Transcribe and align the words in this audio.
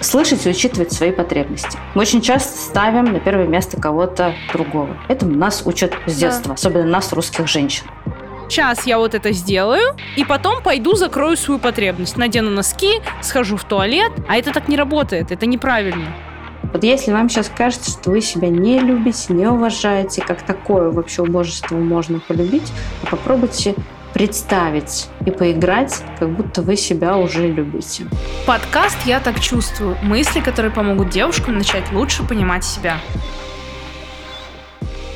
слышать 0.00 0.46
и 0.46 0.50
учитывать 0.50 0.92
свои 0.92 1.12
потребности. 1.12 1.78
Мы 1.94 2.02
очень 2.02 2.20
часто 2.20 2.58
ставим 2.58 3.04
на 3.12 3.20
первое 3.20 3.46
место 3.46 3.80
кого-то 3.80 4.34
другого. 4.52 4.96
Этому 5.08 5.36
нас 5.36 5.62
учат 5.64 5.94
с 6.06 6.16
детства, 6.16 6.48
да. 6.48 6.54
особенно 6.54 6.86
нас, 6.86 7.12
русских 7.12 7.46
женщин. 7.48 7.84
Сейчас 8.48 8.86
я 8.86 8.98
вот 8.98 9.14
это 9.14 9.32
сделаю, 9.32 9.96
и 10.16 10.24
потом 10.24 10.62
пойду 10.62 10.94
закрою 10.94 11.36
свою 11.36 11.58
потребность. 11.58 12.18
Надену 12.18 12.50
носки, 12.50 13.00
схожу 13.22 13.56
в 13.56 13.64
туалет. 13.64 14.12
А 14.28 14.36
это 14.36 14.52
так 14.52 14.68
не 14.68 14.76
работает, 14.76 15.32
это 15.32 15.46
неправильно. 15.46 16.14
Вот 16.72 16.84
если 16.84 17.12
вам 17.12 17.28
сейчас 17.28 17.50
кажется, 17.54 17.90
что 17.90 18.10
вы 18.10 18.20
себя 18.20 18.48
не 18.48 18.78
любите, 18.78 19.32
не 19.32 19.46
уважаете, 19.46 20.22
как 20.22 20.42
такое 20.42 20.90
вообще 20.90 21.22
убожество 21.22 21.76
можно 21.76 22.20
полюбить, 22.20 22.72
попробуйте 23.10 23.74
представить 24.12 25.08
и 25.26 25.30
поиграть, 25.30 26.02
как 26.18 26.30
будто 26.30 26.62
вы 26.62 26.76
себя 26.76 27.16
уже 27.16 27.48
любите. 27.48 28.04
Подкаст 28.46 28.98
«Я 29.06 29.20
так 29.20 29.40
чувствую»– 29.40 29.96
мысли, 30.02 30.40
которые 30.40 30.72
помогут 30.72 31.10
девушкам 31.10 31.58
начать 31.58 31.90
лучше 31.92 32.26
понимать 32.26 32.64
себя. 32.64 32.98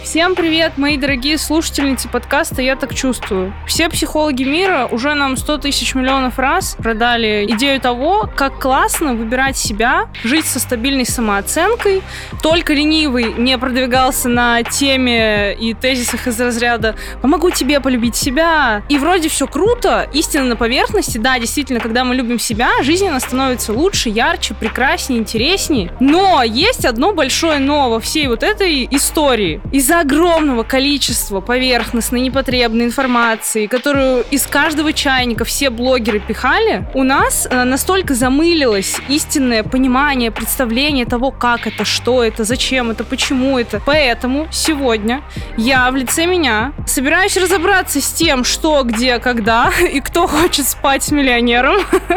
Всем 0.06 0.36
привет, 0.36 0.78
мои 0.78 0.96
дорогие 0.96 1.36
слушательницы 1.36 2.08
подкаста 2.08 2.62
«Я 2.62 2.76
так 2.76 2.94
чувствую». 2.94 3.52
Все 3.66 3.88
психологи 3.88 4.44
мира 4.44 4.88
уже 4.88 5.14
нам 5.14 5.36
100 5.36 5.58
тысяч 5.58 5.96
миллионов 5.96 6.38
раз 6.38 6.76
продали 6.78 7.44
идею 7.50 7.80
того, 7.80 8.30
как 8.36 8.60
классно 8.60 9.14
выбирать 9.14 9.56
себя, 9.56 10.06
жить 10.22 10.46
со 10.46 10.60
стабильной 10.60 11.06
самооценкой. 11.06 12.04
Только 12.40 12.72
ленивый 12.72 13.32
не 13.32 13.58
продвигался 13.58 14.28
на 14.28 14.62
теме 14.62 15.54
и 15.54 15.74
тезисах 15.74 16.28
из 16.28 16.40
разряда 16.40 16.94
«помогу 17.20 17.50
тебе 17.50 17.80
полюбить 17.80 18.14
себя». 18.14 18.84
И 18.88 18.98
вроде 18.98 19.28
все 19.28 19.48
круто, 19.48 20.08
истина 20.12 20.44
на 20.44 20.54
поверхности. 20.54 21.18
Да, 21.18 21.36
действительно, 21.40 21.80
когда 21.80 22.04
мы 22.04 22.14
любим 22.14 22.38
себя, 22.38 22.70
жизнь 22.84 23.08
она 23.08 23.18
становится 23.18 23.72
лучше, 23.72 24.08
ярче, 24.08 24.54
прекраснее, 24.54 25.18
интереснее. 25.18 25.90
Но 25.98 26.44
есть 26.44 26.84
одно 26.84 27.12
большое 27.12 27.58
но 27.58 27.90
во 27.90 27.98
всей 27.98 28.28
вот 28.28 28.44
этой 28.44 28.86
истории. 28.92 29.60
Из-за 29.72 29.95
огромного 30.00 30.62
количества 30.62 31.40
поверхностной, 31.40 32.20
непотребной 32.20 32.84
информации, 32.84 33.66
которую 33.66 34.24
из 34.30 34.46
каждого 34.46 34.92
чайника 34.92 35.44
все 35.44 35.70
блогеры 35.70 36.20
пихали, 36.20 36.86
у 36.94 37.02
нас 37.02 37.46
э, 37.50 37.64
настолько 37.64 38.14
замылилось 38.14 38.96
истинное 39.08 39.62
понимание, 39.62 40.30
представление 40.30 41.06
того, 41.06 41.30
как 41.30 41.66
это, 41.66 41.84
что 41.84 42.22
это, 42.22 42.44
зачем 42.44 42.90
это, 42.90 43.04
почему 43.04 43.58
это. 43.58 43.80
Поэтому 43.84 44.48
сегодня 44.50 45.22
я 45.56 45.90
в 45.90 45.96
лице 45.96 46.26
меня 46.26 46.72
собираюсь 46.86 47.36
разобраться 47.36 48.00
с 48.00 48.12
тем, 48.12 48.44
что, 48.44 48.82
где, 48.82 49.18
когда 49.18 49.70
и 49.92 50.00
кто 50.00 50.26
хочет 50.26 50.66
спать 50.66 51.02
с 51.02 51.10
миллионером. 51.10 51.76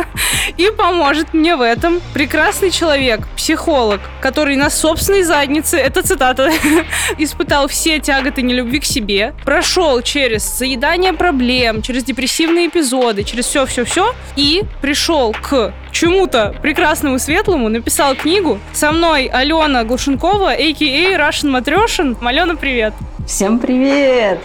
И 0.57 0.69
поможет 0.71 1.33
мне 1.33 1.55
в 1.55 1.61
этом 1.61 2.01
прекрасный 2.13 2.71
человек, 2.71 3.27
психолог, 3.35 4.01
который 4.21 4.55
на 4.55 4.69
собственной 4.69 5.23
заднице, 5.23 5.77
это 5.77 6.01
цитата, 6.01 6.51
испытал 7.17 7.67
все 7.69 7.99
тяготы 7.99 8.41
нелюбви 8.41 8.79
к 8.79 8.85
себе, 8.85 9.33
прошел 9.45 10.01
через 10.01 10.57
заедание 10.57 11.13
проблем, 11.13 11.81
через 11.81 12.03
депрессивные 12.03 12.67
эпизоды, 12.67 13.23
через 13.23 13.45
все-все-все 13.45 14.13
и 14.35 14.63
пришел 14.81 15.33
к 15.33 15.73
чему-то 15.91 16.55
прекрасному 16.61 17.19
светлому, 17.19 17.69
написал 17.69 18.15
книгу. 18.15 18.59
Со 18.73 18.91
мной 18.91 19.25
Алена 19.25 19.83
Глушенкова, 19.83 20.51
а.к.а. 20.51 21.29
Russian 21.29 21.49
Матрешин. 21.49 22.17
Алена, 22.21 22.55
привет! 22.55 22.93
Всем 23.25 23.59
привет! 23.59 24.39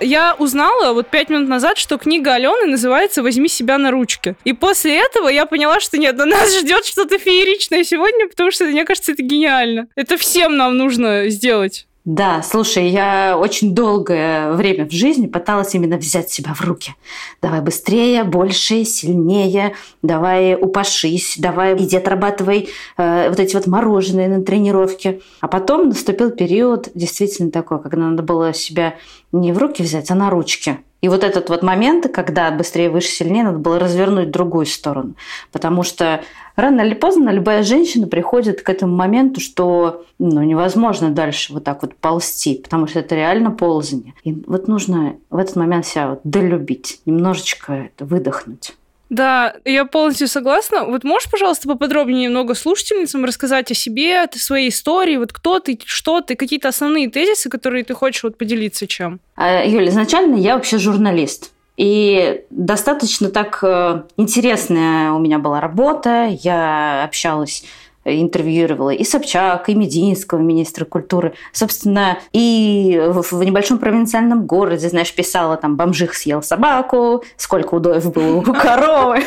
Я 0.00 0.34
узнала 0.38 0.92
вот 0.92 1.08
пять 1.08 1.28
минут 1.28 1.48
назад, 1.48 1.76
что 1.76 1.98
книга 1.98 2.34
Алены 2.34 2.66
называется 2.66 3.22
«Возьми 3.22 3.48
себя 3.48 3.78
на 3.78 3.90
ручки». 3.90 4.36
И 4.44 4.52
после 4.52 4.96
этого 4.98 5.28
я 5.28 5.44
поняла, 5.44 5.80
что 5.80 5.98
нет, 5.98 6.16
на 6.16 6.26
нас 6.26 6.56
ждет 6.56 6.84
что-то 6.84 7.18
фееричное 7.18 7.82
сегодня, 7.82 8.28
потому 8.28 8.50
что, 8.50 8.64
мне 8.64 8.84
кажется, 8.84 9.12
это 9.12 9.22
гениально. 9.22 9.88
Это 9.96 10.16
всем 10.16 10.56
нам 10.56 10.76
нужно 10.76 11.28
сделать. 11.28 11.87
Да, 12.08 12.40
слушай, 12.40 12.88
я 12.88 13.36
очень 13.38 13.74
долгое 13.74 14.52
время 14.52 14.86
в 14.86 14.90
жизни 14.90 15.26
пыталась 15.26 15.74
именно 15.74 15.98
взять 15.98 16.30
себя 16.30 16.54
в 16.54 16.62
руки. 16.62 16.94
Давай 17.42 17.60
быстрее, 17.60 18.24
больше, 18.24 18.86
сильнее, 18.86 19.74
давай 20.00 20.54
упашись, 20.54 21.34
давай 21.36 21.76
иди 21.76 21.98
отрабатывай 21.98 22.70
э, 22.96 23.28
вот 23.28 23.38
эти 23.38 23.54
вот 23.54 23.66
мороженые 23.66 24.28
на 24.28 24.42
тренировке. 24.42 25.20
А 25.42 25.48
потом 25.48 25.90
наступил 25.90 26.30
период 26.30 26.88
действительно 26.94 27.50
такой, 27.50 27.78
когда 27.78 27.98
надо 27.98 28.22
было 28.22 28.54
себя 28.54 28.94
не 29.30 29.52
в 29.52 29.58
руки 29.58 29.82
взять, 29.82 30.10
а 30.10 30.14
на 30.14 30.30
ручки. 30.30 30.78
И 31.00 31.08
вот 31.08 31.22
этот 31.22 31.48
вот 31.48 31.62
момент, 31.62 32.08
когда 32.12 32.50
быстрее, 32.50 32.90
выше, 32.90 33.08
сильнее, 33.08 33.44
надо 33.44 33.58
было 33.58 33.78
развернуть 33.78 34.30
другую 34.30 34.66
сторону. 34.66 35.14
Потому 35.52 35.82
что 35.84 36.22
рано 36.56 36.80
или 36.80 36.94
поздно 36.94 37.30
любая 37.30 37.62
женщина 37.62 38.08
приходит 38.08 38.62
к 38.62 38.68
этому 38.68 38.96
моменту, 38.96 39.40
что 39.40 40.04
ну, 40.18 40.42
невозможно 40.42 41.10
дальше 41.10 41.52
вот 41.52 41.64
так 41.64 41.82
вот 41.82 41.94
ползти, 41.94 42.56
потому 42.56 42.86
что 42.86 43.00
это 43.00 43.14
реально 43.14 43.50
ползание. 43.52 44.14
И 44.24 44.32
вот 44.46 44.66
нужно 44.66 45.16
в 45.30 45.36
этот 45.36 45.56
момент 45.56 45.86
себя 45.86 46.10
вот 46.10 46.20
долюбить, 46.24 47.00
немножечко 47.06 47.72
это 47.72 48.04
выдохнуть. 48.04 48.77
Да, 49.10 49.54
я 49.64 49.84
полностью 49.84 50.28
согласна. 50.28 50.84
Вот 50.84 51.04
можешь, 51.04 51.30
пожалуйста, 51.30 51.68
поподробнее 51.68 52.24
немного 52.24 52.54
слушательницам 52.54 53.24
рассказать 53.24 53.70
о 53.70 53.74
себе, 53.74 54.22
о 54.22 54.38
своей 54.38 54.68
истории, 54.68 55.16
вот 55.16 55.32
кто 55.32 55.60
ты, 55.60 55.78
что 55.84 56.20
ты, 56.20 56.34
какие-то 56.34 56.68
основные 56.68 57.08
тезисы, 57.08 57.48
которые 57.48 57.84
ты 57.84 57.94
хочешь 57.94 58.22
вот 58.22 58.36
поделиться 58.36 58.86
чем? 58.86 59.20
А, 59.36 59.64
Юля, 59.64 59.88
изначально 59.88 60.36
я 60.36 60.54
вообще 60.54 60.78
журналист. 60.78 61.52
И 61.78 62.42
достаточно 62.50 63.30
так 63.30 63.60
э, 63.62 64.02
интересная 64.16 65.12
у 65.12 65.20
меня 65.20 65.38
была 65.38 65.60
работа. 65.60 66.28
Я 66.42 67.04
общалась 67.04 67.64
интервьюировала 68.08 68.90
и 68.90 69.04
Собчак, 69.04 69.68
и 69.68 69.74
Мединского, 69.74 70.38
министра 70.38 70.84
культуры. 70.84 71.34
Собственно, 71.52 72.18
и 72.32 73.00
в 73.06 73.42
небольшом 73.42 73.78
провинциальном 73.78 74.46
городе, 74.46 74.88
знаешь, 74.88 75.14
писала 75.14 75.56
там 75.56 75.76
«бомжих 75.76 76.14
съел 76.14 76.42
собаку», 76.42 77.24
«сколько 77.36 77.74
удоев 77.74 78.12
было 78.12 78.36
у 78.38 78.42
коровы». 78.42 79.22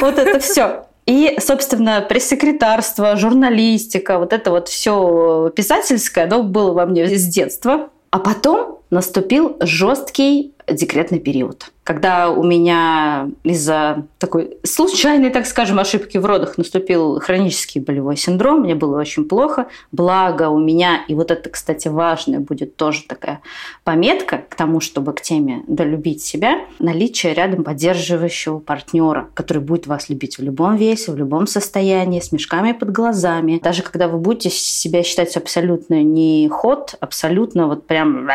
Вот 0.00 0.18
это 0.18 0.38
все. 0.40 0.86
И, 1.06 1.36
собственно, 1.38 2.00
пресс-секретарство, 2.00 3.16
журналистика, 3.16 4.18
вот 4.18 4.32
это 4.32 4.50
вот 4.50 4.68
все 4.68 5.52
писательское, 5.54 6.24
оно 6.24 6.42
было 6.42 6.72
во 6.72 6.86
мне 6.86 7.06
с 7.06 7.26
детства. 7.26 7.90
А 8.10 8.18
потом 8.18 8.73
наступил 8.94 9.56
жесткий 9.60 10.54
декретный 10.66 11.18
период. 11.18 11.70
Когда 11.82 12.30
у 12.30 12.42
меня 12.42 13.28
из-за 13.42 14.06
такой 14.18 14.56
случайной, 14.62 15.28
так 15.28 15.44
скажем, 15.44 15.78
ошибки 15.78 16.16
в 16.16 16.24
родах 16.24 16.56
наступил 16.56 17.20
хронический 17.20 17.80
болевой 17.80 18.16
синдром, 18.16 18.60
мне 18.60 18.74
было 18.74 18.98
очень 18.98 19.26
плохо. 19.26 19.66
Благо 19.92 20.48
у 20.48 20.58
меня, 20.58 21.04
и 21.06 21.14
вот 21.14 21.30
это, 21.30 21.50
кстати, 21.50 21.88
важная 21.88 22.40
будет 22.40 22.76
тоже 22.76 23.02
такая 23.06 23.42
пометка 23.82 24.38
к 24.48 24.54
тому, 24.54 24.80
чтобы 24.80 25.12
к 25.12 25.20
теме 25.20 25.62
долюбить 25.68 26.22
себя, 26.22 26.60
наличие 26.78 27.34
рядом 27.34 27.64
поддерживающего 27.64 28.60
партнера, 28.60 29.28
который 29.34 29.62
будет 29.62 29.86
вас 29.86 30.08
любить 30.08 30.38
в 30.38 30.42
любом 30.42 30.76
весе, 30.76 31.12
в 31.12 31.16
любом 31.18 31.46
состоянии, 31.46 32.20
с 32.20 32.32
мешками 32.32 32.72
под 32.72 32.90
глазами. 32.90 33.60
Даже 33.62 33.82
когда 33.82 34.08
вы 34.08 34.16
будете 34.16 34.48
себя 34.48 35.02
считать 35.02 35.36
абсолютно 35.36 36.02
не 36.02 36.48
ход, 36.48 36.94
абсолютно 37.00 37.66
вот 37.66 37.86
прям 37.86 38.26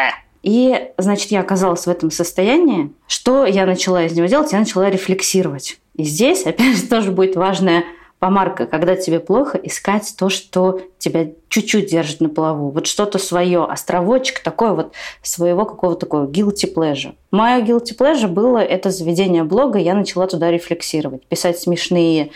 и, 0.41 0.91
значит, 0.97 1.31
я 1.31 1.41
оказалась 1.41 1.85
в 1.85 1.89
этом 1.89 2.11
состоянии. 2.11 2.91
Что 3.07 3.45
я 3.45 3.65
начала 3.65 4.03
из 4.03 4.13
него 4.13 4.27
делать? 4.27 4.51
Я 4.51 4.59
начала 4.59 4.89
рефлексировать. 4.89 5.79
И 5.95 6.03
здесь, 6.03 6.45
опять 6.45 6.77
же, 6.77 6.83
тоже 6.89 7.11
будет 7.11 7.35
важная 7.35 7.83
помарка, 8.19 8.65
когда 8.65 8.95
тебе 8.95 9.19
плохо, 9.19 9.57
искать 9.57 10.13
то, 10.17 10.29
что 10.29 10.81
тебя 10.97 11.27
чуть-чуть 11.47 11.89
держит 11.89 12.19
на 12.19 12.29
плаву. 12.29 12.69
Вот 12.69 12.85
что-то 12.85 13.17
свое, 13.17 13.63
островочек 13.63 14.39
такой 14.39 14.75
вот 14.75 14.93
своего 15.21 15.65
какого-то 15.65 16.01
такого 16.01 16.25
guilty 16.27 16.73
pleasure. 16.73 17.15
Мое 17.31 17.61
guilty 17.61 17.97
pleasure 17.97 18.27
было 18.27 18.57
это 18.57 18.91
заведение 18.91 19.45
блога, 19.45 19.79
я 19.79 19.93
начала 19.93 20.27
туда 20.27 20.51
рефлексировать, 20.51 21.25
писать 21.27 21.59
смешные 21.59 22.31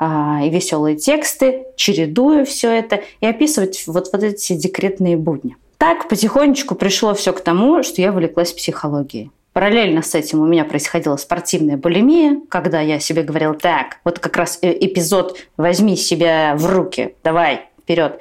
а, 0.00 0.40
и 0.44 0.50
веселые 0.50 0.96
тексты, 0.96 1.64
чередуя 1.76 2.44
все 2.44 2.70
это 2.70 3.02
и 3.20 3.26
описывать 3.26 3.84
вот, 3.86 4.08
вот 4.12 4.22
эти 4.22 4.54
декретные 4.54 5.16
будни. 5.16 5.56
Так 5.80 6.08
потихонечку 6.08 6.74
пришло 6.74 7.14
все 7.14 7.32
к 7.32 7.40
тому, 7.40 7.82
что 7.82 8.02
я 8.02 8.10
увлеклась 8.10 8.52
психологией. 8.52 9.30
Параллельно 9.54 10.02
с 10.02 10.14
этим 10.14 10.40
у 10.40 10.46
меня 10.46 10.66
происходила 10.66 11.16
спортивная 11.16 11.78
булимия, 11.78 12.38
когда 12.50 12.82
я 12.82 13.00
себе 13.00 13.22
говорила, 13.22 13.54
так, 13.54 13.96
вот 14.04 14.18
как 14.18 14.36
раз 14.36 14.58
э, 14.60 14.76
эпизод 14.78 15.38
«возьми 15.56 15.96
себя 15.96 16.54
в 16.54 16.66
руки, 16.66 17.14
давай, 17.24 17.70
вперед». 17.80 18.20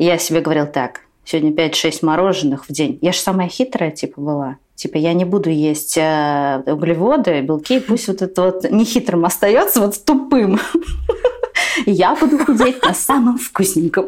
Я 0.00 0.18
себе 0.18 0.40
говорила, 0.40 0.66
так, 0.66 1.02
сегодня 1.24 1.52
5-6 1.52 2.00
мороженых 2.02 2.68
в 2.68 2.72
день. 2.72 2.98
Я 3.00 3.12
же 3.12 3.20
самая 3.20 3.48
хитрая, 3.48 3.92
типа, 3.92 4.20
была. 4.20 4.56
Типа, 4.74 4.96
я 4.96 5.12
не 5.12 5.24
буду 5.24 5.50
есть 5.50 5.96
э, 5.96 6.64
углеводы, 6.66 7.42
белки, 7.42 7.78
пусть 7.78 8.08
вот 8.08 8.22
это 8.22 8.42
вот 8.42 8.68
нехитрым 8.72 9.24
остается, 9.24 9.80
вот 9.80 10.04
тупым. 10.04 10.58
Я 11.86 12.16
буду 12.16 12.44
худеть 12.44 12.82
на 12.82 12.92
самом 12.92 13.38
вкусненьком. 13.38 14.06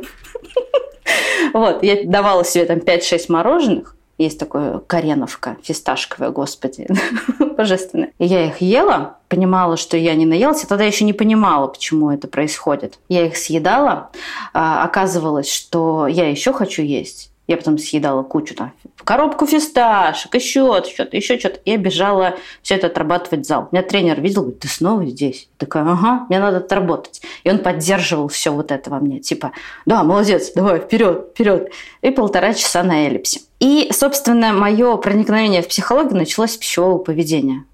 Вот, 1.53 1.83
я 1.83 2.05
давала 2.05 2.45
себе 2.45 2.65
там 2.65 2.79
5-6 2.79 3.25
мороженых, 3.29 3.97
Есть 4.19 4.39
такое 4.39 4.79
кореновка 4.87 5.57
фисташковая, 5.63 6.31
господи, 6.31 6.87
божественная. 7.57 8.13
И 8.19 8.27
я 8.27 8.47
их 8.47 8.61
ела, 8.61 9.17
понимала, 9.29 9.77
что 9.77 9.97
я 9.97 10.15
не 10.15 10.27
наелась, 10.27 10.63
и 10.65 10.67
тогда 10.67 10.85
еще 10.85 11.05
не 11.05 11.13
понимала, 11.13 11.67
почему 11.69 12.11
это 12.11 12.29
происходит. 12.29 12.99
Я 13.09 13.27
их 13.27 13.37
съедала, 13.37 14.11
а, 14.53 14.85
оказывалось, 14.85 15.51
что 15.51 16.07
я 16.07 16.29
еще 16.29 16.53
хочу 16.53 16.83
есть. 16.83 17.30
Я 17.51 17.57
потом 17.57 17.79
съедала 17.79 18.23
кучу 18.23 18.55
там 18.55 18.73
коробку 19.05 19.45
фисташек, 19.45 20.33
еще 20.37 20.85
что-то, 20.85 21.17
еще 21.17 21.37
что-то. 21.37 21.59
И 21.65 21.77
бежала 21.77 22.37
все 22.63 22.77
это 22.77 22.87
отрабатывать 22.87 23.45
в 23.45 23.49
зал. 23.49 23.69
Меня 23.73 23.83
тренер 23.83 24.21
видел, 24.21 24.43
говорит, 24.43 24.61
ты 24.61 24.69
снова 24.69 25.05
здесь? 25.05 25.49
Я 25.59 25.67
такая, 25.67 25.83
ага, 25.83 26.27
мне 26.29 26.39
надо 26.39 26.59
отработать. 26.59 27.21
И 27.43 27.51
он 27.51 27.59
поддерживал 27.59 28.29
все 28.29 28.53
вот 28.53 28.71
это 28.71 28.89
во 28.89 29.01
мне. 29.01 29.19
Типа, 29.19 29.51
да, 29.85 30.05
молодец, 30.05 30.53
давай, 30.55 30.79
вперед, 30.79 31.31
вперед. 31.33 31.73
И 32.03 32.11
полтора 32.11 32.55
часа 32.55 32.85
на 32.85 33.07
эллипсе. 33.07 33.41
И, 33.59 33.91
собственно, 33.93 34.53
мое 34.53 34.97
проникновение 34.99 35.63
в 35.63 35.67
психологию 35.67 36.17
началось 36.17 36.53
с 36.53 36.57
пищевого 36.57 36.99
поведения. 36.99 37.65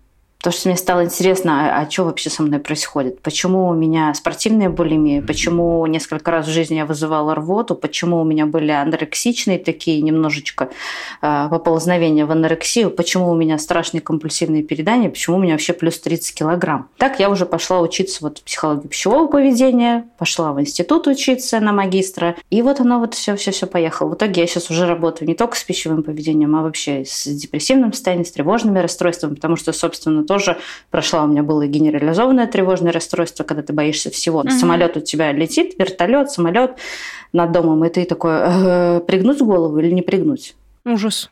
Потому 0.47 0.61
что 0.61 0.69
мне 0.69 0.79
стало 0.79 1.05
интересно, 1.05 1.77
а, 1.77 1.81
а 1.81 1.91
что 1.91 2.05
вообще 2.05 2.31
со 2.31 2.45
мной 2.45 2.61
происходит? 2.61 3.21
Почему 3.21 3.67
у 3.67 3.75
меня 3.75 4.15
спортивная 4.15 4.71
булимия? 4.71 5.21
Почему 5.21 5.85
несколько 5.87 6.31
раз 6.31 6.47
в 6.47 6.51
жизни 6.51 6.77
я 6.77 6.87
вызывала 6.87 7.35
рвоту? 7.35 7.75
Почему 7.75 8.21
у 8.21 8.25
меня 8.25 8.47
были 8.47 8.71
анорексичные 8.71 9.59
такие 9.59 10.01
немножечко 10.03 10.71
э, 11.21 11.49
поползновения 11.51 12.27
в 12.27 12.31
анорексию? 12.31 12.93
Почему 12.93 13.29
у 13.29 13.35
меня 13.35 13.59
страшные 13.59 14.01
компульсивные 14.01 14.63
передания? 14.63 15.11
Почему 15.11 15.39
у 15.39 15.41
меня 15.41 15.55
вообще 15.55 15.73
плюс 15.73 15.99
30 15.99 16.39
килограмм? 16.39 16.91
Так 16.97 17.19
я 17.19 17.29
уже 17.29 17.45
пошла 17.45 17.81
учиться 17.81 18.19
вот 18.21 18.41
психологии 18.43 18.87
пищевого 18.87 19.27
поведения, 19.27 20.07
пошла 20.17 20.53
в 20.53 20.61
институт 20.61 21.09
учиться 21.09 21.59
на 21.59 21.73
магистра. 21.73 22.37
И 22.51 22.63
вот 22.63 22.79
оно 22.79 23.01
вот 23.01 23.15
все-все-все 23.15 23.67
поехало. 23.67 24.11
В 24.11 24.15
итоге 24.15 24.43
я 24.43 24.47
сейчас 24.47 24.71
уже 24.71 24.87
работаю 24.87 25.27
не 25.27 25.35
только 25.35 25.57
с 25.57 25.65
пищевым 25.65 26.05
поведением, 26.05 26.55
а 26.55 26.63
вообще 26.63 27.05
с 27.05 27.27
депрессивным 27.27 27.93
состоянием, 27.93 28.25
с 28.25 28.31
тревожными 28.31 28.79
расстройствами, 28.79 29.35
потому 29.35 29.57
что, 29.57 29.73
собственно, 29.73 30.23
то, 30.23 30.36
тоже 30.37 30.59
прошла. 30.91 31.25
У 31.25 31.27
меня 31.27 31.43
было 31.43 31.63
и 31.63 31.69
генерализованное 31.69 32.47
тревожное 32.47 32.93
расстройство, 32.93 33.45
когда 33.45 33.63
ты 33.63 33.73
боишься 33.73 34.11
всего. 34.11 34.41
Угу. 34.41 34.51
Самолет 34.51 34.97
у 34.97 35.01
тебя 35.01 35.33
летит, 35.33 35.75
вертолет, 35.79 36.31
самолет 36.31 36.73
над 37.33 37.53
домом, 37.53 37.85
и 37.85 37.89
ты 37.89 38.05
такой, 38.05 38.33
э, 38.35 39.01
пригнуть 39.07 39.41
голову 39.41 39.79
или 39.79 39.91
не 39.95 40.03
пригнуть? 40.03 40.55
Ужас. 40.85 41.31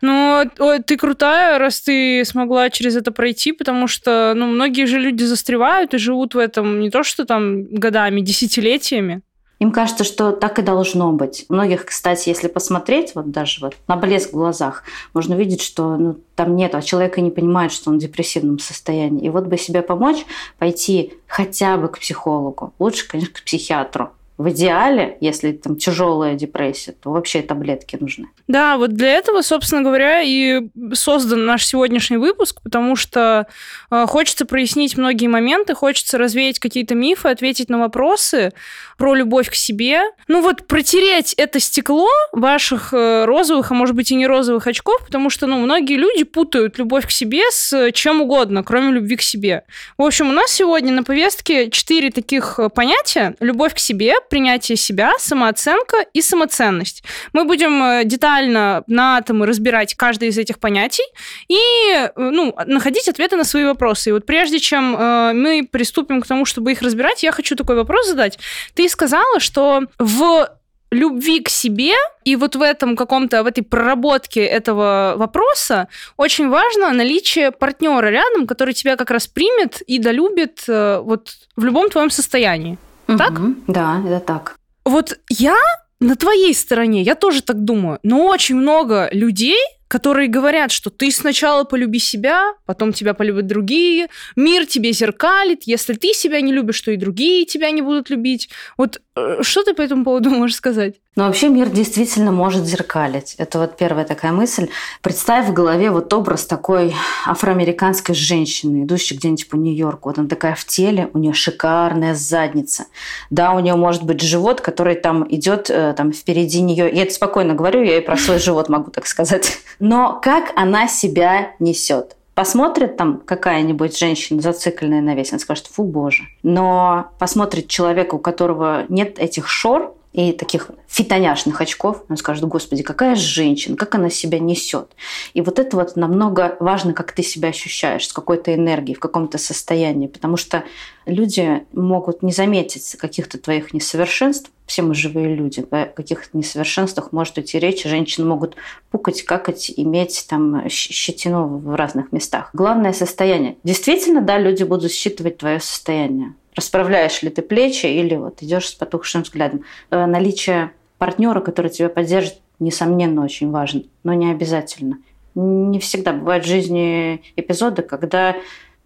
Ну, 0.00 0.44
ты 0.86 0.96
крутая, 0.96 1.58
раз 1.58 1.80
ты 1.80 2.24
смогла 2.24 2.70
через 2.70 2.94
это 2.94 3.10
пройти, 3.10 3.52
потому 3.52 3.88
что, 3.88 4.32
ну, 4.36 4.46
многие 4.46 4.86
же 4.86 5.00
люди 5.00 5.24
застревают 5.24 5.94
и 5.94 5.98
живут 5.98 6.34
в 6.34 6.38
этом 6.38 6.78
не 6.80 6.90
то, 6.90 7.02
что 7.02 7.24
там 7.24 7.64
годами, 7.64 8.20
десятилетиями. 8.20 9.22
Им 9.62 9.70
кажется, 9.70 10.02
что 10.02 10.32
так 10.32 10.58
и 10.58 10.62
должно 10.62 11.12
быть. 11.12 11.46
У 11.48 11.54
многих, 11.54 11.86
кстати, 11.86 12.28
если 12.28 12.48
посмотреть, 12.48 13.14
вот 13.14 13.30
даже 13.30 13.60
вот 13.60 13.76
на 13.86 13.94
блеск 13.94 14.30
в 14.30 14.32
глазах, 14.32 14.82
можно 15.14 15.34
видеть, 15.34 15.62
что 15.62 15.96
ну, 15.96 16.16
там 16.34 16.56
нет, 16.56 16.74
а 16.74 16.82
человек 16.82 17.16
и 17.16 17.20
не 17.20 17.30
понимает, 17.30 17.70
что 17.70 17.90
он 17.90 17.98
в 17.98 18.00
депрессивном 18.00 18.58
состоянии. 18.58 19.24
И 19.24 19.28
вот 19.28 19.44
бы 19.44 19.56
себе 19.56 19.82
помочь, 19.82 20.26
пойти 20.58 21.14
хотя 21.28 21.76
бы 21.76 21.86
к 21.86 22.00
психологу, 22.00 22.74
лучше, 22.80 23.06
конечно, 23.06 23.34
к 23.34 23.44
психиатру, 23.44 24.10
в 24.42 24.50
идеале, 24.50 25.16
если 25.20 25.52
там 25.52 25.76
тяжелая 25.76 26.34
депрессия, 26.34 26.92
то 26.92 27.10
вообще 27.10 27.42
таблетки 27.42 27.96
нужны. 28.00 28.26
Да, 28.48 28.76
вот 28.76 28.92
для 28.92 29.12
этого, 29.12 29.42
собственно 29.42 29.82
говоря, 29.82 30.20
и 30.22 30.68
создан 30.94 31.44
наш 31.44 31.66
сегодняшний 31.66 32.16
выпуск, 32.16 32.60
потому 32.62 32.96
что 32.96 33.46
э, 33.90 34.06
хочется 34.06 34.46
прояснить 34.46 34.96
многие 34.96 35.28
моменты, 35.28 35.74
хочется 35.74 36.18
развеять 36.18 36.58
какие-то 36.58 36.94
мифы, 36.94 37.28
ответить 37.28 37.68
на 37.68 37.78
вопросы 37.78 38.52
про 39.02 39.16
любовь 39.16 39.50
к 39.50 39.54
себе. 39.56 40.02
Ну 40.28 40.42
вот 40.42 40.68
протереть 40.68 41.34
это 41.36 41.58
стекло 41.58 42.06
ваших 42.30 42.94
э, 42.94 43.24
розовых, 43.24 43.72
а 43.72 43.74
может 43.74 43.96
быть 43.96 44.12
и 44.12 44.14
не 44.14 44.28
розовых 44.28 44.68
очков, 44.68 45.04
потому 45.04 45.28
что, 45.28 45.48
ну, 45.48 45.58
многие 45.58 45.96
люди 45.96 46.22
путают 46.22 46.78
любовь 46.78 47.08
к 47.08 47.10
себе 47.10 47.42
с 47.50 47.90
чем 47.90 48.20
угодно, 48.20 48.62
кроме 48.62 48.92
любви 48.92 49.16
к 49.16 49.22
себе. 49.22 49.64
В 49.98 50.02
общем, 50.02 50.30
у 50.30 50.32
нас 50.32 50.52
сегодня 50.52 50.92
на 50.92 51.02
повестке 51.02 51.68
четыре 51.68 52.12
таких 52.12 52.60
э, 52.60 52.68
понятия. 52.68 53.34
Любовь 53.40 53.74
к 53.74 53.78
себе, 53.78 54.14
принятие 54.30 54.76
себя, 54.76 55.10
самооценка 55.18 55.96
и 56.14 56.22
самоценность. 56.22 57.02
Мы 57.32 57.44
будем 57.44 57.82
э, 57.82 58.04
детально 58.04 58.84
на 58.86 59.16
атомы 59.16 59.46
разбирать 59.46 59.96
каждое 59.96 60.28
из 60.28 60.38
этих 60.38 60.60
понятий 60.60 61.02
и 61.48 61.58
э, 61.92 62.10
ну, 62.14 62.54
находить 62.66 63.08
ответы 63.08 63.34
на 63.34 63.42
свои 63.42 63.64
вопросы. 63.64 64.10
И 64.10 64.12
вот 64.12 64.26
прежде 64.26 64.60
чем 64.60 64.94
э, 64.94 65.32
мы 65.32 65.66
приступим 65.68 66.20
к 66.20 66.26
тому, 66.28 66.44
чтобы 66.44 66.70
их 66.70 66.82
разбирать, 66.82 67.24
я 67.24 67.32
хочу 67.32 67.56
такой 67.56 67.74
вопрос 67.74 68.06
задать. 68.06 68.38
Ты 68.74 68.91
сказала, 68.92 69.40
что 69.40 69.82
в 69.98 70.48
любви 70.90 71.40
к 71.40 71.48
себе 71.48 71.94
и 72.24 72.36
вот 72.36 72.54
в 72.54 72.60
этом 72.62 72.96
каком-то, 72.96 73.42
в 73.42 73.46
этой 73.46 73.62
проработке 73.62 74.44
этого 74.44 75.14
вопроса 75.16 75.88
очень 76.16 76.48
важно 76.50 76.92
наличие 76.92 77.50
партнера 77.50 78.06
рядом, 78.08 78.46
который 78.46 78.74
тебя 78.74 78.96
как 78.96 79.10
раз 79.10 79.26
примет 79.26 79.80
и 79.80 79.98
долюбит 79.98 80.64
вот 80.68 81.34
в 81.56 81.64
любом 81.64 81.88
твоем 81.88 82.10
состоянии. 82.10 82.78
Угу, 83.08 83.18
так? 83.18 83.32
Да, 83.66 84.02
это 84.06 84.20
так. 84.20 84.56
Вот 84.84 85.18
я 85.30 85.56
на 86.00 86.14
твоей 86.16 86.54
стороне, 86.54 87.02
я 87.02 87.14
тоже 87.14 87.42
так 87.42 87.64
думаю, 87.64 87.98
но 88.02 88.26
очень 88.26 88.56
много 88.56 89.08
людей, 89.12 89.60
которые 89.92 90.26
говорят, 90.28 90.72
что 90.72 90.88
ты 90.88 91.10
сначала 91.10 91.64
полюби 91.64 91.98
себя, 91.98 92.54
потом 92.64 92.94
тебя 92.94 93.12
полюбят 93.12 93.46
другие, 93.46 94.08
мир 94.36 94.64
тебе 94.64 94.90
зеркалит, 94.92 95.64
если 95.66 95.92
ты 95.92 96.14
себя 96.14 96.40
не 96.40 96.50
любишь, 96.50 96.80
то 96.80 96.92
и 96.92 96.96
другие 96.96 97.44
тебя 97.44 97.70
не 97.70 97.82
будут 97.82 98.08
любить. 98.08 98.48
Вот 98.78 99.02
э, 99.16 99.42
что 99.42 99.62
ты 99.62 99.74
по 99.74 99.82
этому 99.82 100.04
поводу 100.04 100.30
можешь 100.30 100.56
сказать? 100.56 100.94
Ну, 101.14 101.24
вообще 101.24 101.50
мир 101.50 101.68
действительно 101.68 102.32
может 102.32 102.64
зеркалить. 102.64 103.34
Это 103.36 103.58
вот 103.58 103.76
первая 103.76 104.06
такая 104.06 104.32
мысль. 104.32 104.70
Представь 105.02 105.46
в 105.46 105.52
голове 105.52 105.90
вот 105.90 106.10
образ 106.14 106.46
такой 106.46 106.94
афроамериканской 107.26 108.14
женщины, 108.14 108.84
идущей 108.84 109.18
где-нибудь 109.18 109.46
по 109.50 109.56
Нью-Йорку. 109.56 110.08
Вот 110.08 110.18
она 110.18 110.26
такая 110.26 110.54
в 110.54 110.64
теле, 110.64 111.10
у 111.12 111.18
нее 111.18 111.34
шикарная 111.34 112.14
задница. 112.14 112.86
Да, 113.28 113.52
у 113.52 113.60
нее 113.60 113.74
может 113.74 114.04
быть 114.04 114.22
живот, 114.22 114.62
который 114.62 114.94
там 114.94 115.26
идет 115.28 115.68
э, 115.68 115.92
там 115.94 116.14
впереди 116.14 116.62
нее. 116.62 116.90
Я 116.90 117.02
это 117.02 117.12
спокойно 117.12 117.52
говорю, 117.52 117.82
я 117.82 117.98
и 117.98 118.00
про 118.00 118.16
свой 118.16 118.38
живот 118.38 118.70
могу 118.70 118.90
так 118.90 119.06
сказать. 119.06 119.58
Но 119.82 120.20
как 120.22 120.52
она 120.54 120.86
себя 120.86 121.56
несет? 121.58 122.14
Посмотрит 122.34 122.96
там 122.96 123.16
какая-нибудь 123.18 123.98
женщина 123.98 124.40
зацикленная 124.40 125.00
на 125.00 125.16
весь, 125.16 125.32
она 125.32 125.40
скажет, 125.40 125.66
фу, 125.66 125.82
боже. 125.82 126.22
Но 126.44 127.08
посмотрит 127.18 127.66
человека, 127.66 128.14
у 128.14 128.20
которого 128.20 128.84
нет 128.88 129.18
этих 129.18 129.48
шор, 129.48 129.92
и 130.12 130.32
таких 130.32 130.70
фитоняшных 130.88 131.60
очков, 131.60 132.04
он 132.08 132.16
скажет, 132.16 132.44
господи, 132.44 132.82
какая 132.82 133.14
женщина, 133.14 133.76
как 133.76 133.94
она 133.94 134.10
себя 134.10 134.38
несет. 134.38 134.90
И 135.32 135.40
вот 135.40 135.58
это 135.58 135.76
вот 135.76 135.96
намного 135.96 136.56
важно, 136.60 136.92
как 136.92 137.12
ты 137.12 137.22
себя 137.22 137.48
ощущаешь, 137.48 138.06
с 138.06 138.12
какой-то 138.12 138.54
энергией, 138.54 138.94
в 138.94 139.00
каком-то 139.00 139.38
состоянии, 139.38 140.06
потому 140.06 140.36
что 140.36 140.64
люди 141.06 141.64
могут 141.72 142.22
не 142.22 142.32
заметить 142.32 142.96
каких-то 142.96 143.38
твоих 143.38 143.72
несовершенств, 143.72 144.50
все 144.66 144.82
мы 144.82 144.94
живые 144.94 145.34
люди, 145.34 145.64
о 145.70 145.86
каких-то 145.86 146.36
несовершенствах 146.36 147.12
может 147.12 147.38
идти 147.38 147.58
речь, 147.58 147.84
женщины 147.84 148.26
могут 148.26 148.56
пукать, 148.90 149.22
какать, 149.22 149.72
иметь 149.76 150.26
там 150.28 150.68
щетину 150.68 151.58
в 151.58 151.74
разных 151.74 152.12
местах. 152.12 152.50
Главное 152.52 152.92
состояние. 152.92 153.56
Действительно, 153.64 154.20
да, 154.20 154.38
люди 154.38 154.62
будут 154.62 154.92
считывать 154.92 155.38
твое 155.38 155.58
состояние 155.58 156.34
расправляешь 156.54 157.22
ли 157.22 157.30
ты 157.30 157.42
плечи 157.42 157.86
или 157.86 158.14
вот 158.14 158.42
идешь 158.42 158.68
с 158.68 158.74
потухшим 158.74 159.22
взглядом. 159.22 159.64
Э, 159.90 160.06
наличие 160.06 160.72
партнера, 160.98 161.40
который 161.40 161.70
тебя 161.70 161.88
поддержит, 161.88 162.38
несомненно, 162.58 163.24
очень 163.24 163.50
важно, 163.50 163.82
но 164.04 164.14
не 164.14 164.30
обязательно. 164.30 164.98
Не 165.34 165.78
всегда 165.78 166.12
бывают 166.12 166.44
в 166.44 166.48
жизни 166.48 167.22
эпизоды, 167.36 167.82
когда 167.82 168.36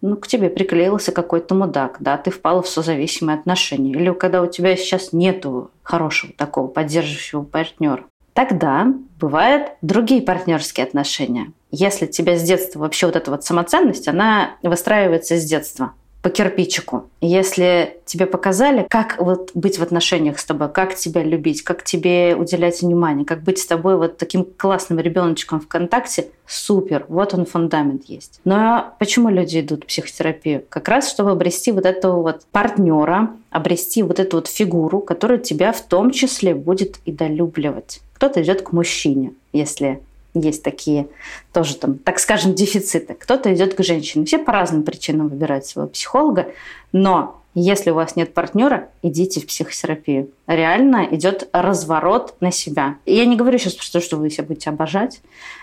ну, 0.01 0.15
к 0.15 0.27
тебе 0.27 0.49
приклеился 0.49 1.11
какой-то 1.11 1.55
мудак, 1.55 1.97
да, 1.99 2.17
ты 2.17 2.31
впала 2.31 2.61
в 2.61 2.69
созависимые 2.69 3.37
отношения, 3.37 3.91
или 3.91 4.11
когда 4.13 4.41
у 4.41 4.47
тебя 4.47 4.75
сейчас 4.75 5.11
нету 5.11 5.71
хорошего 5.83 6.33
такого 6.33 6.67
поддерживающего 6.67 7.43
партнера. 7.43 8.05
Тогда 8.33 8.93
бывают 9.19 9.71
другие 9.81 10.21
партнерские 10.21 10.85
отношения. 10.85 11.51
Если 11.71 12.05
тебя 12.05 12.37
с 12.37 12.43
детства 12.43 12.79
вообще 12.79 13.07
вот 13.07 13.15
эта 13.15 13.31
вот 13.31 13.43
самоценность, 13.43 14.07
она 14.07 14.51
выстраивается 14.61 15.37
с 15.37 15.43
детства 15.43 15.93
по 16.21 16.29
кирпичику. 16.29 17.09
Если 17.21 17.97
тебе 18.05 18.25
показали, 18.25 18.85
как 18.89 19.17
вот 19.19 19.51
быть 19.53 19.77
в 19.77 19.83
отношениях 19.83 20.39
с 20.39 20.45
тобой, 20.45 20.69
как 20.69 20.95
тебя 20.95 21.23
любить, 21.23 21.61
как 21.61 21.83
тебе 21.83 22.35
уделять 22.35 22.81
внимание, 22.81 23.25
как 23.25 23.43
быть 23.43 23.59
с 23.59 23.65
тобой 23.65 23.97
вот 23.97 24.17
таким 24.17 24.45
классным 24.57 24.99
ребеночком 24.99 25.59
ВКонтакте, 25.61 26.27
супер, 26.45 27.05
вот 27.07 27.33
он 27.33 27.45
фундамент 27.45 28.05
есть. 28.05 28.39
Но 28.45 28.93
почему 28.99 29.29
люди 29.29 29.59
идут 29.59 29.83
в 29.83 29.87
психотерапию? 29.87 30.63
Как 30.69 30.87
раз, 30.87 31.09
чтобы 31.09 31.31
обрести 31.31 31.71
вот 31.71 31.85
этого 31.85 32.21
вот 32.21 32.45
партнера, 32.51 33.31
обрести 33.49 34.03
вот 34.03 34.19
эту 34.19 34.37
вот 34.37 34.47
фигуру, 34.47 34.99
которая 34.99 35.37
тебя 35.37 35.71
в 35.71 35.81
том 35.81 36.11
числе 36.11 36.55
будет 36.55 36.97
и 37.05 37.11
долюбливать. 37.11 38.01
Кто-то 38.13 38.41
идет 38.41 38.63
к 38.63 38.71
мужчине, 38.71 39.33
если 39.53 40.01
есть 40.39 40.63
такие 40.63 41.07
тоже 41.53 41.75
там, 41.75 41.97
так 41.97 42.19
скажем, 42.19 42.53
дефициты. 42.53 43.13
Кто-то 43.13 43.53
идет 43.53 43.73
к 43.73 43.83
женщине. 43.83 44.25
Все 44.25 44.37
по 44.37 44.51
разным 44.51 44.83
причинам 44.83 45.27
выбирают 45.27 45.65
своего 45.65 45.89
психолога, 45.89 46.47
но 46.91 47.41
Если 47.59 47.89
у 47.89 47.95
вас 47.95 48.15
нет 48.15 48.35
партнера, 48.35 48.89
идите 49.01 49.39
в 49.39 49.47
психотерапию. 49.47 50.29
Реально 50.45 51.07
идет 51.09 51.49
разворот 51.51 52.35
на 52.39 52.51
себя. 52.51 52.97
Я 53.07 53.25
не 53.25 53.35
говорю 53.35 53.57
сейчас 53.57 53.73
про 53.73 53.85
то, 53.93 53.99
что 53.99 54.17
вы 54.17 54.29
себя 54.29 54.43
будете 54.43 54.69
обожать, 54.69 55.21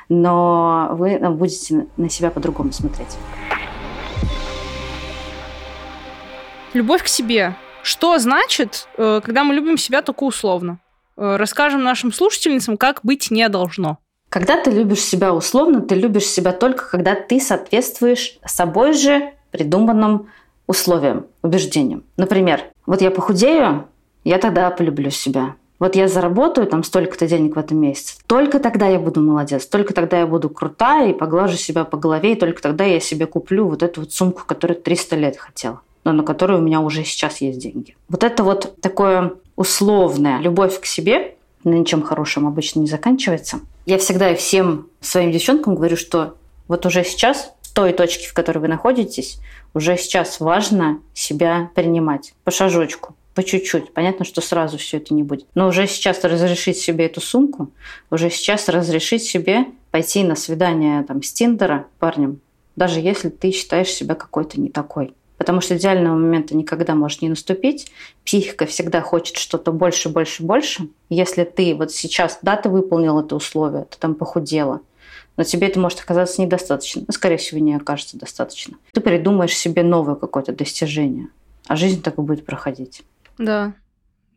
но 0.08 0.88
вы 0.90 1.20
будете 1.30 1.86
на 1.96 2.10
себя 2.10 2.32
по-другому 2.32 2.72
смотреть. 2.72 3.16
Любовь 6.72 7.04
к 7.04 7.06
себе. 7.06 7.54
Что 7.84 8.18
значит, 8.18 8.88
э, 8.96 9.20
когда 9.24 9.44
мы 9.44 9.54
любим 9.54 9.78
себя 9.78 10.02
только 10.02 10.24
условно? 10.24 10.80
Э, 11.16 11.36
расскажем 11.36 11.84
нашим 11.84 12.12
слушательницам, 12.12 12.76
как 12.76 13.02
быть 13.04 13.30
не 13.30 13.48
должно. 13.48 13.98
Когда 14.34 14.60
ты 14.60 14.72
любишь 14.72 14.98
себя 14.98 15.32
условно, 15.32 15.80
ты 15.80 15.94
любишь 15.94 16.26
себя 16.26 16.50
только 16.50 16.90
когда 16.90 17.14
ты 17.14 17.38
соответствуешь 17.38 18.36
собой 18.44 18.92
же 18.92 19.30
придуманным 19.52 20.26
условиям, 20.66 21.26
убеждениям. 21.42 22.02
Например, 22.16 22.60
вот 22.84 23.00
я 23.00 23.12
похудею, 23.12 23.84
я 24.24 24.38
тогда 24.38 24.68
полюблю 24.72 25.10
себя. 25.10 25.54
Вот 25.78 25.94
я 25.94 26.08
заработаю 26.08 26.66
там 26.66 26.82
столько-то 26.82 27.28
денег 27.28 27.54
в 27.54 27.60
этом 27.60 27.78
месяце, 27.78 28.16
только 28.26 28.58
тогда 28.58 28.88
я 28.88 28.98
буду 28.98 29.20
молодец, 29.20 29.66
только 29.66 29.94
тогда 29.94 30.18
я 30.18 30.26
буду 30.26 30.48
крутая 30.48 31.10
и 31.10 31.14
поглажу 31.14 31.56
себя 31.56 31.84
по 31.84 31.96
голове, 31.96 32.32
и 32.32 32.36
только 32.36 32.60
тогда 32.60 32.82
я 32.82 32.98
себе 32.98 33.26
куплю 33.26 33.68
вот 33.68 33.84
эту 33.84 34.00
вот 34.00 34.12
сумку, 34.12 34.42
которую 34.44 34.80
300 34.80 35.14
лет 35.14 35.36
хотела, 35.36 35.80
но 36.02 36.10
на 36.10 36.24
которую 36.24 36.58
у 36.58 36.62
меня 36.62 36.80
уже 36.80 37.04
сейчас 37.04 37.40
есть 37.40 37.60
деньги. 37.60 37.94
Вот 38.08 38.24
это 38.24 38.42
вот 38.42 38.80
такое 38.80 39.34
условная 39.54 40.40
любовь 40.40 40.80
к 40.80 40.86
себе 40.86 41.36
ничем 41.62 42.02
хорошем 42.02 42.46
обычно 42.46 42.80
не 42.80 42.86
заканчивается. 42.86 43.60
Я 43.86 43.98
всегда 43.98 44.30
и 44.30 44.36
всем 44.36 44.88
своим 45.00 45.30
девчонкам 45.30 45.74
говорю, 45.74 45.96
что 45.96 46.36
вот 46.68 46.86
уже 46.86 47.04
сейчас 47.04 47.52
той 47.74 47.92
точки, 47.92 48.26
в 48.26 48.32
которой 48.32 48.58
вы 48.58 48.68
находитесь, 48.68 49.38
уже 49.74 49.96
сейчас 49.98 50.40
важно 50.40 51.00
себя 51.12 51.70
принимать 51.74 52.32
по 52.44 52.50
шажочку, 52.50 53.14
по 53.34 53.42
чуть-чуть. 53.42 53.92
Понятно, 53.92 54.24
что 54.24 54.40
сразу 54.40 54.78
все 54.78 54.98
это 54.98 55.12
не 55.12 55.22
будет. 55.22 55.46
Но 55.54 55.68
уже 55.68 55.86
сейчас 55.86 56.22
разрешить 56.24 56.78
себе 56.78 57.06
эту 57.06 57.20
сумку, 57.20 57.70
уже 58.10 58.30
сейчас 58.30 58.68
разрешить 58.68 59.24
себе 59.24 59.66
пойти 59.90 60.22
на 60.24 60.36
свидание 60.36 61.02
там, 61.02 61.22
с 61.22 61.32
Тиндера 61.32 61.86
парнем, 61.98 62.40
даже 62.76 63.00
если 63.00 63.28
ты 63.28 63.50
считаешь 63.50 63.90
себя 63.90 64.14
какой-то 64.14 64.60
не 64.60 64.70
такой. 64.70 65.12
Потому 65.44 65.60
что 65.60 65.76
идеального 65.76 66.14
момента 66.14 66.56
никогда 66.56 66.94
может 66.94 67.20
не 67.20 67.28
наступить. 67.28 67.92
Психика 68.24 68.64
всегда 68.64 69.02
хочет 69.02 69.36
что-то 69.36 69.72
больше, 69.72 70.08
больше, 70.08 70.42
больше. 70.42 70.88
Если 71.10 71.44
ты 71.44 71.74
вот 71.74 71.92
сейчас, 71.92 72.38
да, 72.40 72.56
ты 72.56 72.70
выполнил 72.70 73.20
это 73.20 73.36
условие, 73.36 73.84
ты 73.84 73.98
там 73.98 74.14
похудела– 74.14 74.80
но 75.36 75.44
тебе 75.44 75.66
это 75.66 75.80
может 75.80 76.00
оказаться 76.00 76.40
недостаточно. 76.40 77.02
Ну, 77.06 77.12
скорее 77.12 77.36
всего, 77.38 77.60
не 77.60 77.74
окажется 77.74 78.16
достаточно. 78.16 78.76
Ты 78.92 79.00
придумаешь 79.00 79.56
себе 79.56 79.82
новое 79.82 80.14
какое-то 80.14 80.52
достижение, 80.52 81.28
а 81.66 81.76
жизнь 81.76 82.02
так 82.02 82.18
и 82.18 82.22
будет 82.22 82.46
проходить. 82.46 83.02
Да, 83.38 83.74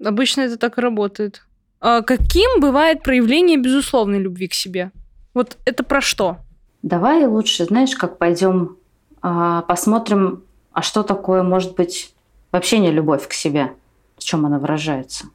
обычно 0.03 0.41
это 0.41 0.57
так 0.57 0.77
и 0.77 0.81
работает. 0.81 1.43
А 1.79 2.01
каким 2.01 2.59
бывает 2.59 3.03
проявление 3.03 3.57
безусловной 3.57 4.19
любви 4.19 4.47
к 4.47 4.53
себе? 4.53 4.91
Вот 5.35 5.57
это 5.65 5.83
про 5.83 6.01
что? 6.01 6.37
Давай 6.81 7.25
лучше, 7.27 7.65
знаешь, 7.65 7.95
как 7.95 8.17
пойдем 8.17 8.77
а, 9.21 9.61
посмотрим, 9.63 10.43
а 10.77 10.83
что 10.83 11.01
такое 11.01 11.41
может 11.41 11.73
быть 11.73 12.13
вообще 12.51 12.77
не 12.77 12.91
любовь 12.91 13.27
к 13.27 13.33
себе, 13.33 13.73
в 14.15 14.23
чем 14.23 14.45
она 14.45 14.59
выражается. 14.59 15.25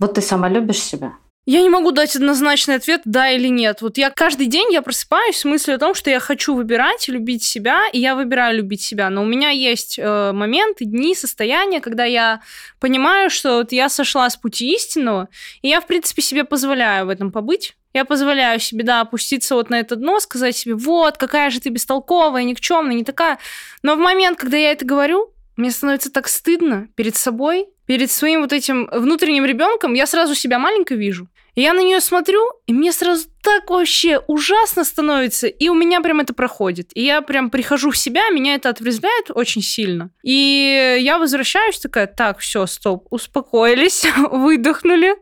Вот 0.00 0.14
ты 0.14 0.20
сама 0.20 0.48
любишь 0.48 0.82
себя– 0.82 1.12
я 1.50 1.62
не 1.62 1.70
могу 1.70 1.92
дать 1.92 2.14
однозначный 2.14 2.74
ответ, 2.74 3.00
да 3.06 3.30
или 3.30 3.48
нет. 3.48 3.80
Вот 3.80 3.96
я 3.96 4.10
каждый 4.10 4.48
день 4.48 4.70
я 4.70 4.82
просыпаюсь 4.82 5.38
с 5.38 5.46
мыслью 5.46 5.76
о 5.76 5.78
том, 5.78 5.94
что 5.94 6.10
я 6.10 6.20
хочу 6.20 6.54
выбирать, 6.54 7.08
любить 7.08 7.42
себя, 7.42 7.88
и 7.90 7.98
я 7.98 8.14
выбираю 8.14 8.58
любить 8.58 8.82
себя. 8.82 9.08
Но 9.08 9.22
у 9.22 9.24
меня 9.24 9.48
есть 9.48 9.98
э, 9.98 10.32
моменты, 10.32 10.84
дни, 10.84 11.14
состояния, 11.14 11.80
когда 11.80 12.04
я 12.04 12.42
понимаю, 12.80 13.30
что 13.30 13.60
вот 13.60 13.72
я 13.72 13.88
сошла 13.88 14.28
с 14.28 14.36
пути 14.36 14.74
истинного, 14.74 15.30
и 15.62 15.68
я, 15.68 15.80
в 15.80 15.86
принципе, 15.86 16.20
себе 16.20 16.44
позволяю 16.44 17.06
в 17.06 17.08
этом 17.08 17.32
побыть. 17.32 17.77
Я 17.94 18.04
позволяю 18.04 18.60
себе, 18.60 18.84
да, 18.84 19.00
опуститься 19.00 19.54
вот 19.54 19.70
на 19.70 19.80
это 19.80 19.96
дно, 19.96 20.20
сказать 20.20 20.56
себе, 20.56 20.74
вот, 20.74 21.16
какая 21.16 21.50
же 21.50 21.60
ты 21.60 21.70
бестолковая, 21.70 22.44
никчемная, 22.44 22.94
не 22.94 23.04
такая. 23.04 23.38
Но 23.82 23.96
в 23.96 23.98
момент, 23.98 24.38
когда 24.38 24.56
я 24.56 24.72
это 24.72 24.84
говорю, 24.84 25.32
мне 25.56 25.70
становится 25.70 26.12
так 26.12 26.28
стыдно 26.28 26.88
перед 26.94 27.16
собой, 27.16 27.66
перед 27.86 28.10
своим 28.10 28.42
вот 28.42 28.52
этим 28.52 28.88
внутренним 28.92 29.44
ребенком, 29.44 29.94
я 29.94 30.06
сразу 30.06 30.34
себя 30.34 30.58
маленько 30.58 30.94
вижу. 30.94 31.28
И 31.54 31.62
я 31.62 31.72
на 31.72 31.80
нее 31.80 32.00
смотрю, 32.00 32.48
и 32.66 32.72
мне 32.72 32.92
сразу 32.92 33.26
так 33.42 33.68
вообще 33.70 34.20
ужасно 34.28 34.84
становится, 34.84 35.48
и 35.48 35.68
у 35.68 35.74
меня 35.74 36.00
прям 36.00 36.20
это 36.20 36.32
проходит. 36.32 36.90
И 36.94 37.02
я 37.02 37.22
прям 37.22 37.50
прихожу 37.50 37.90
в 37.90 37.96
себя, 37.96 38.28
меня 38.28 38.54
это 38.54 38.68
отрезвляет 38.68 39.32
очень 39.34 39.62
сильно. 39.62 40.10
И 40.22 40.98
я 41.00 41.18
возвращаюсь 41.18 41.80
такая, 41.80 42.06
так, 42.06 42.38
все, 42.38 42.66
стоп, 42.66 43.08
успокоились, 43.10 44.06
выдохнули, 44.30 45.16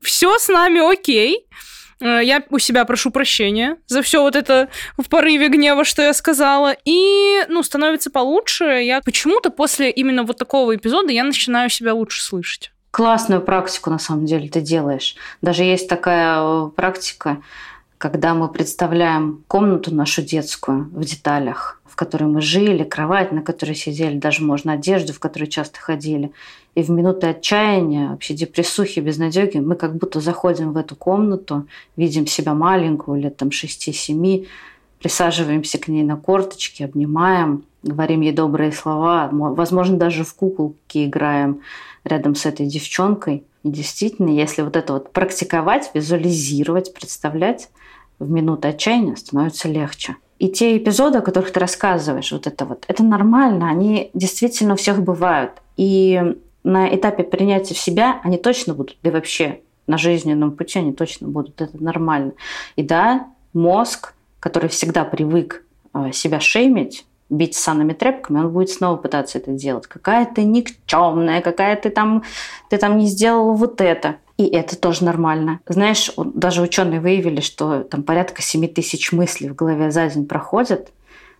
все 0.00 0.38
с 0.38 0.46
нами 0.46 0.78
окей. 0.78 1.38
Э, 1.38 1.71
я 2.06 2.42
у 2.50 2.58
себя 2.58 2.84
прошу 2.84 3.10
прощения 3.10 3.76
за 3.86 4.02
все 4.02 4.22
вот 4.22 4.36
это 4.36 4.68
в 4.98 5.08
порыве 5.08 5.48
гнева, 5.48 5.84
что 5.84 6.02
я 6.02 6.12
сказала. 6.12 6.74
И, 6.84 7.44
ну, 7.48 7.62
становится 7.62 8.10
получше. 8.10 8.64
Я 8.64 9.00
почему-то 9.00 9.50
после 9.50 9.90
именно 9.90 10.24
вот 10.24 10.38
такого 10.38 10.74
эпизода 10.74 11.12
я 11.12 11.24
начинаю 11.24 11.70
себя 11.70 11.94
лучше 11.94 12.22
слышать 12.22 12.72
классную 12.92 13.40
практику 13.40 13.88
на 13.90 13.98
самом 13.98 14.26
деле 14.26 14.48
ты 14.48 14.60
делаешь. 14.60 15.16
Даже 15.40 15.64
есть 15.64 15.88
такая 15.88 16.36
э, 16.38 16.68
практика, 16.76 17.42
когда 18.02 18.34
мы 18.34 18.48
представляем 18.48 19.44
комнату 19.46 19.94
нашу 19.94 20.22
детскую 20.22 20.90
в 20.92 21.04
деталях, 21.04 21.80
в 21.84 21.94
которой 21.94 22.24
мы 22.24 22.40
жили, 22.40 22.82
кровать, 22.82 23.30
на 23.30 23.42
которой 23.42 23.76
сидели, 23.76 24.18
даже 24.18 24.42
можно 24.42 24.72
одежду, 24.72 25.12
в 25.12 25.20
которой 25.20 25.46
часто 25.46 25.78
ходили. 25.78 26.32
И 26.74 26.82
в 26.82 26.90
минуты 26.90 27.28
отчаяния, 27.28 28.08
вообще 28.08 28.34
депрессухи, 28.34 28.98
безнадеги, 28.98 29.58
мы 29.58 29.76
как 29.76 29.94
будто 29.94 30.18
заходим 30.18 30.72
в 30.72 30.78
эту 30.78 30.96
комнату, 30.96 31.68
видим 31.94 32.26
себя 32.26 32.54
маленькую, 32.54 33.20
лет 33.20 33.36
там 33.36 33.50
6-7, 33.50 34.48
присаживаемся 34.98 35.78
к 35.78 35.86
ней 35.86 36.02
на 36.02 36.16
корточки, 36.16 36.82
обнимаем, 36.82 37.62
говорим 37.84 38.22
ей 38.22 38.32
добрые 38.32 38.72
слова, 38.72 39.28
возможно, 39.30 39.96
даже 39.96 40.24
в 40.24 40.34
куколки 40.34 41.06
играем 41.06 41.60
рядом 42.02 42.34
с 42.34 42.46
этой 42.46 42.66
девчонкой. 42.66 43.44
И 43.62 43.70
действительно, 43.70 44.30
если 44.30 44.62
вот 44.62 44.76
это 44.76 44.94
вот 44.94 45.12
практиковать, 45.12 45.90
визуализировать, 45.94 46.92
представлять, 46.94 47.68
в 48.18 48.30
минуты 48.30 48.68
отчаяния 48.68 49.16
становится 49.16 49.68
легче. 49.68 50.16
И 50.38 50.48
те 50.48 50.76
эпизоды, 50.76 51.18
о 51.18 51.22
которых 51.22 51.52
ты 51.52 51.60
рассказываешь, 51.60 52.32
вот 52.32 52.46
это 52.46 52.64
вот, 52.64 52.84
это 52.88 53.02
нормально, 53.02 53.68
они 53.68 54.10
действительно 54.14 54.74
у 54.74 54.76
всех 54.76 55.02
бывают. 55.02 55.52
И 55.76 56.20
на 56.64 56.94
этапе 56.94 57.22
принятия 57.22 57.74
в 57.74 57.78
себя 57.78 58.20
они 58.24 58.38
точно 58.38 58.74
будут, 58.74 58.96
да 59.02 59.10
и 59.10 59.12
вообще 59.12 59.60
на 59.86 59.98
жизненном 59.98 60.52
пути 60.52 60.78
они 60.78 60.92
точно 60.92 61.28
будут, 61.28 61.60
это 61.60 61.82
нормально. 61.82 62.32
И 62.76 62.82
да, 62.82 63.28
мозг, 63.52 64.14
который 64.40 64.68
всегда 64.68 65.04
привык 65.04 65.64
э, 65.94 66.12
себя 66.12 66.40
шеймить, 66.40 67.04
бить 67.32 67.56
санными 67.56 67.94
тряпками, 67.94 68.38
он 68.40 68.50
будет 68.50 68.70
снова 68.70 68.96
пытаться 68.96 69.38
это 69.38 69.52
делать. 69.52 69.86
Какая 69.86 70.26
ты 70.26 70.44
никчемная, 70.44 71.40
какая 71.40 71.76
ты 71.76 71.90
там, 71.90 72.22
ты 72.68 72.76
там 72.76 72.98
не 72.98 73.06
сделала 73.06 73.52
вот 73.52 73.80
это. 73.80 74.16
И 74.36 74.46
это 74.46 74.76
тоже 74.76 75.04
нормально. 75.04 75.60
Знаешь, 75.66 76.12
даже 76.16 76.62
ученые 76.62 77.00
выявили, 77.00 77.40
что 77.40 77.84
там 77.84 78.02
порядка 78.02 78.42
7 78.42 78.66
тысяч 78.68 79.12
мыслей 79.12 79.48
в 79.48 79.54
голове 79.54 79.90
за 79.90 80.08
день 80.08 80.26
проходят. 80.26 80.92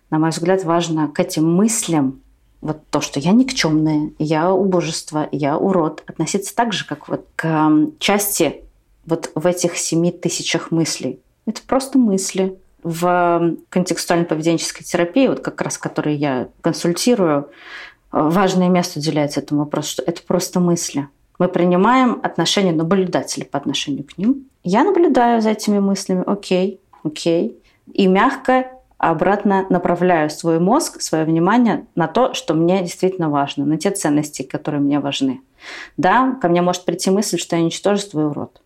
На 0.09 0.19
мой 0.19 0.31
взгляд, 0.31 0.63
важно 0.63 1.07
к 1.07 1.19
этим 1.19 1.53
мыслям 1.53 2.21
вот 2.61 2.79
то, 2.89 3.01
что 3.01 3.19
я 3.19 3.31
никчемная, 3.31 4.11
я 4.19 4.51
убожество, 4.51 5.27
я 5.31 5.57
урод, 5.57 6.03
относиться 6.07 6.55
так 6.55 6.71
же, 6.71 6.85
как 6.85 7.09
вот 7.09 7.27
к 7.35 7.69
части 7.99 8.61
вот 9.05 9.31
в 9.35 9.45
этих 9.45 9.77
семи 9.77 10.11
тысячах 10.11 10.71
мыслей. 10.71 11.19
Это 11.45 11.61
просто 11.67 11.97
мысли 11.97 12.57
в 12.83 13.55
контекстуально-поведенческой 13.69 14.83
терапии, 14.83 15.27
вот 15.27 15.39
как 15.39 15.61
раз 15.61 15.77
которой 15.77 16.15
я 16.15 16.49
консультирую, 16.61 17.49
важное 18.11 18.69
место 18.69 18.99
уделяется 18.99 19.39
этому 19.39 19.61
вопросу, 19.61 19.91
что 19.91 20.03
это 20.03 20.21
просто 20.21 20.59
мысли. 20.59 21.07
Мы 21.39 21.47
принимаем 21.47 22.19
отношение 22.23 22.73
наблюдателя 22.73 23.45
по 23.45 23.57
отношению 23.57 24.03
к 24.03 24.17
ним. 24.17 24.45
Я 24.63 24.83
наблюдаю 24.83 25.41
за 25.41 25.51
этими 25.51 25.79
мыслями, 25.79 26.23
окей, 26.25 26.79
окей, 27.03 27.57
и 27.91 28.07
мягко 28.07 28.67
обратно 28.97 29.65
направляю 29.69 30.29
свой 30.29 30.59
мозг, 30.59 31.01
свое 31.01 31.25
внимание 31.25 31.85
на 31.95 32.07
то, 32.07 32.33
что 32.33 32.53
мне 32.53 32.81
действительно 32.81 33.29
важно, 33.29 33.65
на 33.65 33.77
те 33.77 33.91
ценности, 33.91 34.43
которые 34.43 34.79
мне 34.79 34.99
важны. 34.99 35.41
Да, 35.97 36.37
ко 36.41 36.47
мне 36.47 36.61
может 36.61 36.85
прийти 36.85 37.09
мысль, 37.09 37.37
что 37.37 37.55
я 37.55 37.63
ничтожество 37.63 38.21
и 38.21 38.23
урод. 38.23 38.61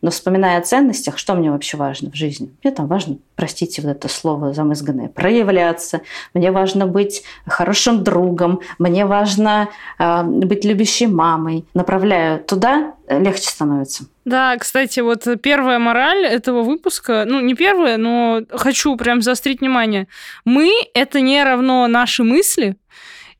Но 0.00 0.10
вспоминая 0.10 0.58
о 0.58 0.62
ценностях, 0.62 1.18
что 1.18 1.34
мне 1.34 1.50
вообще 1.50 1.76
важно 1.76 2.10
в 2.10 2.14
жизни? 2.14 2.50
Мне 2.62 2.72
там 2.72 2.86
важно, 2.86 3.18
простите 3.36 3.82
вот 3.82 3.90
это 3.90 4.08
слово 4.08 4.52
замызганное, 4.52 5.08
проявляться. 5.08 6.02
Мне 6.34 6.50
важно 6.50 6.86
быть 6.86 7.22
хорошим 7.46 8.04
другом. 8.04 8.60
Мне 8.78 9.06
важно 9.06 9.68
э, 9.98 10.22
быть 10.22 10.64
любящей 10.64 11.06
мамой. 11.06 11.64
Направляю 11.74 12.42
туда, 12.42 12.94
легче 13.08 13.48
становится. 13.48 14.04
Да, 14.24 14.56
кстати, 14.56 15.00
вот 15.00 15.26
первая 15.42 15.78
мораль 15.78 16.24
этого 16.24 16.62
выпуска, 16.62 17.24
ну 17.26 17.40
не 17.40 17.54
первая, 17.54 17.96
но 17.96 18.42
хочу 18.50 18.96
прям 18.96 19.20
заострить 19.20 19.60
внимание. 19.60 20.06
Мы— 20.44 20.70
это 20.94 21.20
не 21.20 21.42
равно 21.42 21.88
наши 21.88 22.22
мысли, 22.22 22.76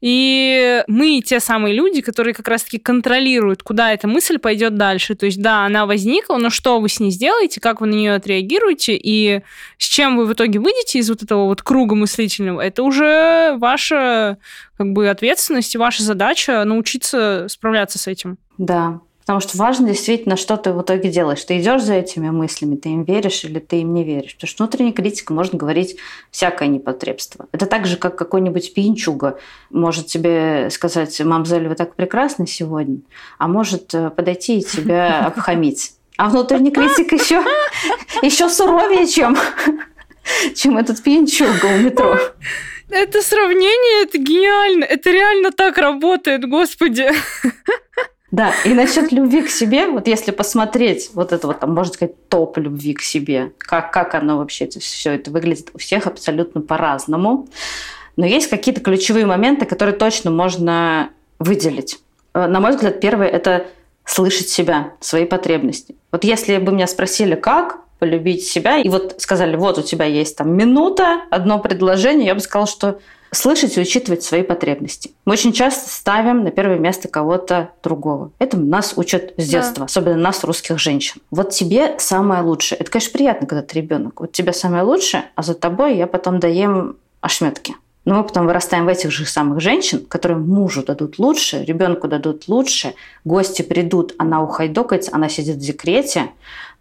И 0.02 0.82
мы 0.88 1.22
те 1.24 1.38
самые 1.38 1.74
люди, 1.74 2.02
которые 2.02 2.34
как 2.34 2.48
раз-таки 2.48 2.78
контролируют, 2.78 3.62
куда 3.62 3.92
эта 3.92 4.08
мысль 4.08 4.38
пойдет 4.38 4.76
дальше. 4.76 5.14
То 5.14 5.26
есть, 5.26 5.40
да, 5.40 5.64
она 5.64 5.86
возникла, 5.86 6.38
но 6.38 6.50
что 6.50 6.80
вы 6.80 6.88
с 6.88 6.98
ней 6.98 7.12
сделаете, 7.12 7.60
как 7.60 7.80
вы 7.80 7.86
на 7.86 7.94
нее 7.94 8.14
отреагируете, 8.14 8.98
и 9.00 9.42
с 9.78 9.84
чем 9.84 10.16
вы 10.16 10.26
в 10.26 10.32
итоге 10.32 10.58
выйдете 10.58 10.98
из 10.98 11.08
вот 11.08 11.22
этого 11.22 11.44
вот 11.44 11.62
круга 11.62 11.94
мыслительного, 11.94 12.60
это 12.60 12.82
уже 12.82 13.54
ваша 13.58 14.38
как 14.76 14.92
бы 14.92 15.08
ответственность 15.08 15.72
и 15.76 15.78
ваша 15.78 16.02
задача 16.02 16.64
научиться 16.64 17.46
справляться 17.48 18.00
с 18.00 18.08
этим. 18.08 18.38
Да, 18.58 19.00
Потому 19.22 19.38
что 19.38 19.56
важно 19.56 19.88
действительно, 19.88 20.36
что 20.36 20.56
ты 20.56 20.72
в 20.72 20.82
итоге 20.82 21.08
делаешь. 21.08 21.44
Ты 21.44 21.60
идешь 21.60 21.82
за 21.82 21.94
этими 21.94 22.30
мыслями, 22.30 22.74
ты 22.74 22.88
им 22.88 23.04
веришь 23.04 23.44
или 23.44 23.60
ты 23.60 23.82
им 23.82 23.94
не 23.94 24.02
веришь. 24.02 24.34
Потому 24.34 24.48
что 24.48 24.64
внутренняя 24.64 24.92
критика 24.92 25.32
может 25.32 25.54
говорить 25.54 25.96
всякое 26.32 26.68
непотребство. 26.68 27.46
Это 27.52 27.66
так 27.66 27.86
же, 27.86 27.96
как 27.96 28.16
какой-нибудь 28.16 28.74
пинчуга 28.74 29.38
может 29.70 30.08
тебе 30.08 30.70
сказать, 30.70 31.20
мамзель, 31.20 31.68
вы 31.68 31.76
так 31.76 31.94
прекрасны 31.94 32.48
сегодня, 32.48 32.98
а 33.38 33.46
может 33.46 33.94
э, 33.94 34.10
подойти 34.10 34.58
и 34.58 34.64
тебя 34.64 35.26
обхамить. 35.26 35.92
А 36.16 36.28
внутренний 36.28 36.72
критик 36.72 37.12
еще, 37.12 37.44
еще 38.22 38.48
суровее, 38.48 39.06
чем, 39.06 39.36
чем 40.56 40.78
этот 40.78 41.00
пинчуга 41.00 41.66
у 41.66 41.78
метро. 41.78 42.16
Это 42.90 43.22
сравнение, 43.22 44.02
это 44.02 44.18
гениально. 44.18 44.84
Это 44.84 45.10
реально 45.10 45.50
так 45.52 45.78
работает, 45.78 46.46
господи. 46.48 47.08
Да, 48.32 48.54
и 48.64 48.72
насчет 48.72 49.12
любви 49.12 49.42
к 49.42 49.50
себе, 49.50 49.88
вот 49.88 50.08
если 50.08 50.30
посмотреть 50.30 51.10
вот 51.12 51.32
это 51.32 51.46
вот, 51.46 51.60
там, 51.60 51.74
можно 51.74 51.92
сказать, 51.92 52.28
топ 52.28 52.56
любви 52.56 52.94
к 52.94 53.02
себе, 53.02 53.52
как, 53.58 53.92
как 53.92 54.14
оно 54.14 54.38
вообще 54.38 54.64
это, 54.64 54.80
все 54.80 55.12
это 55.12 55.30
выглядит 55.30 55.70
у 55.74 55.78
всех 55.78 56.06
абсолютно 56.06 56.62
по-разному. 56.62 57.46
Но 58.16 58.24
есть 58.24 58.48
какие-то 58.48 58.80
ключевые 58.80 59.26
моменты, 59.26 59.66
которые 59.66 59.94
точно 59.94 60.30
можно 60.30 61.10
выделить. 61.38 62.00
Э, 62.32 62.46
на 62.46 62.60
мой 62.60 62.70
взгляд, 62.70 63.00
первое– 63.00 63.26
это 63.28 63.66
слышать 64.06 64.48
себя, 64.48 64.94
свои 65.00 65.26
потребности. 65.26 65.94
Вот 66.10 66.24
если 66.24 66.56
бы 66.56 66.72
меня 66.72 66.86
спросили, 66.86 67.34
как 67.34 67.80
полюбить 67.98 68.44
себя, 68.44 68.78
и 68.78 68.88
вот 68.88 69.16
сказали, 69.18 69.56
вот 69.56 69.76
у 69.76 69.82
тебя 69.82 70.06
есть 70.06 70.38
там 70.38 70.56
минута, 70.56 71.20
одно 71.30 71.58
предложение, 71.58 72.28
я 72.28 72.34
бы 72.34 72.40
сказала, 72.40 72.66
что 72.66 72.98
слышать 73.32 73.76
и 73.76 73.80
учитывать 73.80 74.22
свои 74.22 74.42
потребности. 74.42 75.12
Мы 75.24 75.32
очень 75.32 75.52
часто 75.52 75.90
ставим 75.90 76.44
на 76.44 76.50
первое 76.50 76.78
место 76.78 77.08
кого-то 77.08 77.70
другого. 77.82 78.30
Это 78.38 78.56
нас 78.56 78.92
учат 78.96 79.32
с 79.38 79.48
детства, 79.48 79.80
да. 79.80 79.84
особенно 79.86 80.16
нас, 80.16 80.44
русских 80.44 80.78
женщин. 80.78 81.20
Вот 81.30 81.50
тебе 81.50 81.98
самое 81.98 82.42
лучшее. 82.42 82.78
Это, 82.78 82.90
конечно, 82.90 83.12
приятно, 83.12 83.46
когда 83.46 83.62
ты 83.62 83.76
ребенок. 83.76 84.20
Вот 84.20 84.32
тебе 84.32 84.52
самое 84.52 84.82
лучшее, 84.82 85.24
а 85.34 85.42
за 85.42 85.54
тобой 85.54 85.96
я 85.96 86.06
потом 86.06 86.40
доем 86.40 86.96
ошметки. 87.20 87.74
Но 88.04 88.16
мы 88.16 88.24
потом 88.24 88.46
вырастаем 88.46 88.84
в 88.84 88.88
этих 88.88 89.12
же 89.12 89.24
самых 89.24 89.60
женщин, 89.60 90.04
которым 90.04 90.48
мужу 90.48 90.82
дадут 90.84 91.18
лучше, 91.18 91.64
ребенку 91.64 92.08
дадут 92.08 92.48
лучше, 92.48 92.94
гости 93.24 93.62
придут, 93.62 94.14
она 94.18 94.42
ухайдокается, 94.42 95.12
она 95.14 95.28
сидит 95.28 95.56
в 95.56 95.60
декрете, 95.60 96.30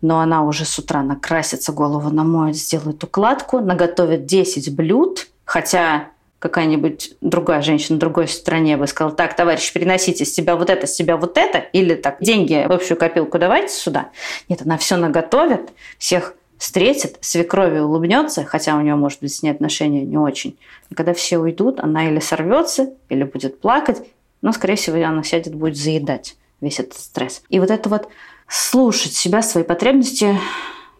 но 0.01 0.19
она 0.19 0.43
уже 0.43 0.65
с 0.65 0.79
утра 0.79 1.03
накрасится, 1.03 1.71
голову 1.71 2.09
намоет, 2.09 2.55
сделает 2.55 3.03
укладку, 3.03 3.59
наготовит 3.59 4.25
10 4.25 4.75
блюд, 4.75 5.27
хотя 5.45 6.07
какая-нибудь 6.41 7.17
другая 7.21 7.61
женщина 7.61 7.97
в 7.97 7.99
другой 7.99 8.27
стране 8.27 8.75
бы 8.75 8.87
сказала, 8.87 9.15
так, 9.15 9.35
товарищ, 9.35 9.71
переносите 9.71 10.25
с 10.25 10.33
себя 10.33 10.55
вот 10.55 10.71
это, 10.71 10.87
с 10.87 10.95
себя 10.95 11.15
вот 11.15 11.37
это, 11.37 11.59
или 11.59 11.93
так, 11.93 12.17
деньги 12.19 12.65
в 12.67 12.71
общую 12.71 12.97
копилку 12.97 13.37
давайте 13.37 13.71
сюда. 13.71 14.09
Нет, 14.49 14.63
она 14.63 14.79
все 14.79 14.97
наготовит, 14.97 15.69
всех 15.99 16.33
встретит, 16.57 17.17
свекрови 17.21 17.77
улыбнется, 17.77 18.43
хотя 18.43 18.75
у 18.75 18.81
нее, 18.81 18.95
может 18.95 19.19
быть, 19.21 19.31
с 19.31 19.43
ней 19.43 19.51
отношения 19.51 20.01
не 20.01 20.17
очень. 20.17 20.57
И 20.89 20.95
когда 20.95 21.13
все 21.13 21.37
уйдут, 21.37 21.79
она 21.79 22.09
или 22.09 22.19
сорвется, 22.19 22.91
или 23.09 23.23
будет 23.23 23.61
плакать, 23.61 24.01
но, 24.41 24.51
скорее 24.51 24.77
всего, 24.77 24.97
она 25.05 25.21
сядет, 25.21 25.53
будет 25.53 25.77
заедать 25.77 26.37
весь 26.59 26.79
этот 26.79 26.95
стресс. 26.95 27.43
И 27.49 27.59
вот 27.59 27.69
это 27.69 27.87
вот 27.87 28.07
слушать 28.47 29.13
себя, 29.13 29.43
свои 29.43 29.63
потребности 29.63 30.35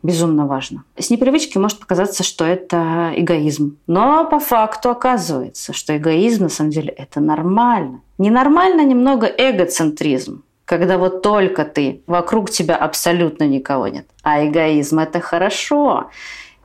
безумно 0.03 0.48
важно. 0.48 0.84
С 0.98 1.10
непривычки 1.10 1.58
может 1.58 1.79
показаться, 1.79 2.24
что 2.24 2.46
это 2.46 3.12
эгоизм. 3.15 3.77
Но 3.88 4.25
по 4.29 4.39
факту 4.39 4.89
оказывается, 4.89 5.74
что 5.74 5.96
эгоизм 5.96 6.43
на 6.43 6.50
самом 6.50 6.72
деле 6.72 6.89
это 6.89 7.20
нормально. 7.20 8.01
Ненормально 8.17 8.81
немного 8.81 9.25
эгоцентризм, 9.25 10.43
когда 10.65 10.97
вот 10.97 11.21
только 11.21 11.65
ты, 11.65 12.02
вокруг 12.08 12.49
тебя 12.49 12.75
абсолютно 12.75 13.47
никого 13.47 13.88
нет. 13.88 14.06
А 14.23 14.45
эгоизм– 14.45 14.99
это 14.99 15.19
хорошо. 15.19 16.10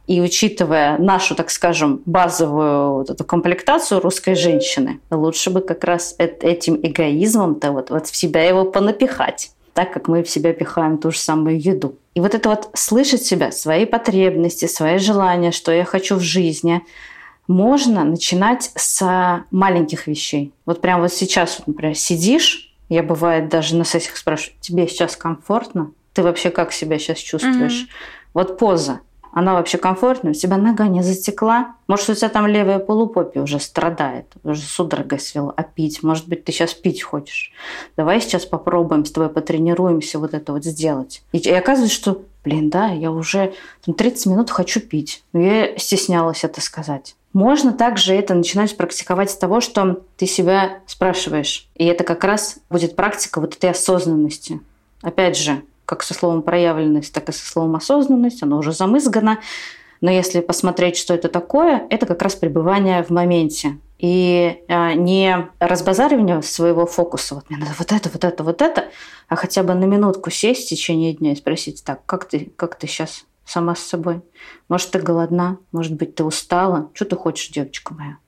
И 0.07 0.21
учитывая 0.21 0.99
нашу, 0.99 1.35
так 1.35 1.51
скажем, 1.51 2.01
базовую 2.07 2.93
вот 2.93 3.11
эту 3.11 3.25
комплектацию 3.25 4.01
русской 4.01 4.37
женщины, 4.37 5.01
лучше 5.11 5.51
бы 5.51 5.61
как 5.61 5.83
раз 5.83 6.15
этим 6.19 6.79
эгоизмом-то 6.81 7.73
вот, 7.73 7.91
вот 7.91 8.07
в 8.07 8.15
себя 8.15 8.45
его 8.45 8.65
понапихать 8.65 9.51
так 9.77 9.93
как 9.93 10.09
мы 10.09 10.23
в 10.23 10.31
себя 10.31 10.55
пихаем 10.55 10.97
ту 10.97 11.11
же 11.11 11.19
самую 11.19 11.61
еду. 11.61 11.97
И 12.15 12.21
вот 12.21 12.35
это 12.35 12.49
вот 12.49 12.71
слышать 12.73 13.23
себя, 13.23 13.53
свои 13.53 13.85
потребности, 13.85 14.65
свои 14.65 14.97
желания, 14.97 15.53
что 15.53 15.71
я 15.71 15.85
хочу 15.85 16.17
в 16.17 16.23
жизни, 16.23 16.83
можно 17.47 18.03
начинать 18.03 18.73
с 18.75 19.45
маленьких 19.51 20.07
вещей. 20.07 20.55
Вот 20.65 20.81
прямо 20.81 21.03
вот 21.03 21.13
сейчас, 21.13 21.61
например, 21.67 21.95
сидишь, 21.95 22.75
я 22.89 23.03
бывает 23.03 23.51
даже 23.51 23.77
на 23.77 23.85
сессиях 23.85 24.17
спрашиваю, 24.17 24.59
тебе 24.63 24.89
сейчас 24.89 25.15
комфортно? 25.15 25.91
Ты 26.15 26.23
вообще 26.23 26.49
как 26.49 26.73
себя 26.73 26.99
сейчас 26.99 27.19
чувствуешь? 27.19 27.83
Mm-hmm. 27.83 28.31
Вот 28.33 28.59
поза 28.59 29.01
она 29.37 29.53
вообще 29.53 29.77
комфортная, 29.77 30.33
у 30.33 30.35
тебя 30.35 30.57
нога 30.57 30.89
не 30.89 31.03
затекла. 31.03 31.75
Может, 31.89 32.09
у 32.09 32.15
тебя 32.15 32.31
там 32.31 32.47
левая 32.47 32.79
полупопия 32.79 33.43
уже 33.43 33.61
страдает, 33.61 34.25
уже 34.45 34.63
судорога 34.63 35.19
свела, 35.19 35.53
а 35.55 35.63
пить? 35.63 36.03
Может 36.03 36.27
быть, 36.27 36.45
ты 36.45 36.53
сейчас 36.53 36.73
пить 36.73 37.03
хочешь? 37.03 37.53
Давай 37.99 38.23
сейчас 38.23 38.47
попробуем 38.47 39.05
с 39.05 39.11
тобой 39.11 39.29
потренируемся 39.29 40.19
вот 40.19 40.33
это 40.33 40.55
вот 40.55 40.65
сделать. 40.65 41.23
И, 41.33 41.37
и 41.37 41.53
оказывается, 41.53 41.95
что, 41.95 42.23
блин, 42.45 42.71
да, 42.71 42.87
я 42.87 43.13
уже 43.13 43.53
там, 43.85 43.95
30 43.95 44.25
минут 44.25 44.51
хочу 44.51 44.81
пить. 44.81 45.23
Но 45.35 45.43
я 45.43 45.77
стеснялась 45.77 46.43
это 46.43 46.63
сказать. 46.63 47.15
Можно 47.35 47.75
также 47.75 48.15
это 48.15 48.33
начинать 48.33 48.75
практиковать 48.75 49.31
с 49.31 49.37
того, 49.37 49.61
что 49.61 50.01
ты 50.17 50.25
себя 50.25 50.79
спрашиваешь. 50.87 51.69
И 51.75 51.85
это 51.85 52.05
как 52.05 52.25
раз 52.25 52.57
будет 52.71 52.97
практика 52.97 53.43
вот 53.43 53.55
этой 53.55 53.69
осознанности. 53.69 54.63
Опять 55.03 55.37
же, 55.37 55.61
как 55.87 56.03
со 56.03 56.15
словом 56.15 56.43
проявленность, 56.43 57.13
так 57.15 57.29
и 57.29 57.33
со 57.33 57.47
словом 57.47 57.77
осознанность, 57.77 58.43
оно 58.43 58.59
уже 58.59 58.73
замызгано. 58.73 59.39
Но 60.01 60.11
если 60.11 60.41
посмотреть, 60.41 60.97
что 60.97 61.15
это 61.15 61.29
такое, 61.29 61.87
это 61.89 62.05
как 62.05 62.21
раз 62.21 62.35
пребывание 62.35 63.03
в 63.03 63.11
моменте. 63.11 63.79
И 63.99 64.63
а, 64.69 64.93
не 64.93 65.49
разбазаривание 65.59 66.43
своего 66.43 66.85
фокуса, 66.85 67.37
вот 67.37 67.49
мне 67.49 67.59
надо 67.59 67.73
вот 67.79 67.93
это, 67.93 68.11
вот 68.11 68.25
это, 68.25 68.45
вот 68.45 68.61
это, 68.61 68.85
а 69.29 69.37
хотя 69.37 69.63
бы 69.63 69.73
на 69.73 69.85
минутку 69.85 70.31
сесть 70.31 70.67
в 70.67 70.69
течение 70.69 71.15
дня 71.15 71.33
и 71.33 71.37
спросить, 71.37 71.83
так, 71.83 72.05
как 72.05 72.27
ты, 72.27 72.53
как 72.57 72.79
ты 72.79 72.87
сейчас 72.87 73.25
сама 73.47 73.75
с 73.75 73.81
собой? 73.81 74.21
Может, 74.69 74.91
ты 74.91 74.99
голодна, 74.99 75.59
может 75.73 75.95
быть, 75.95 76.15
ты 76.15 76.25
устала? 76.25 76.91
Что 76.93 77.07
ты 77.07 77.17
хочешь, 77.17 77.49
девочка 77.49 77.95
моя? 77.95 78.19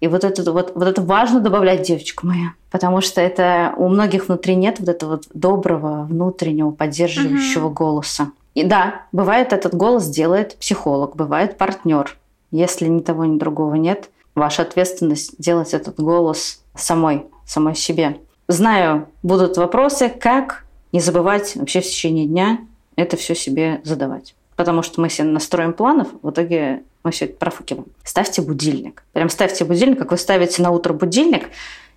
И 0.00 0.08
вот 0.08 0.24
это, 0.24 0.52
вот, 0.52 0.72
вот 0.74 0.88
это 0.88 1.02
важно 1.02 1.40
добавлять, 1.40 1.82
девочка 1.82 2.26
моя, 2.26 2.54
потому 2.70 3.00
что 3.00 3.20
это 3.20 3.74
у 3.76 3.88
многих 3.88 4.28
внутри 4.28 4.54
нет 4.54 4.80
вот 4.80 4.88
этого 4.88 5.10
вот 5.10 5.24
доброго, 5.34 6.04
внутреннего, 6.04 6.70
поддерживающего 6.70 7.68
mm-hmm. 7.68 7.74
голоса. 7.74 8.30
И 8.54 8.64
да, 8.64 9.02
бывает 9.12 9.52
этот 9.52 9.74
голос 9.74 10.08
делает 10.08 10.56
психолог, 10.56 11.16
бывает 11.16 11.56
партнер. 11.58 12.16
Если 12.50 12.88
ни 12.88 13.00
того, 13.00 13.24
ни 13.24 13.38
другого 13.38 13.74
нет, 13.74 14.10
ваша 14.34 14.62
ответственность 14.62 15.34
делать 15.38 15.74
этот 15.74 16.00
голос 16.00 16.62
самой, 16.74 17.26
самой 17.46 17.76
себе. 17.76 18.18
Знаю, 18.48 19.06
будут 19.22 19.56
вопросы, 19.56 20.08
как 20.08 20.64
не 20.92 21.00
забывать 21.00 21.54
вообще 21.54 21.80
в 21.80 21.84
течение 21.84 22.26
дня 22.26 22.58
это 22.96 23.16
все 23.16 23.34
себе 23.34 23.80
задавать. 23.84 24.34
Потому 24.56 24.82
что 24.82 25.00
мы 25.00 25.08
себе 25.08 25.28
настроим 25.28 25.72
планов, 25.72 26.08
в 26.22 26.30
итоге 26.30 26.82
мы 27.02 27.10
все 27.10 27.26
это 27.26 27.34
профукиваем. 27.34 27.86
Ставьте 28.04 28.42
будильник. 28.42 29.04
Прям 29.12 29.28
ставьте 29.28 29.64
будильник, 29.64 29.98
как 29.98 30.10
вы 30.10 30.18
ставите 30.18 30.62
на 30.62 30.70
утро 30.70 30.92
будильник. 30.92 31.48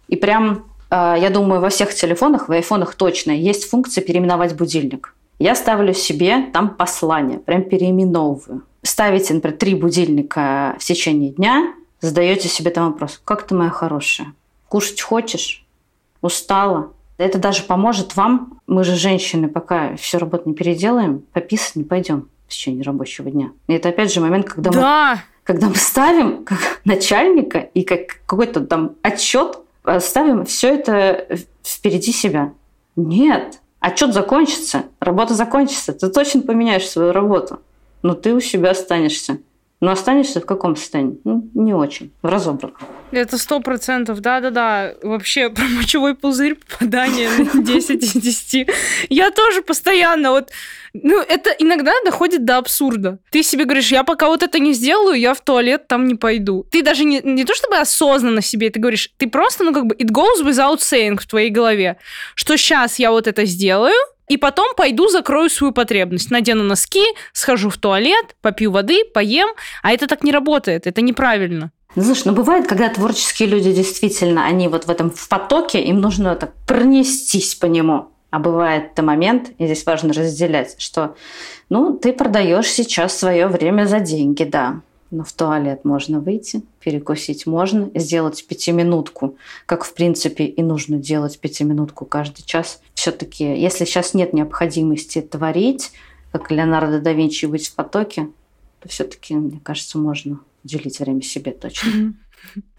И 0.07 0.15
прям, 0.15 0.65
э, 0.89 1.15
я 1.19 1.29
думаю, 1.29 1.61
во 1.61 1.69
всех 1.69 1.93
телефонах, 1.93 2.47
в 2.47 2.51
айфонах 2.51 2.95
точно 2.95 3.31
есть 3.31 3.69
функция 3.69 4.03
переименовать 4.03 4.55
будильник. 4.55 5.15
Я 5.39 5.55
ставлю 5.55 5.93
себе 5.93 6.47
там 6.53 6.69
послание, 6.69 7.39
прям 7.39 7.63
переименовываю. 7.63 8.63
Ставите, 8.83 9.33
например, 9.33 9.57
три 9.57 9.75
будильника 9.75 10.75
в 10.79 10.83
течение 10.83 11.31
дня, 11.31 11.73
задаете 11.99 12.47
себе 12.47 12.71
там 12.71 12.91
вопрос, 12.91 13.21
как 13.23 13.47
ты 13.47 13.55
моя 13.55 13.69
хорошая? 13.69 14.33
Кушать 14.67 15.01
хочешь? 15.01 15.65
Устала? 16.21 16.91
Это 17.17 17.37
даже 17.37 17.63
поможет 17.63 18.15
вам, 18.15 18.59
мы 18.67 18.83
же 18.83 18.95
женщины, 18.95 19.47
пока 19.47 19.95
всю 19.95 20.17
работу 20.19 20.49
не 20.49 20.55
переделаем, 20.55 21.23
пописать 21.33 21.75
не 21.75 21.83
пойдем 21.83 22.29
течение 22.53 22.83
рабочего 22.83 23.29
дня. 23.29 23.51
И 23.67 23.73
это 23.73 23.89
опять 23.89 24.13
же 24.13 24.21
момент, 24.21 24.47
когда 24.47 24.71
да. 24.71 25.13
мы 25.15 25.21
когда 25.43 25.67
мы 25.67 25.75
ставим 25.75 26.45
как 26.45 26.81
начальника 26.85 27.59
и 27.59 27.83
как 27.83 28.21
какой-то 28.25 28.61
там 28.61 28.95
отчет, 29.01 29.59
э, 29.85 29.99
ставим 29.99 30.45
все 30.45 30.73
это 30.73 31.27
впереди 31.63 32.11
себя. 32.11 32.53
Нет, 32.95 33.59
отчет 33.79 34.13
закончится, 34.13 34.83
работа 34.99 35.33
закончится, 35.33 35.93
ты 35.93 36.09
точно 36.09 36.41
поменяешь 36.41 36.87
свою 36.87 37.11
работу, 37.11 37.59
но 38.01 38.13
ты 38.13 38.33
у 38.33 38.39
себя 38.39 38.71
останешься. 38.71 39.39
Но 39.83 39.91
останешься 39.91 40.39
в 40.39 40.45
каком 40.45 40.77
состоянии? 40.77 41.19
Ну, 41.25 41.49
не 41.53 41.73
очень, 41.73 42.13
в 42.21 42.27
разобранном. 42.27 42.77
Это 43.11 43.37
сто 43.37 43.59
процентов, 43.59 44.21
да-да-да. 44.21 44.93
Вообще 45.03 45.49
про 45.53 45.65
мочевой 45.65 46.15
пузырь 46.15 46.55
попадание 46.55 47.29
на 47.53 47.61
10 47.65 48.01
из 48.01 48.13
10. 48.13 48.69
Я 49.09 49.31
тоже 49.31 49.61
постоянно 49.61 50.31
вот... 50.31 50.51
Ну, 50.93 51.19
это 51.19 51.49
иногда 51.59 51.91
доходит 52.05 52.45
до 52.45 52.59
абсурда. 52.59 53.19
Ты 53.29 53.43
себе 53.43 53.65
говоришь, 53.65 53.91
я 53.91 54.05
пока 54.05 54.29
вот 54.29 54.41
это 54.41 54.57
не 54.57 54.71
сделаю, 54.71 55.19
я 55.19 55.33
в 55.33 55.41
туалет 55.41 55.85
там 55.89 56.07
не 56.07 56.15
пойду. 56.15 56.65
Ты 56.71 56.81
даже 56.81 57.03
не, 57.03 57.19
не 57.21 57.43
то 57.43 57.53
чтобы 57.53 57.75
осознанно 57.75 58.41
себе 58.41 58.67
это 58.67 58.79
говоришь, 58.79 59.09
ты 59.17 59.27
просто, 59.27 59.65
ну, 59.65 59.73
как 59.73 59.85
бы, 59.87 59.95
it 59.95 60.11
goes 60.11 60.41
without 60.41 60.77
saying 60.77 61.19
в 61.19 61.27
твоей 61.27 61.49
голове, 61.49 61.97
что 62.35 62.55
сейчас 62.55 62.99
я 62.99 63.11
вот 63.11 63.27
это 63.27 63.43
сделаю, 63.43 63.95
и 64.27 64.37
потом 64.37 64.73
пойду 64.75 65.09
закрою 65.09 65.49
свою 65.49 65.73
потребность. 65.73 66.31
Надену 66.31 66.63
носки, 66.63 67.03
схожу 67.33 67.69
в 67.69 67.77
туалет, 67.77 68.35
попью 68.41 68.71
воды, 68.71 69.03
поем. 69.13 69.49
А 69.81 69.91
это 69.91 70.07
так 70.07 70.23
не 70.23 70.31
работает, 70.31 70.87
это 70.87 71.01
неправильно. 71.01 71.71
Ну, 71.95 72.03
слушай, 72.03 72.27
ну 72.27 72.33
бывает, 72.33 72.67
когда 72.67 72.89
творческие 72.89 73.49
люди 73.49 73.71
действительно, 73.71 74.45
они 74.45 74.67
вот 74.67 74.85
в 74.85 74.89
этом 74.89 75.11
в 75.11 75.29
потоке, 75.29 75.81
им 75.81 76.01
нужно 76.01 76.35
так 76.35 76.53
пронестись 76.65 77.53
по 77.55 77.67
нему. 77.67 78.07
А 78.31 78.39
бывает 78.39 78.93
это 78.93 79.03
момент, 79.03 79.51
и 79.59 79.65
здесь 79.65 79.85
важно 79.85 80.11
разделять, 80.11 80.81
что 80.81 81.15
ну, 81.69 81.95
ты 81.95 82.13
продаешь 82.13 82.67
сейчас 82.67 83.15
свое 83.15 83.47
время 83.47 83.85
за 83.85 83.99
деньги, 83.99 84.43
да. 84.43 84.81
Но 85.13 85.23
в 85.23 85.31
туалет 85.31 85.85
можно 85.85 86.19
выйти, 86.19 86.63
перекусить 86.79 87.45
можно, 87.45 87.91
сделать 87.93 88.47
пятиминутку, 88.47 89.37
как 89.67 89.83
в 89.83 89.93
принципе 89.93 90.45
и 90.45 90.63
нужно 90.63 90.97
делать 90.97 91.39
пятиминутку 91.39 92.07
каждый 92.07 92.41
час. 92.41 92.81
Все-таки, 92.95 93.43
если 93.43 93.85
сейчас 93.85 94.15
нет 94.15 94.33
необходимости 94.33 95.21
творить, 95.21 95.91
как 96.31 96.49
Леонардо 96.49 96.99
да 96.99 97.13
Винчи 97.13 97.45
быть 97.45 97.67
в 97.67 97.75
потоке, 97.75 98.29
то 98.79 98.89
все-таки, 98.89 99.35
мне 99.35 99.59
кажется, 99.61 99.99
можно 99.99 100.39
уделить 100.63 100.97
время 100.97 101.21
себе 101.21 101.51
точно. 101.51 102.15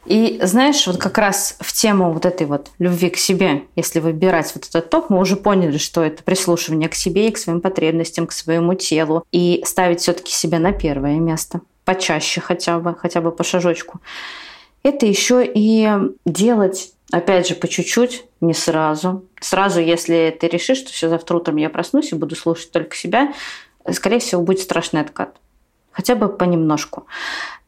И 0.05 0.41
знаешь, 0.43 0.85
вот 0.89 0.97
как 0.97 1.17
раз 1.17 1.57
в 1.61 1.73
тему 1.73 2.13
вот 2.13 2.27
этой 2.27 2.49
вот 2.49 2.73
любви 2.81 3.11
к 3.11 3.17
себе, 3.17 3.63
если 3.77 4.01
выбирать 4.01 4.51
вот 4.57 4.67
этот 4.67 4.91
топ, 4.91 5.09
мы 5.09 5.21
уже 5.21 5.37
поняли, 5.37 5.79
что 5.79 6.03
это 6.03 6.25
прислушивание 6.25 6.89
к 6.89 6.97
себе 6.97 7.29
и 7.29 7.31
к 7.31 7.39
своим 7.39 7.61
потребностям, 7.61 8.27
к 8.27 8.33
своему 8.33 8.75
телу, 8.75 9.25
и 9.31 9.63
ставить 9.65 10.01
все-таки 10.01 10.33
себя 10.33 10.59
на 10.59 10.73
первое 10.73 11.21
место, 11.21 11.61
почаще 11.85 12.41
хотя 12.41 12.79
бы, 12.79 12.95
хотя 12.95 13.21
бы 13.21 13.31
по 13.33 13.45
шажочку. 13.45 14.01
Это 14.83 15.07
еще 15.07 15.45
и 15.45 15.89
делать, 16.27 16.93
опять 17.11 17.49
же, 17.49 17.55
по 17.55 17.69
чуть-чуть, 17.69 18.25
не 18.41 18.55
сразу. 18.55 19.25
Сразу, 19.41 19.81
если 19.81 20.37
ты 20.39 20.49
решишь, 20.49 20.79
что 20.79 20.91
все 20.91 21.09
завтра 21.09 21.37
утром 21.37 21.57
я 21.57 21.71
проснусь 21.71 22.13
и 22.13 22.17
буду 22.17 22.37
слушать 22.37 22.71
только 22.71 22.95
себя, 22.97 23.33
скорее 23.91 24.19
всего, 24.19 24.43
будет 24.43 24.61
страшный 24.61 25.01
откат. 25.01 25.37
Хотя 25.91 26.17
бы 26.17 26.29
понемножку. 26.29 27.07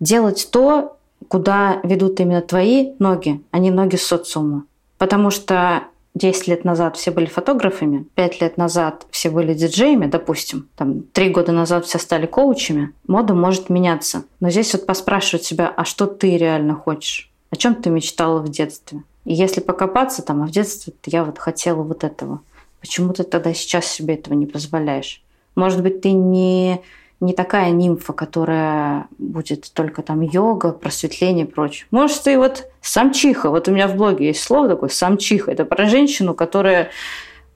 Делать 0.01 0.49
то, 0.51 0.99
куда 1.29 1.81
ведут 1.85 2.21
именно 2.21 2.43
твои 2.43 2.93
ноги, 2.99 3.43
а 3.51 3.59
не 3.59 3.71
ноги 3.71 3.97
социума. 3.97 4.65
Потому 4.99 5.31
что 5.31 5.85
10 6.17 6.49
лет 6.49 6.65
назад 6.65 6.97
все 6.97 7.11
были 7.11 7.27
фотографами, 7.27 8.07
5 8.15 8.41
лет 8.41 8.57
назад 8.57 9.07
все 9.11 9.29
были 9.29 9.53
диджеями, 9.53 10.07
допустим, 10.07 10.69
там 10.75 11.03
3 11.03 11.29
года 11.29 11.53
назад 11.53 11.85
все 11.85 11.99
стали 11.99 12.25
коучами, 12.25 12.93
мода 13.07 13.35
может 13.35 13.69
меняться. 13.69 14.25
Но 14.41 14.49
здесь 14.49 14.73
вот 14.73 14.87
поспрашивать 14.87 15.45
себя, 15.45 15.73
а 15.77 15.85
что 15.85 16.07
ты 16.07 16.39
реально 16.39 16.75
хочешь? 16.75 17.31
О 17.51 17.57
чем 17.57 17.75
ты 17.75 17.91
мечтала 17.91 18.41
в 18.41 18.49
детстве? 18.49 19.03
И 19.27 19.35
если 19.35 19.61
покопаться 19.61 20.23
там, 20.23 20.43
а 20.43 20.47
в 20.47 20.51
детстве 20.51 20.95
я 21.05 21.23
вот 21.23 21.39
хотела 21.39 21.83
вот 21.83 22.03
этого. 22.03 22.41
Почему 22.81 23.13
ты 23.13 23.23
тогда 23.23 23.53
сейчас 23.53 23.87
себе 23.87 24.15
этого 24.15 24.35
не 24.35 24.47
позволяешь? 24.47 25.23
Может 25.55 25.83
быть, 25.83 26.01
ты 26.01 26.13
не 26.13 26.81
не 27.21 27.33
такая 27.33 27.71
нимфа, 27.71 28.13
которая 28.13 29.09
будет 29.19 29.73
только 29.73 30.03
там 30.03 30.21
йога, 30.21 30.73
просветление 30.73 31.47
и 31.47 31.49
прочее. 31.49 31.87
Может, 31.91 32.23
ты 32.23 32.39
вот 32.39 32.67
самчиха. 32.83 33.51
Вот 33.51 33.69
у 33.69 33.73
меня 33.73 33.89
в 33.89 33.97
блоге 33.97 34.27
есть 34.27 34.43
слово 34.43 34.69
такое 34.69 34.91
самчиха. 34.91 35.51
Это 35.51 35.65
про 35.65 35.89
женщину, 35.89 36.35
которая, 36.35 36.91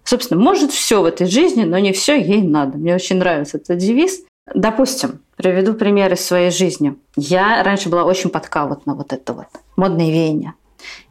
собственно, 0.03 0.41
может 0.41 0.71
все 0.71 1.03
в 1.03 1.05
этой 1.05 1.27
жизни, 1.27 1.65
но 1.65 1.79
не 1.79 1.93
все 1.93 2.19
ей 2.19 2.43
надо. 2.43 2.79
Мне 2.79 2.95
очень 2.95 3.19
нравится 3.19 3.59
этот 3.59 3.79
девиз. 3.79 4.23
Допустим, 4.55 5.21
приведу 5.37 5.75
пример 5.75 6.13
из 6.13 6.25
своей 6.25 6.51
жизни. 6.51 6.97
Я 7.17 7.63
раньше 7.63 7.89
была 7.89 8.05
очень 8.05 8.31
подка 8.31 8.67
вот 8.67 8.87
на 8.87 8.95
вот 8.95 9.13
это 9.13 9.33
вот 9.35 9.47
модное 9.77 10.11
веяние. 10.11 10.55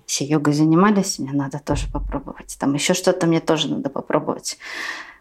Все 0.08 0.26
йогой 0.26 0.54
занимались, 0.54 1.20
мне 1.20 1.32
надо 1.32 1.60
тоже 1.64 1.86
попробовать. 1.94 2.58
Там 2.60 2.74
еще 2.74 2.96
что-то 2.96 3.28
мне 3.28 3.40
тоже 3.40 3.70
надо 3.70 3.92
попробовать. 3.92 4.58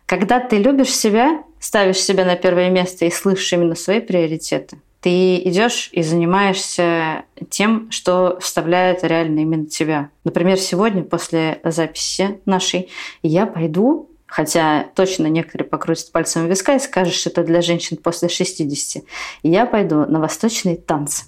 Когда 0.07 0.41
ты 0.41 0.57
любишь 0.57 0.97
себя, 0.97 1.43
ставишь 1.61 1.99
себя 1.99 2.25
на 2.25 2.37
первое 2.37 2.71
место 2.71 3.05
и 3.05 3.11
слышишь 3.11 3.53
именно 3.53 3.75
свои 3.75 4.01
приоритеты, 4.01 4.81
ты 5.01 5.37
идешь 5.39 5.91
и 5.93 6.03
занимаешься 6.03 7.25
тем, 7.51 7.91
что 7.91 8.39
вставляет 8.41 9.05
реально 9.05 9.41
именно 9.41 9.67
тебя. 9.67 10.11
Например, 10.25 10.59
сегодня 10.59 11.03
после 11.03 11.61
записи 11.65 12.41
нашей 12.45 12.91
я 13.23 13.47
пойду 13.47 14.09
Хотя 14.29 14.85
точно 14.95 15.27
некоторые 15.27 15.67
покрутят 15.67 16.13
пальцем 16.13 16.49
виска 16.49 16.77
и 16.77 16.79
скажут, 16.79 17.15
что 17.15 17.31
это 17.31 17.43
для 17.45 17.63
женщин 17.63 17.97
после 17.97 18.29
60. 18.29 19.03
Я 19.43 19.65
пойду 19.65 20.05
на 20.05 20.21
восточные 20.21 20.77
танцы. 20.77 21.25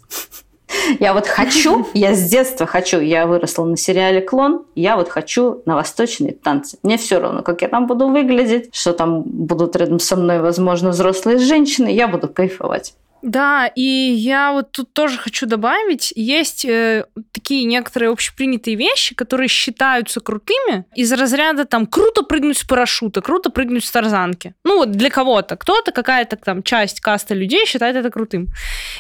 Я 1.00 1.14
вот 1.14 1.26
хочу, 1.26 1.86
я 1.94 2.14
с 2.14 2.28
детства 2.28 2.66
хочу, 2.66 3.00
я 3.00 3.26
выросла 3.26 3.64
на 3.64 3.76
сериале 3.76 4.20
«Клон», 4.20 4.64
я 4.74 4.96
вот 4.96 5.08
хочу 5.08 5.62
на 5.66 5.74
восточные 5.74 6.32
танцы. 6.32 6.78
Мне 6.82 6.96
все 6.96 7.18
равно, 7.20 7.42
как 7.42 7.62
я 7.62 7.68
там 7.68 7.86
буду 7.86 8.08
выглядеть, 8.08 8.74
что 8.74 8.92
там 8.92 9.22
будут 9.22 9.76
рядом 9.76 9.98
со 9.98 10.16
мной, 10.16 10.40
возможно, 10.40 10.90
взрослые 10.90 11.38
женщины, 11.38 11.88
я 11.88 12.08
буду 12.08 12.28
кайфовать. 12.28 12.94
Да, 13.22 13.66
и 13.66 13.82
я 13.82 14.52
вот 14.52 14.72
тут 14.72 14.92
тоже 14.92 15.18
хочу 15.18 15.46
добавить, 15.46 16.12
есть 16.16 16.64
э, 16.64 17.04
такие 17.32 17.64
некоторые 17.64 18.10
общепринятые 18.10 18.76
вещи, 18.76 19.14
которые 19.14 19.48
считаются 19.48 20.20
крутыми 20.20 20.86
из 20.94 21.12
разряда 21.12 21.64
там 21.64 21.86
круто 21.86 22.22
прыгнуть 22.22 22.58
с 22.58 22.64
парашюта, 22.64 23.20
круто 23.20 23.50
прыгнуть 23.50 23.84
с 23.84 23.90
тарзанки. 23.90 24.54
Ну 24.64 24.78
вот 24.78 24.92
для 24.92 25.10
кого-то, 25.10 25.56
кто-то, 25.56 25.92
какая-то 25.92 26.36
там 26.36 26.62
часть 26.62 27.00
каста 27.00 27.34
людей 27.34 27.66
считает 27.66 27.96
это 27.96 28.10
крутым. 28.10 28.48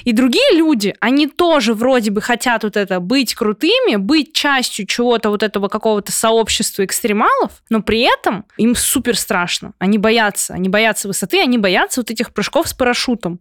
И 0.04 0.12
другие 0.12 0.52
люди, 0.52 0.94
они 1.00 1.26
тоже 1.26 1.72
вроде 1.74 2.10
бы 2.10 2.20
хотят 2.20 2.64
вот 2.64 2.76
это 2.76 3.00
быть 3.00 3.34
крутыми, 3.34 3.96
быть 3.96 4.34
частью 4.34 4.86
чего-то 4.86 5.30
вот 5.30 5.42
этого 5.42 5.68
какого-то 5.68 6.12
сообщества 6.12 6.84
экстремалов, 6.84 7.62
но 7.70 7.82
при 7.82 8.00
этом 8.00 8.44
им 8.58 8.74
супер 8.74 9.16
страшно. 9.16 9.72
Они 9.78 9.96
боятся, 9.98 10.54
они 10.54 10.68
боятся 10.68 11.08
высоты, 11.08 11.40
они 11.40 11.56
боятся 11.56 12.00
вот 12.00 12.10
этих 12.10 12.32
прыжков 12.32 12.68
с 12.68 12.74
парашютом. 12.74 13.40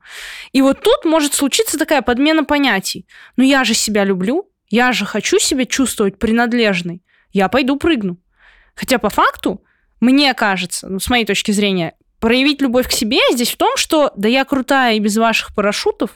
И 0.53 0.61
вот 0.69 0.81
тут 0.81 1.03
может 1.03 1.33
случиться 1.33 1.79
такая 1.79 2.03
подмена 2.03 2.43
понятий. 2.43 3.07
Ну 3.37 3.43
я 3.43 3.63
же 3.63 3.73
себя 3.73 4.03
люблю, 4.03 4.51
я 4.69 4.91
же 4.91 5.03
хочу 5.03 5.39
себя 5.39 5.65
чувствовать 5.65 6.19
принадлежной. 6.19 7.01
Я 7.31 7.49
пойду 7.49 7.75
прыгну. 7.75 8.17
Хотя 8.75 8.99
по 8.99 9.09
факту, 9.09 9.63
мне 9.99 10.31
кажется, 10.35 10.87
ну, 10.87 10.99
с 10.99 11.09
моей 11.09 11.25
точки 11.25 11.51
зрения, 11.51 11.95
проявить 12.19 12.61
любовь 12.61 12.87
к 12.87 12.91
себе 12.91 13.19
здесь 13.31 13.51
в 13.51 13.57
том, 13.57 13.77
что 13.77 14.11
да 14.15 14.27
я 14.27 14.43
крутая 14.45 14.95
и 14.95 14.99
без 14.99 15.17
ваших 15.17 15.55
парашютов. 15.55 16.09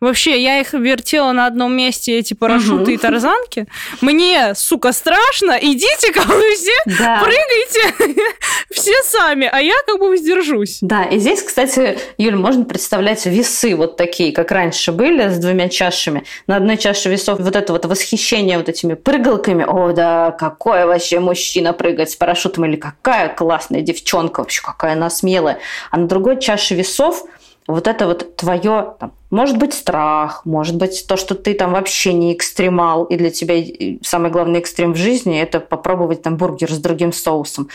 Вообще, 0.00 0.40
я 0.40 0.60
их 0.60 0.72
вертела 0.72 1.32
на 1.32 1.46
одном 1.46 1.76
месте, 1.76 2.16
эти 2.18 2.34
парашюты 2.34 2.82
угу. 2.82 2.90
и 2.90 2.96
тарзанки. 2.98 3.66
Мне, 4.00 4.54
сука, 4.54 4.92
страшно. 4.92 5.58
Идите 5.60 6.12
ко 6.12 6.22
мне 6.26 6.54
все, 6.54 6.72
да. 6.98 7.22
прыгайте 7.22 8.22
все 8.70 8.94
сами, 9.04 9.48
а 9.50 9.60
я 9.60 9.74
как 9.86 9.98
бы 9.98 10.10
воздержусь. 10.10 10.78
Да, 10.80 11.04
и 11.04 11.18
здесь, 11.18 11.42
кстати, 11.42 11.98
Юль, 12.18 12.36
можно 12.36 12.64
представлять 12.64 13.26
весы 13.26 13.74
вот 13.74 13.96
такие, 13.96 14.32
как 14.32 14.52
раньше 14.52 14.92
были, 14.92 15.28
с 15.28 15.38
двумя 15.38 15.68
чашами. 15.68 16.24
На 16.46 16.56
одной 16.56 16.76
чаше 16.76 17.08
весов 17.08 17.40
вот 17.40 17.56
это 17.56 17.72
вот 17.72 17.84
восхищение 17.84 18.58
вот 18.58 18.68
этими 18.68 18.94
прыгалками. 18.94 19.64
О, 19.66 19.92
да, 19.92 20.30
какой 20.30 20.86
вообще 20.86 21.18
мужчина 21.18 21.72
прыгает 21.72 22.10
с 22.10 22.16
парашютом, 22.16 22.66
или 22.66 22.76
какая 22.76 23.28
классная 23.28 23.80
девчонка, 23.80 24.40
вообще 24.40 24.62
какая 24.62 24.92
она 24.92 25.10
смелая 25.10 25.47
белое, 25.48 25.58
а 25.90 25.98
на 25.98 26.06
другой 26.06 26.40
чаше 26.40 26.74
весов 26.74 27.24
вот 27.66 27.86
это 27.86 28.06
вот 28.06 28.36
твое, 28.36 28.94
там, 28.98 29.12
может 29.30 29.58
быть, 29.58 29.74
страх, 29.74 30.46
может 30.46 30.76
быть, 30.76 31.04
то, 31.06 31.18
что 31.18 31.34
ты 31.34 31.52
там 31.52 31.72
вообще 31.72 32.14
не 32.14 32.32
экстремал, 32.32 33.04
и 33.04 33.16
для 33.16 33.30
тебя 33.30 33.62
самый 34.02 34.30
главный 34.30 34.60
экстрем 34.60 34.94
в 34.94 34.96
жизни– 34.96 35.38
это 35.42 35.60
попробовать 35.60 36.22
там 36.22 36.38
бургер 36.38 36.72
с 36.72 36.78
другим 36.78 37.12
соусом. 37.12 37.68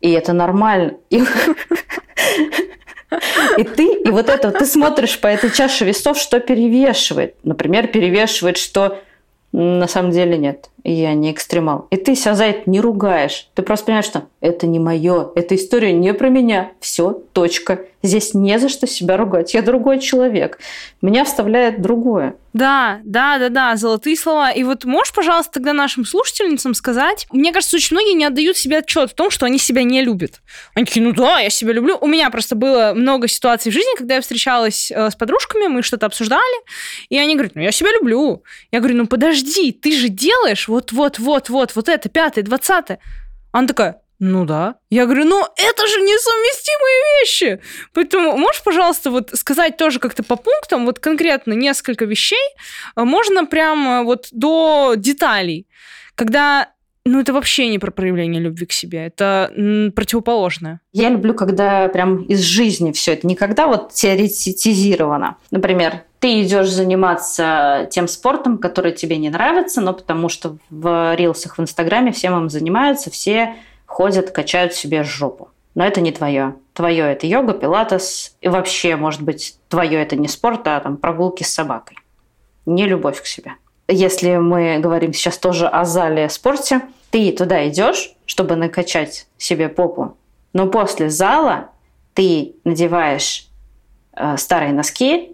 И 0.00 0.10
это 0.10 0.32
нормально. 0.32 0.94
И 1.10 1.22
ты, 3.76 3.84
и 4.04 4.10
вот 4.10 4.28
это, 4.28 4.50
ты 4.50 4.66
смотришь 4.66 5.20
по 5.20 5.28
этой 5.28 5.50
чаше 5.50 5.84
весов, 5.84 6.18
что 6.18 6.40
перевешивает. 6.40 7.36
Например, 7.44 7.86
перевешивает, 7.86 8.56
что 8.56 8.98
на 9.52 9.86
самом 9.86 10.10
деле 10.10 10.36
нет, 10.36 10.70
я 10.84 11.14
не 11.14 11.32
экстремал. 11.32 11.86
И 11.90 11.96
ты 11.96 12.14
себя 12.14 12.34
за 12.34 12.44
это 12.44 12.68
не 12.68 12.80
ругаешь. 12.80 13.48
Ты 13.54 13.62
просто 13.62 13.86
понимаешь, 13.86 14.06
что 14.06 14.24
это 14.40 14.66
не 14.66 14.78
мое, 14.78 15.30
эта 15.34 15.54
история 15.54 15.92
не 15.92 16.12
про 16.14 16.28
меня. 16.28 16.72
Все, 16.80 17.22
точка. 17.32 17.80
Здесь 18.02 18.34
не 18.34 18.58
за 18.58 18.68
что 18.68 18.86
себя 18.86 19.16
ругать. 19.16 19.54
Я 19.54 19.62
другой 19.62 19.98
человек. 19.98 20.58
Меня 21.02 21.24
вставляет 21.24 21.80
другое. 21.80 22.36
Да, 22.52 23.00
да, 23.04 23.38
да, 23.38 23.48
да, 23.48 23.76
золотые 23.76 24.16
слова. 24.16 24.50
И 24.50 24.62
вот 24.64 24.84
можешь, 24.84 25.12
пожалуйста, 25.12 25.54
тогда 25.54 25.72
нашим 25.72 26.04
слушательницам 26.04 26.74
сказать, 26.74 27.26
мне 27.32 27.52
кажется, 27.52 27.76
очень 27.76 27.96
многие 27.96 28.14
не 28.14 28.24
отдают 28.24 28.56
себе 28.56 28.78
отчет 28.78 29.10
в 29.10 29.14
том, 29.14 29.30
что 29.30 29.46
они 29.46 29.58
себя 29.58 29.82
не 29.82 30.02
любят. 30.02 30.40
Они 30.74 30.84
такие, 30.84 31.04
ну 31.04 31.12
да, 31.12 31.40
я 31.40 31.50
себя 31.50 31.72
люблю. 31.72 31.98
У 32.00 32.06
меня 32.06 32.30
просто 32.30 32.54
было 32.54 32.92
много 32.94 33.28
ситуаций 33.28 33.70
в 33.70 33.74
жизни, 33.74 33.96
когда 33.98 34.16
я 34.16 34.20
встречалась 34.20 34.90
э, 34.90 35.10
с 35.10 35.16
подружками, 35.16 35.66
мы 35.66 35.82
что-то 35.82 36.06
обсуждали, 36.06 36.64
и 37.08 37.18
они 37.18 37.34
говорят, 37.34 37.56
ну 37.56 37.62
я 37.62 37.72
себя 37.72 37.90
люблю. 37.92 38.42
Я 38.72 38.78
говорю, 38.78 38.96
ну 38.96 39.06
подожди, 39.06 39.72
ты 39.72 39.92
же 39.92 40.08
делаешь 40.08 40.68
вот-вот-вот-вот, 40.68 41.74
вот 41.74 41.88
это, 41.88 42.08
пятое, 42.08 42.44
двадцатое. 42.44 43.00
Она 43.52 43.66
такая, 43.66 44.00
ну 44.18 44.44
да. 44.44 44.76
Я 44.90 45.04
говорю, 45.04 45.24
ну 45.24 45.42
это 45.56 45.86
же 45.86 46.00
несовместимые 46.00 47.20
вещи. 47.20 47.60
Поэтому 47.92 48.36
можешь, 48.36 48.62
пожалуйста, 48.62 49.10
вот 49.10 49.30
сказать 49.34 49.76
тоже 49.76 49.98
как-то 49.98 50.22
по 50.22 50.36
пунктам, 50.36 50.86
вот 50.86 50.98
конкретно 50.98 51.52
несколько 51.52 52.04
вещей, 52.04 52.48
а 52.94 53.04
можно 53.04 53.44
прямо 53.46 54.04
вот 54.04 54.28
до 54.32 54.94
деталей, 54.96 55.66
когда 56.14 56.70
ну, 57.06 57.20
это 57.20 57.32
вообще 57.32 57.68
не 57.68 57.78
про 57.78 57.92
проявление 57.92 58.42
любви 58.42 58.66
к 58.66 58.72
себе, 58.72 59.06
это 59.06 59.52
противоположное. 59.94 60.80
Я 60.92 61.08
люблю, 61.08 61.34
когда 61.34 61.88
прям 61.88 62.22
из 62.22 62.40
жизни 62.40 62.90
все 62.90 63.12
это, 63.12 63.28
не 63.28 63.36
когда 63.36 63.68
вот 63.68 63.92
теоретизировано. 63.92 65.36
Например, 65.52 66.02
ты 66.18 66.42
идешь 66.42 66.68
заниматься 66.68 67.88
тем 67.92 68.08
спортом, 68.08 68.58
который 68.58 68.90
тебе 68.90 69.18
не 69.18 69.30
нравится, 69.30 69.80
но 69.80 69.92
потому 69.92 70.28
что 70.28 70.58
в 70.68 71.14
рилсах 71.14 71.58
в 71.58 71.62
Инстаграме 71.62 72.10
всем 72.10 72.36
им 72.36 72.50
занимаются, 72.50 73.10
все 73.10 73.54
ходят, 73.96 74.30
качают 74.30 74.74
себе 74.74 75.04
жопу. 75.04 75.48
Но 75.74 75.82
это 75.82 76.02
не 76.02 76.12
твое. 76.12 76.54
Твое 76.74 77.12
это 77.12 77.26
йога, 77.26 77.54
пилатес. 77.54 78.36
И 78.42 78.48
вообще, 78.48 78.94
может 78.94 79.22
быть, 79.22 79.56
твое 79.70 80.02
это 80.02 80.16
не 80.16 80.28
спорт, 80.28 80.68
а 80.68 80.80
там 80.80 80.98
прогулки 80.98 81.44
с 81.44 81.54
собакой. 81.54 81.96
Не 82.66 82.84
любовь 82.84 83.22
к 83.22 83.24
себе. 83.24 83.52
Если 83.88 84.36
мы 84.36 84.80
говорим 84.80 85.14
сейчас 85.14 85.38
тоже 85.38 85.66
о 85.66 85.86
зале 85.86 86.28
спорте, 86.28 86.82
ты 87.10 87.32
туда 87.32 87.66
идешь, 87.68 88.14
чтобы 88.26 88.54
накачать 88.54 89.28
себе 89.38 89.70
попу, 89.70 90.18
но 90.52 90.66
после 90.66 91.08
зала 91.08 91.70
ты 92.12 92.54
надеваешь 92.64 93.48
э, 94.12 94.36
старые 94.36 94.74
носки, 94.74 95.32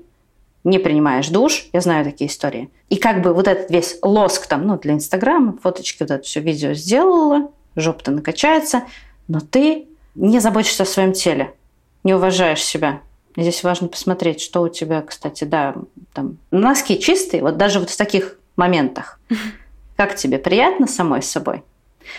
не 0.62 0.78
принимаешь 0.78 1.30
душ, 1.30 1.66
я 1.72 1.80
знаю 1.80 2.04
такие 2.04 2.30
истории. 2.30 2.70
И 2.90 2.96
как 2.96 3.22
бы 3.22 3.34
вот 3.34 3.48
этот 3.48 3.70
весь 3.72 3.98
лоск 4.02 4.46
там, 4.46 4.68
ну, 4.68 4.78
для 4.78 4.94
Инстаграма, 4.94 5.56
фоточки, 5.60 6.04
вот 6.04 6.12
это 6.12 6.22
все 6.22 6.38
видео 6.38 6.74
сделала, 6.74 7.50
жопа-то 7.76 8.10
накачается, 8.10 8.82
но 9.28 9.40
ты 9.40 9.86
не 10.14 10.40
заботишься 10.40 10.82
о 10.82 10.86
своем 10.86 11.12
теле, 11.12 11.54
не 12.04 12.14
уважаешь 12.14 12.62
себя. 12.62 13.00
Здесь 13.36 13.64
важно 13.64 13.88
посмотреть, 13.88 14.40
что 14.40 14.62
у 14.62 14.68
тебя, 14.68 15.00
кстати, 15.02 15.44
да, 15.44 15.74
там 16.12 16.36
носки 16.50 17.00
чистые, 17.00 17.42
вот 17.42 17.56
даже 17.56 17.80
вот 17.80 17.90
в 17.90 17.96
таких 17.96 18.36
моментах. 18.56 19.18
Как 19.96 20.16
тебе 20.16 20.38
приятно 20.38 20.86
самой 20.86 21.22
собой? 21.22 21.62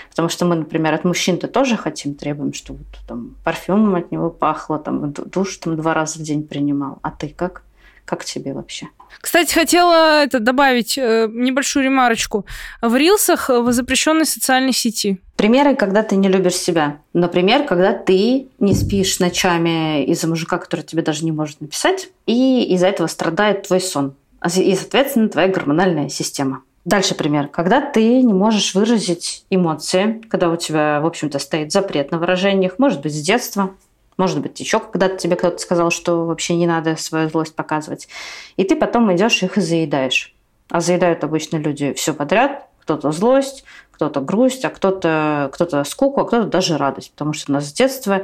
Потому 0.09 0.29
что 0.29 0.45
мы, 0.45 0.55
например, 0.55 0.93
от 0.93 1.03
мужчин-то 1.03 1.47
тоже 1.47 1.75
хотим, 1.75 2.15
требуем, 2.15 2.53
чтобы 2.53 2.79
там 3.07 3.35
парфюмом 3.43 3.95
от 3.95 4.11
него 4.11 4.29
пахло, 4.29 4.79
там 4.79 5.11
душ 5.11 5.57
там 5.57 5.75
два 5.75 5.93
раза 5.93 6.19
в 6.19 6.21
день 6.21 6.47
принимал. 6.47 6.99
А 7.01 7.11
ты 7.11 7.29
как? 7.29 7.63
Как 8.05 8.25
тебе 8.25 8.53
вообще? 8.53 8.87
Кстати, 9.23 9.53
хотела 9.53 10.21
это 10.21 10.41
добавить 10.41 10.97
э, 10.97 11.29
небольшую 11.31 11.85
ремарочку. 11.85 12.45
В 12.81 12.93
рилсах 12.93 13.47
в 13.47 13.71
запрещенной 13.71 14.25
социальной 14.25 14.73
сети. 14.73 15.21
Примеры, 15.37 15.77
когда 15.77 16.03
ты 16.03 16.17
не 16.17 16.27
любишь 16.27 16.55
себя. 16.55 16.97
Например, 17.13 17.63
когда 17.63 17.93
ты 17.93 18.49
не 18.59 18.73
спишь 18.73 19.19
ночами 19.19 20.03
из-за 20.07 20.27
мужика, 20.27 20.57
который 20.57 20.81
тебе 20.81 21.03
даже 21.03 21.23
не 21.23 21.31
может 21.31 21.61
написать, 21.61 22.09
и 22.25 22.65
из-за 22.73 22.87
этого 22.87 23.07
страдает 23.07 23.65
твой 23.65 23.79
сон. 23.79 24.13
И, 24.57 24.75
соответственно, 24.75 25.29
твоя 25.29 25.47
гормональная 25.47 26.09
система. 26.09 26.63
Дальше 26.83 27.15
пример. 27.15 27.47
Когда 27.47 27.79
ты 27.79 28.21
не 28.21 28.33
можешь 28.33 28.75
выразить 28.75 29.45
эмоции, 29.49 30.21
когда 30.29 30.49
у 30.49 30.57
тебя, 30.57 30.99
в 30.99 31.05
общем-то, 31.05 31.39
стоит 31.39 31.71
запрет 31.71 32.11
на 32.11 32.19
выражениях, 32.19 32.77
может 32.77 33.01
быть, 33.01 33.15
с 33.15 33.21
детства, 33.21 33.73
может 34.17 34.41
быть, 34.41 34.59
еще 34.59 34.79
когда-то 34.79 35.17
тебе 35.17 35.35
кто-то 35.35 35.57
сказал, 35.57 35.91
что 35.91 36.25
вообще 36.25 36.55
не 36.55 36.67
надо 36.67 36.95
свою 36.95 37.29
злость 37.29 37.55
показывать. 37.55 38.07
И 38.57 38.63
ты 38.63 38.75
потом 38.75 39.13
идешь 39.15 39.41
их 39.43 39.57
и 39.57 39.61
заедаешь. 39.61 40.35
А 40.69 40.79
заедают 40.81 41.23
обычно 41.23 41.57
люди 41.57 41.93
все 41.93 42.13
подряд. 42.13 42.67
Кто-то 42.81 43.11
злость, 43.11 43.63
кто-то 43.91 44.19
грусть, 44.21 44.65
а 44.65 44.69
кто-то 44.69 45.49
кто 45.53 45.83
скуку, 45.83 46.21
а 46.21 46.25
кто-то 46.25 46.47
даже 46.47 46.77
радость. 46.77 47.11
Потому 47.11 47.33
что 47.33 47.51
нас 47.51 47.69
с 47.69 47.73
детства 47.73 48.23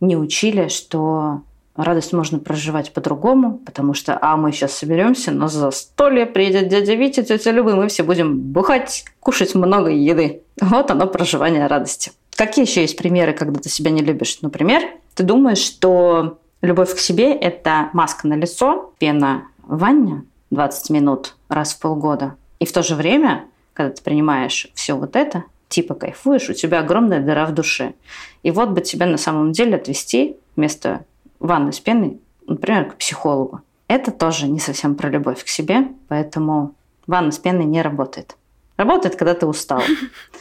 не 0.00 0.16
учили, 0.16 0.68
что 0.68 1.42
радость 1.76 2.12
можно 2.12 2.38
проживать 2.38 2.92
по-другому, 2.92 3.58
потому 3.58 3.94
что, 3.94 4.18
а 4.20 4.36
мы 4.36 4.52
сейчас 4.52 4.72
соберемся, 4.72 5.30
но 5.30 5.48
за 5.48 5.60
застолье 5.60 6.26
приедет 6.26 6.68
дядя 6.68 6.94
Витя, 6.94 7.22
тетя 7.22 7.50
Люба, 7.50 7.70
и 7.70 7.74
мы 7.74 7.88
все 7.88 8.02
будем 8.02 8.38
бухать, 8.38 9.04
кушать 9.20 9.54
много 9.54 9.90
еды. 9.90 10.42
Вот 10.60 10.90
оно 10.90 11.06
проживание 11.06 11.66
радости. 11.66 12.12
Какие 12.36 12.66
еще 12.66 12.82
есть 12.82 12.96
примеры, 12.96 13.32
когда 13.32 13.58
ты 13.60 13.68
себя 13.68 13.90
не 13.90 14.02
любишь? 14.02 14.38
Например, 14.42 14.82
ты 15.14 15.22
думаешь, 15.22 15.58
что 15.58 16.38
любовь 16.60 16.94
к 16.94 16.98
себе– 16.98 17.32
это 17.34 17.88
маска 17.94 18.28
на 18.28 18.34
лицо, 18.34 18.92
пена 18.98 19.44
в 19.62 19.78
ванне 19.78 20.24
20 20.50 20.90
минут 20.90 21.34
раз 21.48 21.74
в 21.74 21.80
полгода. 21.80 22.36
И 22.58 22.66
в 22.66 22.72
то 22.72 22.82
же 22.82 22.94
время, 22.94 23.46
когда 23.72 23.92
ты 23.92 24.02
принимаешь 24.02 24.68
все 24.74 24.94
вот 24.94 25.16
это, 25.16 25.44
типа 25.68 25.94
кайфуешь, 25.94 26.50
у 26.50 26.52
тебя 26.52 26.80
огромная 26.80 27.20
дыра 27.20 27.46
в 27.46 27.54
душе. 27.54 27.94
И 28.42 28.50
вот 28.50 28.70
бы 28.70 28.80
тебя 28.82 29.06
на 29.06 29.16
самом 29.16 29.52
деле 29.52 29.76
отвести 29.76 30.36
вместо 30.56 31.04
ванны 31.40 31.72
с 31.72 31.80
пеной, 31.80 32.20
например, 32.46 32.90
к 32.90 32.96
психологу. 32.96 33.62
Это 33.88 34.10
тоже 34.10 34.48
не 34.48 34.58
совсем 34.58 34.94
про 34.94 35.08
любовь 35.08 35.44
к 35.44 35.48
себе, 35.48 35.88
поэтому 36.08 36.74
ванна 37.06 37.30
с 37.30 37.38
пеной 37.38 37.64
не 37.64 37.82
работает. 37.82 38.36
Работает, 38.76 39.16
когда 39.16 39.34
ты 39.34 39.46
устал. 39.46 39.82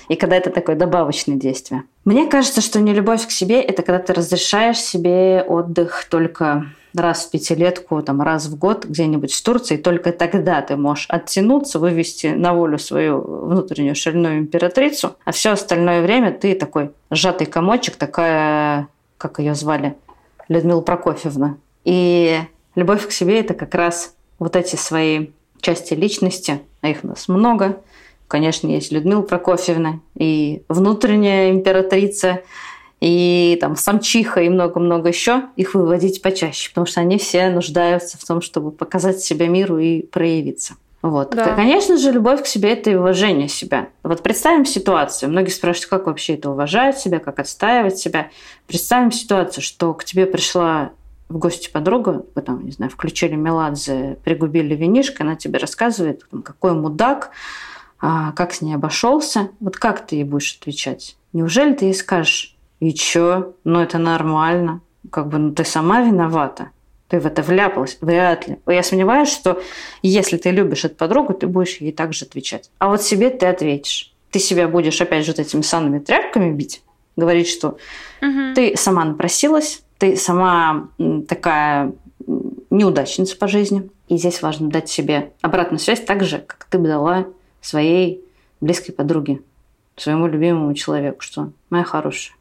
И 0.09 0.15
когда 0.15 0.35
это 0.35 0.49
такое 0.49 0.75
добавочное 0.75 1.35
действие. 1.35 1.83
Мне 2.03 2.27
кажется, 2.27 2.61
что 2.61 2.81
не 2.81 2.93
любовь 2.93 3.25
к 3.25 3.31
себе– 3.31 3.61
это 3.61 3.81
когда 3.81 3.99
ты 3.99 4.13
разрешаешь 4.13 4.77
себе 4.77 5.43
отдых 5.47 6.05
только 6.09 6.65
раз 6.93 7.25
в 7.25 7.31
пятилетку, 7.31 8.01
там, 8.01 8.21
раз 8.21 8.47
в 8.47 8.57
год 8.57 8.85
где-нибудь 8.85 9.33
в 9.33 9.43
Турции, 9.43 9.77
только 9.77 10.11
тогда 10.11 10.61
ты 10.61 10.75
можешь 10.75 11.07
оттянуться, 11.09 11.79
вывести 11.79 12.27
на 12.27 12.53
волю 12.53 12.77
свою 12.77 13.19
внутреннюю 13.19 13.95
шальную 13.95 14.39
императрицу, 14.39 15.15
а 15.25 15.31
все 15.31 15.51
остальное 15.51 16.01
время 16.01 16.31
ты 16.31 16.55
такой 16.55 16.91
сжатый 17.11 17.47
комочек, 17.47 17.95
такая, 17.95 18.87
как 19.17 19.39
ее 19.39 19.55
звали, 19.55 19.95
Людмила 20.47 20.81
Прокофьевна. 20.81 21.57
И 21.83 22.39
любовь 22.75 23.07
к 23.07 23.11
себе– 23.11 23.39
это 23.41 23.53
как 23.53 23.75
раз 23.75 24.15
вот 24.39 24.55
эти 24.55 24.75
свои 24.75 25.27
части 25.59 25.93
личности, 25.93 26.61
а 26.81 26.89
их 26.89 26.99
у 27.03 27.07
нас 27.07 27.27
много– 27.27 27.81
Конечно, 28.27 28.67
есть 28.67 28.91
Людмила 28.91 29.21
Прокофьевна 29.21 29.99
и 30.15 30.63
внутренняя 30.67 31.51
императрица, 31.51 32.41
и 33.01 33.57
там 33.61 33.75
самчиха 33.75 34.41
и 34.41 34.49
много-много 34.49 35.09
еще, 35.09 35.43
их 35.55 35.75
выводить 35.75 36.21
почаще, 36.21 36.69
потому 36.69 36.87
что 36.87 37.01
они 37.01 37.17
все 37.17 37.49
нуждаются 37.49 38.17
в 38.17 38.25
том, 38.25 38.41
чтобы 38.41 38.71
показать 38.71 39.19
себя 39.19 39.47
миру 39.47 39.77
и 39.77 40.01
проявиться. 40.01 40.75
Вот. 41.03 41.35
Да. 41.35 41.53
Конечно 41.53 41.97
же, 41.97 42.11
любовь 42.11 42.41
к 42.41 42.47
себе– 42.47 42.69
это 42.73 42.89
и 42.89 42.95
уважение 42.95 43.47
себя. 43.47 43.89
Вот 44.01 44.23
представим 44.23 44.65
ситуацию. 44.65 45.29
Многие 45.29 45.51
спрашивают, 45.51 45.89
как 45.91 46.07
вообще 46.07 46.33
это 46.33 46.49
уважать 46.49 46.97
себя, 46.97 47.19
как 47.19 47.37
отстаивать 47.37 47.99
себя. 47.99 48.29
Представим 48.65 49.11
ситуацию, 49.11 49.63
что 49.63 49.93
к 49.93 50.03
тебе 50.03 50.25
пришла 50.25 50.93
в 51.29 51.37
гости 51.37 51.69
подруга, 51.71 52.25
вы 52.33 52.41
там, 52.41 52.65
не 52.65 52.71
знаю, 52.71 52.91
включили 52.91 53.35
Меладзе, 53.35 54.17
пригубили 54.23 54.73
винишко, 54.75 55.23
она 55.23 55.35
тебе 55.35 55.59
рассказывает, 55.59 56.23
какой 56.43 56.73
мудак, 56.73 57.29
а 58.07 58.33
как 58.33 58.53
с 58.53 58.61
ней 58.61 58.75
обошелся, 58.75 59.49
вот 59.59 59.77
как 59.77 60.05
ты 60.05 60.17
ей 60.17 60.25
будешь 60.25 60.59
отвечать? 60.61 61.17
Неужели 61.33 61.73
ты 61.73 61.85
ей 61.85 61.95
скажешь, 61.95 62.55
и 62.79 62.93
чё, 62.93 63.55
ну 63.63 63.79
это 63.79 63.97
нормально, 63.97 64.81
как 65.09 65.27
бы 65.27 65.39
ну, 65.39 65.53
ты 65.55 65.65
сама 65.65 66.03
виновата, 66.03 66.69
ты 67.07 67.19
в 67.19 67.25
это 67.25 67.41
вляпалась? 67.41 67.97
Вряд 68.01 68.47
ли. 68.47 68.59
Я 68.67 68.83
сомневаюсь, 68.83 69.29
что 69.29 69.59
если 70.03 70.37
ты 70.37 70.51
любишь 70.51 70.85
эту 70.85 70.93
подругу, 70.93 71.33
ты 71.33 71.47
будешь 71.47 71.77
ей 71.77 71.91
так 71.91 72.13
же 72.13 72.25
отвечать. 72.25 72.69
А 72.77 72.89
вот 72.89 73.01
себе 73.01 73.31
ты 73.31 73.47
ответишь. 73.47 74.13
Ты 74.29 74.37
себя 74.37 74.67
будешь 74.67 75.01
опять 75.01 75.25
же 75.25 75.31
вот 75.31 75.39
этими 75.39 75.63
санными 75.63 75.97
тряпками 75.97 76.51
бить, 76.51 76.83
говорить, 77.15 77.47
что 77.47 77.79
угу. 78.21 78.53
ты 78.53 78.77
сама 78.77 79.03
напросилась, 79.03 79.81
ты 79.97 80.15
сама 80.15 80.89
такая 81.27 81.91
неудачница 82.69 83.35
по 83.35 83.47
жизни. 83.47 83.89
И 84.09 84.17
здесь 84.17 84.43
важно 84.43 84.69
дать 84.69 84.89
себе 84.89 85.31
обратную 85.41 85.79
связь 85.79 86.01
так 86.01 86.23
же, 86.23 86.37
как 86.37 86.65
ты 86.65 86.77
бы 86.77 86.87
дала 86.87 87.25
своей 87.65 88.23
близкой 88.61 88.93
подруге, 88.93 89.41
своему 89.95 90.27
любимому 90.27 90.73
человеку, 90.73 91.21
что 91.21 91.51
моя 91.69 91.83
хорошая, 91.83 92.35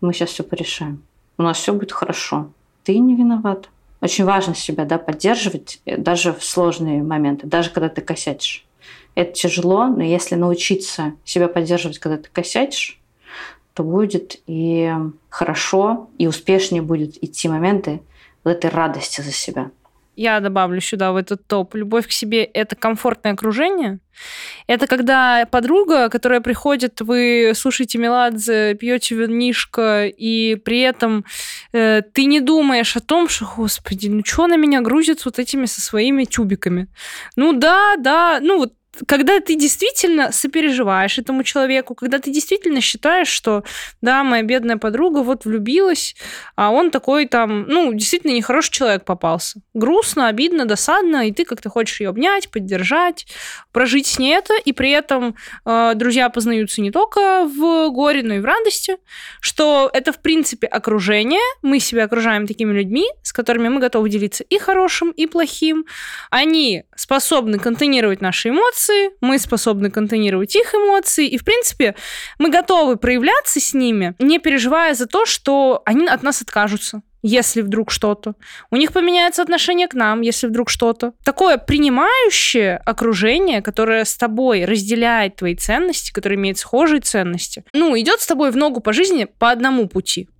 мы 0.00 0.12
сейчас 0.12 0.30
все 0.30 0.44
порешаем. 0.44 1.02
У 1.38 1.42
нас 1.42 1.58
все 1.58 1.72
будет 1.72 1.92
хорошо. 1.92 2.50
Ты 2.84 2.98
не 2.98 3.16
виноват. 3.16 3.68
Очень 4.00 4.24
важно 4.24 4.54
себя 4.54 4.84
да, 4.84 4.98
поддерживать 4.98 5.80
э, 5.84 5.96
даже 5.96 6.32
в 6.32 6.42
сложные 6.42 7.02
моменты, 7.02 7.46
даже 7.46 7.70
когда 7.70 7.88
ты 7.88 8.00
косячишь. 8.00 8.66
Это 9.14 9.32
тяжело, 9.32 9.86
но 9.86 10.02
если 10.02 10.36
научиться 10.36 11.14
себя 11.24 11.48
поддерживать, 11.48 11.98
когда 11.98 12.16
ты 12.16 12.28
косячишь, 12.32 12.98
то 13.74 13.82
будет 13.82 14.40
и 14.46 14.92
хорошо, 15.28 16.08
и 16.18 16.26
успешнее 16.26 16.82
будет 16.82 17.22
идти 17.22 17.48
моменты 17.48 18.00
вот 18.44 18.50
этой 18.52 18.70
радости 18.70 19.20
за 19.20 19.32
себя 19.32 19.70
я 20.20 20.40
добавлю 20.40 20.82
сюда 20.82 21.12
в 21.12 21.16
этот 21.16 21.46
топ. 21.46 21.74
Любовь 21.74 22.06
к 22.06 22.12
себе– 22.12 22.44
это 22.54 22.76
комфортное 22.76 23.32
окружение. 23.32 24.00
Это 24.66 24.86
когда 24.86 25.46
подруга, 25.50 26.10
которая 26.10 26.42
приходит, 26.42 27.00
вы 27.00 27.52
слушаете 27.54 27.96
Меладзе, 27.96 28.74
пьете 28.74 29.14
винишко, 29.14 30.06
и 30.06 30.56
при 30.56 30.80
этом 30.80 31.24
э, 31.72 32.02
ты 32.12 32.26
не 32.26 32.40
думаешь 32.40 32.96
о 32.96 33.00
том, 33.00 33.30
что, 33.30 33.50
господи, 33.56 34.08
ну 34.08 34.22
что 34.22 34.46
на 34.46 34.58
меня 34.58 34.82
грузит 34.82 35.24
вот 35.24 35.38
этими 35.38 35.64
со 35.64 35.80
своими 35.80 36.24
тюбиками. 36.24 36.88
Ну 37.36 37.54
да, 37.54 37.96
да, 37.96 38.40
ну 38.42 38.58
вот 38.58 38.74
когда 39.06 39.40
ты 39.40 39.54
действительно 39.54 40.32
сопереживаешь 40.32 41.18
этому 41.18 41.44
человеку, 41.44 41.94
когда 41.94 42.18
ты 42.18 42.30
действительно 42.30 42.80
считаешь, 42.80 43.28
что 43.28 43.64
да, 44.00 44.24
моя 44.24 44.42
бедная 44.42 44.76
подруга 44.76 45.18
вот 45.18 45.44
влюбилась, 45.44 46.16
а 46.56 46.70
он 46.70 46.90
такой 46.90 47.26
там, 47.26 47.66
ну, 47.68 47.92
действительно 47.92 48.32
нехороший 48.32 48.72
человек 48.72 49.04
попался. 49.04 49.60
Грустно, 49.74 50.28
обидно, 50.28 50.66
досадно, 50.66 51.28
и 51.28 51.32
ты 51.32 51.44
как-то 51.44 51.70
хочешь 51.70 52.00
ее 52.00 52.08
обнять, 52.08 52.50
поддержать, 52.50 53.26
прожить 53.72 54.06
с 54.06 54.18
ней 54.18 54.34
это, 54.34 54.54
и 54.64 54.72
при 54.72 54.90
этом 54.90 55.36
э, 55.64 55.92
друзья 55.94 56.28
познаются 56.28 56.80
не 56.80 56.90
только 56.90 57.44
в 57.44 57.90
горе, 57.90 58.22
но 58.22 58.34
и 58.34 58.40
в 58.40 58.44
радости, 58.44 58.96
что 59.40 59.90
это, 59.92 60.12
в 60.12 60.20
принципе, 60.20 60.66
окружение, 60.66 61.40
мы 61.62 61.78
себя 61.78 62.04
окружаем 62.04 62.46
такими 62.46 62.72
людьми, 62.72 63.06
с 63.22 63.32
которыми 63.32 63.68
мы 63.68 63.80
готовы 63.80 64.10
делиться 64.10 64.44
и 64.44 64.58
хорошим, 64.58 65.10
и 65.10 65.26
плохим, 65.26 65.86
они 66.30 66.84
способны 66.96 67.58
контейнировать 67.58 68.20
наши 68.20 68.50
эмоции, 68.50 68.79
эмоции, 68.80 69.10
мы 69.20 69.38
способны 69.38 69.90
контейнировать 69.90 70.54
их 70.56 70.74
эмоции, 70.74 71.26
и, 71.26 71.38
в 71.38 71.44
принципе, 71.44 71.94
мы 72.38 72.50
готовы 72.50 72.96
проявляться 72.96 73.60
с 73.60 73.74
ними, 73.74 74.14
не 74.18 74.38
переживая 74.38 74.94
за 74.94 75.06
то, 75.06 75.26
что 75.26 75.82
они 75.84 76.06
от 76.06 76.22
нас 76.22 76.42
откажутся 76.42 77.02
если 77.22 77.60
вдруг 77.60 77.90
что-то. 77.90 78.32
У 78.70 78.76
них 78.76 78.94
поменяется 78.94 79.42
отношение 79.42 79.88
к 79.88 79.92
нам, 79.92 80.22
если 80.22 80.46
вдруг 80.46 80.70
что-то. 80.70 81.12
Такое 81.22 81.58
принимающее 81.58 82.78
окружение, 82.78 83.60
которое 83.60 84.06
с 84.06 84.16
тобой 84.16 84.64
разделяет 84.64 85.36
твои 85.36 85.54
ценности, 85.54 86.12
которое 86.12 86.36
имеет 86.36 86.56
схожие 86.56 87.02
ценности, 87.02 87.62
ну, 87.74 87.94
идет 87.98 88.22
с 88.22 88.26
тобой 88.26 88.50
в 88.50 88.56
ногу 88.56 88.80
по 88.80 88.94
жизни 88.94 89.26
по 89.38 89.50
одному 89.50 89.86
пути 89.86 90.30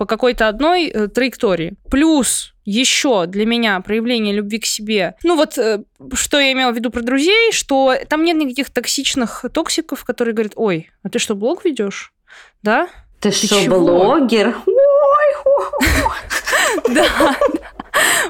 по 0.00 0.06
какой-то 0.06 0.48
одной 0.48 0.86
э, 0.86 1.08
траектории. 1.08 1.74
Плюс 1.90 2.54
еще 2.64 3.26
для 3.26 3.44
меня 3.44 3.78
проявление 3.80 4.34
любви 4.34 4.58
к 4.58 4.64
себе. 4.64 5.14
Ну 5.22 5.36
вот, 5.36 5.58
э, 5.58 5.82
что 6.14 6.38
я 6.38 6.52
имела 6.52 6.72
в 6.72 6.74
виду 6.74 6.90
про 6.90 7.02
друзей, 7.02 7.52
что 7.52 7.94
там 8.08 8.24
нет 8.24 8.38
никаких 8.38 8.70
токсичных 8.70 9.44
токсиков, 9.52 10.02
которые 10.04 10.32
говорят, 10.32 10.54
ой, 10.56 10.88
а 11.02 11.10
ты 11.10 11.18
что, 11.18 11.34
блог 11.34 11.66
ведешь? 11.66 12.14
Да? 12.62 12.88
Ты, 13.20 13.28
ты 13.30 13.46
что, 13.46 13.62
чего? 13.62 13.78
блогер? 13.78 14.56
Ой, 14.64 15.74
да. 16.94 17.36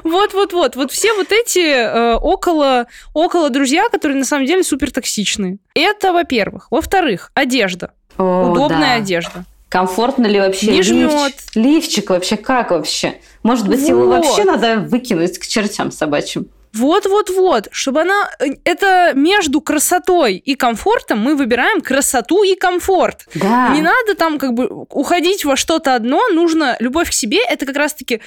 Вот-вот-вот. 0.03 0.75
Вот 0.75 0.91
все 0.91 1.13
вот 1.13 1.31
эти 1.31 1.59
э, 1.59 2.15
около, 2.15 2.87
около 3.13 3.49
друзья, 3.49 3.87
которые 3.89 4.17
на 4.17 4.25
самом 4.25 4.45
деле 4.45 4.65
супер 4.65 4.91
токсичные. 4.91 5.59
Это, 5.73 6.11
во-первых. 6.11 6.67
Во-вторых, 6.69 7.31
одежда. 7.33 7.93
О, 8.17 8.51
Удобная 8.51 8.97
да. 8.97 9.03
одежда. 9.03 9.45
Комфортно 9.71 10.27
ли 10.27 10.37
вообще 10.37 10.73
не 10.73 10.81
жмет. 10.81 11.11
Лифч, 11.11 11.55
лифчик 11.55 12.09
вообще 12.09 12.35
как 12.35 12.71
вообще? 12.71 13.15
Может 13.41 13.69
быть, 13.69 13.79
вот. 13.79 13.87
его 13.87 14.05
вообще 14.05 14.43
надо 14.43 14.75
выкинуть 14.81 15.39
к 15.39 15.47
чертям 15.47 15.91
собачьим? 15.91 16.47
Вот-вот-вот, 16.73 17.67
чтобы 17.71 18.01
она... 18.01 18.29
Э, 18.39 18.45
это 18.63 19.11
между 19.15 19.61
красотой 19.61 20.35
и 20.35 20.55
комфортом 20.55 21.19
мы 21.19 21.35
выбираем 21.35 21.81
красоту 21.81 22.43
и 22.43 22.55
комфорт. 22.55 23.27
Да. 23.35 23.69
Не 23.69 23.81
надо 23.81 24.15
там 24.15 24.37
как 24.37 24.53
бы 24.53 24.67
уходить 24.89 25.45
во 25.45 25.55
что-то 25.55 25.95
одно, 25.95 26.27
нужно... 26.29 26.77
Любовь 26.79 27.09
к 27.09 27.13
себе– 27.13 27.39
это 27.49 27.65
как 27.65 27.75
раз-таки 27.75 28.21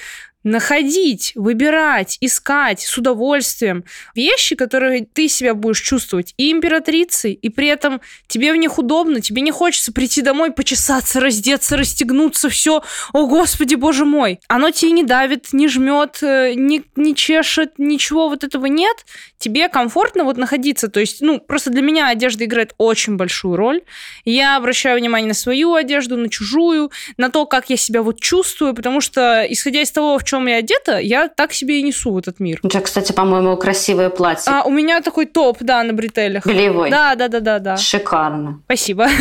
находить, 0.45 1.33
выбирать, 1.35 2.17
искать 2.21 2.79
с 2.81 2.97
удовольствием 2.97 3.83
вещи, 4.13 4.55
которые 4.55 5.07
ты 5.11 5.27
себя 5.27 5.55
будешь 5.55 5.81
чувствовать 5.81 6.33
и 6.37 6.51
императрицей, 6.51 7.33
и 7.33 7.49
при 7.49 7.67
этом 7.67 7.99
тебе 8.27 8.53
в 8.53 8.55
них 8.55 8.77
удобно, 8.77 9.21
тебе 9.21 9.41
не 9.41 9.51
хочется 9.51 9.91
прийти 9.91 10.21
домой, 10.21 10.51
почесаться, 10.51 11.19
раздеться, 11.19 11.75
расстегнуться, 11.75 12.49
все, 12.49 12.83
о 13.11 13.25
господи, 13.25 13.73
боже 13.73 14.05
мой. 14.05 14.39
Оно 14.47 14.69
тебе 14.69 14.91
не 14.91 15.03
давит, 15.03 15.51
не 15.51 15.67
жмет, 15.67 16.19
э, 16.21 16.53
не, 16.53 16.83
не 16.95 17.15
чешет, 17.15 17.73
ничего 17.79 18.29
вот 18.35 18.43
этого 18.43 18.67
нет. 18.67 19.05
Тебе 19.37 19.69
комфортно 19.69 20.23
вот 20.23 20.37
находиться. 20.37 20.87
То 20.87 20.99
есть, 20.99 21.21
ну, 21.21 21.39
просто 21.39 21.69
для 21.69 21.81
меня 21.81 22.09
одежда 22.09 22.45
играет 22.45 22.73
очень 22.77 23.15
большую 23.15 23.55
роль. 23.55 23.81
Я 24.25 24.57
обращаю 24.57 24.99
внимание 24.99 25.27
на 25.27 25.33
свою 25.33 25.73
одежду, 25.73 26.17
на 26.17 26.29
чужую, 26.29 26.91
на 27.17 27.29
то, 27.29 27.45
как 27.45 27.69
я 27.69 27.77
себя 27.77 28.01
вот 28.01 28.19
чувствую, 28.19 28.73
потому 28.73 29.01
что, 29.01 29.45
исходя 29.49 29.81
из 29.81 29.91
того, 29.91 30.17
в 30.19 30.23
чем 30.23 30.47
я 30.47 30.57
одета, 30.57 30.99
я 30.99 31.27
так 31.27 31.53
себе 31.53 31.79
и 31.79 31.83
несу 31.83 32.11
в 32.11 32.17
этот 32.17 32.39
мир. 32.39 32.59
У 32.63 32.69
тебя, 32.69 32.81
кстати, 32.81 33.11
по-моему, 33.11 33.57
красивое 33.57 34.09
платье. 34.09 34.51
А, 34.51 34.63
у 34.63 34.71
меня 34.71 35.01
такой 35.01 35.25
топ, 35.25 35.57
да, 35.61 35.83
на 35.83 35.93
бретелях. 35.93 36.45
Белевой. 36.45 36.89
Да, 36.89 37.15
да, 37.15 37.27
да, 37.27 37.39
да, 37.39 37.59
да. 37.59 37.77
Шикарно. 37.77 38.61
Спасибо. 38.65 39.07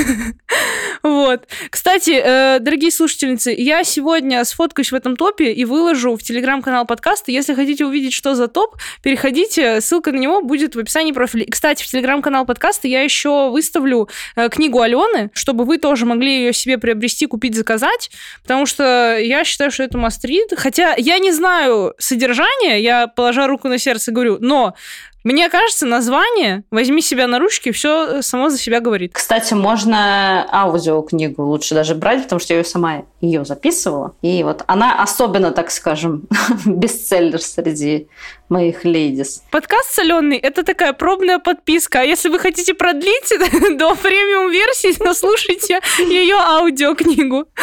Вот. 1.05 1.47
Кстати, 1.69 2.13
э, 2.13 2.59
дорогие 2.61 2.91
слушательницы, 2.91 3.55
я 3.57 3.85
сегодня 3.85 4.43
сфоткаюсь 4.43 4.91
в 4.91 4.95
этом 4.95 5.17
топе 5.17 5.53
и 5.53 5.67
выложу 5.67 6.17
в 6.17 6.23
телеграм-канал 6.23 6.87
подкаста. 6.87 7.31
Если 7.31 7.53
хотите 7.53 7.85
увидеть, 7.85 8.15
что 8.15 8.35
за 8.35 8.49
топ, 8.49 8.77
переходите, 9.03 9.83
ссылка 9.83 10.13
на 10.13 10.17
него 10.17 10.41
будет 10.41 10.75
в 10.75 10.79
описании 10.79 11.13
профиля. 11.13 11.45
Кстати, 11.51 11.83
в 11.83 11.87
телеграм-канал 11.87 12.47
подкаста 12.47 12.89
я 12.89 13.03
еще 13.03 13.51
выставлю 13.51 14.09
э, 14.35 14.49
книгу 14.49 14.81
Алены, 14.81 15.31
чтобы 15.35 15.65
вы 15.65 15.77
тоже 15.77 16.07
могли 16.07 16.39
ее 16.39 16.55
себе 16.55 16.79
приобрести, 16.79 17.27
купить, 17.27 17.55
заказать, 17.55 18.11
потому 18.43 18.65
что 18.65 19.19
я 19.19 19.45
считаю, 19.45 19.71
что 19.71 19.83
это 19.83 19.99
мастрит. 19.99 20.55
Хотя 20.57 20.95
я 20.97 21.19
не 21.19 21.33
знаю 21.33 21.93
содержания, 21.99 22.81
я, 22.81 23.09
положа 23.09 23.47
руку 23.47 23.69
на 23.69 23.77
сердце, 23.77 24.11
говорю, 24.11 24.39
но 24.41 24.75
мне 25.25 25.49
кажется, 25.49 25.87
название 25.87 26.65
«Возьми 26.71 27.01
себя 27.01 27.27
на 27.27 27.39
ручки» 27.39 27.73
все 27.73 28.21
само 28.21 28.51
за 28.51 28.59
себя 28.59 28.81
говорит. 28.81 29.13
Кстати, 29.15 29.55
можно 29.55 30.47
аудиокнигу 30.53 31.43
лучше 31.43 31.75
даже 31.75 31.95
брать, 31.95 32.25
потому 32.25 32.41
что 32.41 32.53
я 32.53 32.59
ее 32.61 32.65
сама 32.65 33.03
ее 33.23 33.45
записывала. 33.47 34.15
И 34.21 34.43
вот 34.43 34.65
она 34.67 35.03
особенно, 35.03 35.51
так 35.51 35.71
скажем, 35.71 36.25
бестселлер 36.67 37.41
среди 37.41 38.09
моих 38.49 38.85
лейдис. 38.85 39.43
Подкаст 39.51 39.95
соленый– 39.95 40.39
это 40.43 40.63
такая 40.63 40.93
пробная 40.93 41.39
подписка. 41.39 42.01
А 42.01 42.03
если 42.03 42.29
вы 42.29 42.39
хотите 42.39 42.75
продлить 42.75 43.31
до 43.79 43.95
премиум 43.95 44.51
версии, 44.51 44.93
то 44.93 45.15
слушайте 45.15 45.81
ее 45.99 46.37
аудиокнигу. 46.37 47.47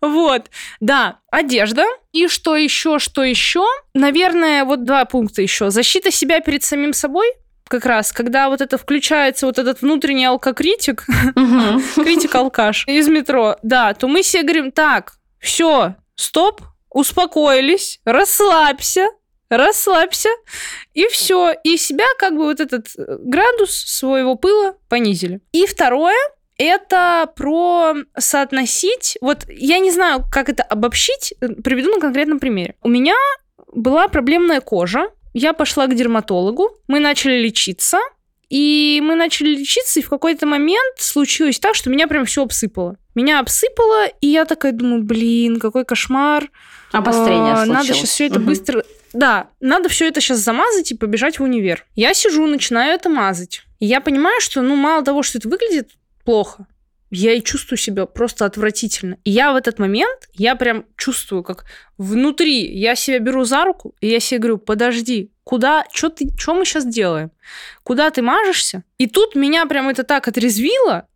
Вот. 0.00 0.50
Да, 0.80 1.20
одежда. 1.30 1.84
И 2.12 2.28
что 2.28 2.56
еще, 2.56 2.98
что 2.98 3.22
еще? 3.22 3.64
Наверное, 3.94 4.64
вот 4.64 4.84
два 4.84 5.04
пункта 5.04 5.40
еще. 5.40 5.70
Защита 5.70 6.10
себя 6.10 6.40
перед 6.40 6.62
самим 6.62 6.92
собой, 6.92 7.26
как 7.68 7.86
раз, 7.86 8.12
когда 8.12 8.48
вот 8.48 8.60
это 8.60 8.76
включается, 8.76 9.46
вот 9.46 9.58
этот 9.58 9.82
внутренний 9.82 10.26
алкокритик, 10.26 11.06
критик-алкаш 11.96 12.86
из 12.86 13.08
метро, 13.08 13.56
да, 13.62 13.94
то 13.94 14.08
мы 14.08 14.22
себе 14.22 14.42
говорим, 14.42 14.72
так, 14.72 15.14
все, 15.40 15.94
стоп, 16.14 16.60
успокоились, 16.90 18.00
расслабься, 18.04 19.08
расслабься, 19.56 20.30
и 20.92 21.06
все. 21.08 21.54
И 21.64 21.76
себя 21.76 22.06
как 22.18 22.34
бы 22.34 22.44
вот 22.44 22.60
этот 22.60 22.88
э, 22.96 23.18
градус 23.20 23.74
своего 23.74 24.36
пыла 24.36 24.74
понизили. 24.88 25.40
И 25.52 25.66
второе, 25.66 26.16
это 26.56 27.30
про 27.36 27.94
соотносить, 28.16 29.18
вот 29.20 29.46
я 29.48 29.78
не 29.78 29.90
знаю, 29.90 30.24
как 30.30 30.48
это 30.48 30.62
обобщить, 30.62 31.34
э, 31.40 31.48
приведу 31.48 31.90
на 31.90 32.00
конкретном 32.00 32.38
примере. 32.38 32.74
У 32.82 32.88
меня 32.88 33.16
была 33.72 34.08
проблемная 34.08 34.60
кожа, 34.60 35.08
я 35.32 35.52
пошла 35.52 35.86
к 35.86 35.94
дерматологу, 35.94 36.70
мы 36.86 37.00
начали 37.00 37.40
лечиться, 37.40 37.98
и 38.48 39.00
мы 39.02 39.16
начали 39.16 39.48
лечиться, 39.48 39.98
и 39.98 40.02
в 40.02 40.08
какой-то 40.08 40.46
момент 40.46 40.98
случилось 40.98 41.58
так, 41.58 41.74
что 41.74 41.90
меня 41.90 42.06
прям 42.06 42.24
все 42.24 42.44
обсыпало. 42.44 42.96
Меня 43.14 43.40
обсыпало, 43.40 44.06
и 44.20 44.28
я 44.28 44.44
такая 44.44 44.72
думаю, 44.72 45.02
блин, 45.02 45.58
какой 45.58 45.84
кошмар. 45.84 46.50
Обострение 46.92 47.54
а, 47.54 47.66
Надо 47.66 47.92
сейчас 47.92 48.10
все 48.10 48.26
это 48.26 48.38
угу. 48.38 48.46
быстро... 48.46 48.84
Да, 49.14 49.48
надо 49.60 49.88
все 49.88 50.08
это 50.08 50.20
сейчас 50.20 50.38
замазать 50.40 50.90
и 50.90 50.96
побежать 50.96 51.38
в 51.38 51.42
универ. 51.42 51.86
Я 51.94 52.12
сижу, 52.14 52.46
начинаю 52.46 52.94
это 52.94 53.08
мазать. 53.08 53.62
И 53.78 53.86
я 53.86 54.00
понимаю, 54.00 54.40
что, 54.40 54.60
ну, 54.60 54.74
мало 54.74 55.04
того, 55.04 55.22
что 55.22 55.38
это 55.38 55.48
выглядит 55.48 55.92
плохо, 56.24 56.66
я 57.10 57.32
и 57.32 57.42
чувствую 57.42 57.78
себя 57.78 58.06
просто 58.06 58.44
отвратительно. 58.44 59.18
И 59.22 59.30
я 59.30 59.52
в 59.52 59.56
этот 59.56 59.78
момент, 59.78 60.28
я 60.32 60.56
прям 60.56 60.84
чувствую, 60.96 61.44
как 61.44 61.64
внутри 61.96 62.66
я 62.76 62.96
себя 62.96 63.20
беру 63.20 63.44
за 63.44 63.64
руку, 63.64 63.94
и 64.00 64.08
я 64.08 64.18
себе 64.18 64.40
говорю, 64.40 64.58
подожди, 64.58 65.30
куда, 65.44 65.84
что 65.92 66.08
ты, 66.08 66.28
что 66.36 66.54
мы 66.54 66.64
сейчас 66.64 66.84
делаем? 66.84 67.30
Куда 67.84 68.10
ты 68.10 68.20
мажешься? 68.20 68.82
И 68.98 69.06
тут 69.06 69.36
меня 69.36 69.64
прям 69.66 69.88
это 69.88 70.02
так 70.02 70.26
отрезвило, 70.26 71.06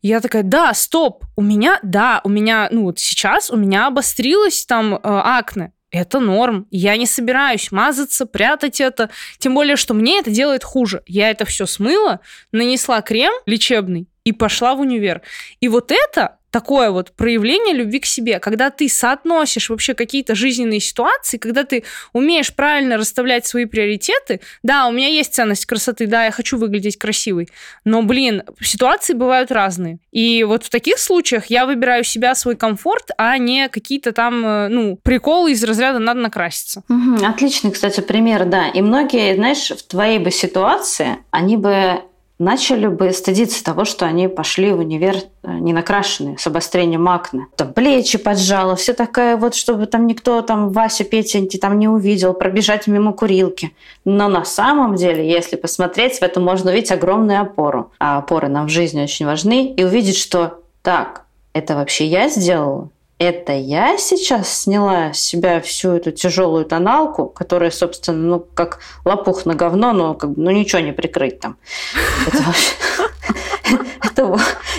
я 0.00 0.20
такая, 0.20 0.42
да, 0.42 0.72
стоп, 0.72 1.24
у 1.36 1.42
меня, 1.42 1.78
да, 1.82 2.20
у 2.24 2.28
меня, 2.30 2.68
ну 2.70 2.84
вот 2.84 2.98
сейчас 2.98 3.50
у 3.50 3.56
меня 3.56 3.86
обострилось 3.86 4.64
там 4.66 4.94
э, 4.94 4.98
акне. 5.02 5.72
Это 5.94 6.18
норм. 6.18 6.66
Я 6.72 6.96
не 6.96 7.06
собираюсь 7.06 7.70
мазаться, 7.70 8.26
прятать 8.26 8.80
это. 8.80 9.10
Тем 9.38 9.54
более, 9.54 9.76
что 9.76 9.94
мне 9.94 10.18
это 10.18 10.28
делает 10.28 10.64
хуже. 10.64 11.04
Я 11.06 11.30
это 11.30 11.44
все 11.44 11.66
смыла, 11.66 12.18
нанесла 12.50 13.00
крем 13.00 13.32
лечебный 13.46 14.08
и 14.24 14.32
пошла 14.32 14.74
в 14.74 14.80
универ. 14.80 15.22
И 15.60 15.68
вот 15.68 15.92
это 15.92 16.38
такое 16.54 16.92
вот 16.92 17.10
проявление 17.10 17.74
любви 17.74 17.98
к 17.98 18.06
себе, 18.06 18.38
когда 18.38 18.70
ты 18.70 18.88
соотносишь 18.88 19.70
вообще 19.70 19.92
какие-то 19.92 20.36
жизненные 20.36 20.78
ситуации, 20.78 21.36
когда 21.36 21.64
ты 21.64 21.82
умеешь 22.12 22.54
правильно 22.54 22.96
расставлять 22.96 23.44
свои 23.44 23.64
приоритеты. 23.64 24.40
Да, 24.62 24.86
у 24.86 24.92
меня 24.92 25.08
есть 25.08 25.34
ценность 25.34 25.66
красоты, 25.66 26.06
да, 26.06 26.26
я 26.26 26.30
хочу 26.30 26.56
выглядеть 26.56 26.96
красивой, 26.96 27.48
но, 27.84 28.04
блин, 28.04 28.44
ситуации 28.60 29.14
бывают 29.14 29.50
разные. 29.50 29.98
И 30.12 30.44
вот 30.44 30.62
в 30.62 30.70
таких 30.70 31.00
случаях 31.00 31.46
я 31.46 31.66
выбираю 31.66 32.04
себя, 32.04 32.36
свой 32.36 32.54
комфорт, 32.54 33.10
а 33.18 33.36
не 33.36 33.68
какие-то 33.68 34.12
там, 34.12 34.46
э, 34.46 34.68
ну, 34.68 34.96
приколы 35.02 35.50
из 35.50 35.64
разряда 35.64 35.98
«надо 35.98 36.20
накраситься». 36.20 36.84
Угу, 36.88 37.26
отличный, 37.26 37.72
кстати, 37.72 38.00
пример, 38.00 38.44
да. 38.44 38.68
И 38.68 38.80
многие, 38.80 39.34
знаешь, 39.34 39.70
в 39.70 39.82
твоей 39.82 40.20
бы 40.20 40.30
ситуации, 40.30 41.16
они 41.32 41.56
бы 41.56 42.00
начали 42.44 42.86
бы 42.86 43.10
стыдиться 43.12 43.64
того, 43.64 43.84
что 43.84 44.06
они 44.06 44.28
пошли 44.28 44.72
в 44.72 44.78
универ 44.78 45.16
э, 45.42 45.52
не 45.52 45.72
накрашенные, 45.72 46.38
с 46.38 46.46
обострением 46.46 47.08
акне. 47.08 47.46
Там 47.56 47.72
плечи 47.72 48.18
поджала, 48.18 48.76
все 48.76 48.92
такая 48.92 49.36
вот, 49.36 49.54
чтобы 49.54 49.86
там 49.86 50.06
никто, 50.06 50.42
там 50.42 50.70
Вася, 50.70 51.04
Петя 51.04 51.40
там 51.58 51.78
не 51.78 51.88
увидел, 51.88 52.34
пробежать 52.34 52.86
мимо 52.86 53.12
курилки. 53.12 53.72
Но 54.04 54.28
на 54.28 54.44
самом 54.44 54.94
деле, 54.96 55.28
если 55.28 55.56
посмотреть, 55.56 56.18
в 56.18 56.22
этом 56.22 56.44
можно 56.44 56.70
увидеть 56.70 56.92
огромную 56.92 57.40
опору. 57.40 57.90
А 57.98 58.18
опоры 58.18 58.48
нам 58.48 58.66
в 58.66 58.70
жизни 58.70 59.02
очень 59.02 59.26
важны. 59.26 59.66
И 59.66 59.82
увидеть, 59.82 60.18
что 60.18 60.60
так, 60.82 61.24
это 61.54 61.74
вообще 61.74 62.06
я 62.06 62.28
сделала? 62.28 62.90
Это 63.24 63.52
я 63.52 63.98
сейчас 63.98 64.62
сняла 64.62 65.12
с 65.12 65.18
себя 65.18 65.60
всю 65.60 65.92
эту 65.92 66.12
тяжелую 66.12 66.64
тоналку, 66.64 67.26
которая, 67.26 67.70
собственно, 67.70 68.18
ну, 68.18 68.46
как 68.54 68.80
лопух 69.04 69.46
на 69.46 69.54
говно, 69.54 69.92
но 69.92 70.14
как, 70.14 70.30
ну, 70.36 70.50
ничего 70.50 70.80
не 70.80 70.92
прикрыть 70.92 71.40
там. 71.40 71.56
Это 72.26 72.42
вообще... 72.42 72.74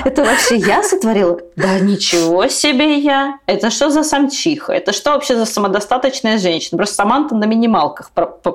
Это, 0.03 0.23
вообще 0.23 0.57
я 0.57 0.83
сотворила? 0.83 1.39
Да 1.55 1.79
ничего 1.79 2.47
себе 2.47 2.99
я! 2.99 3.39
Это 3.47 3.69
что 3.69 3.89
за 3.89 4.03
самчиха? 4.03 4.71
Это 4.71 4.93
что 4.93 5.11
вообще 5.11 5.35
за 5.35 5.45
самодостаточная 5.45 6.37
женщина? 6.37 6.77
Просто 6.77 6.95
Саманта 6.95 7.35
на 7.35 7.45
минималках 7.45 8.11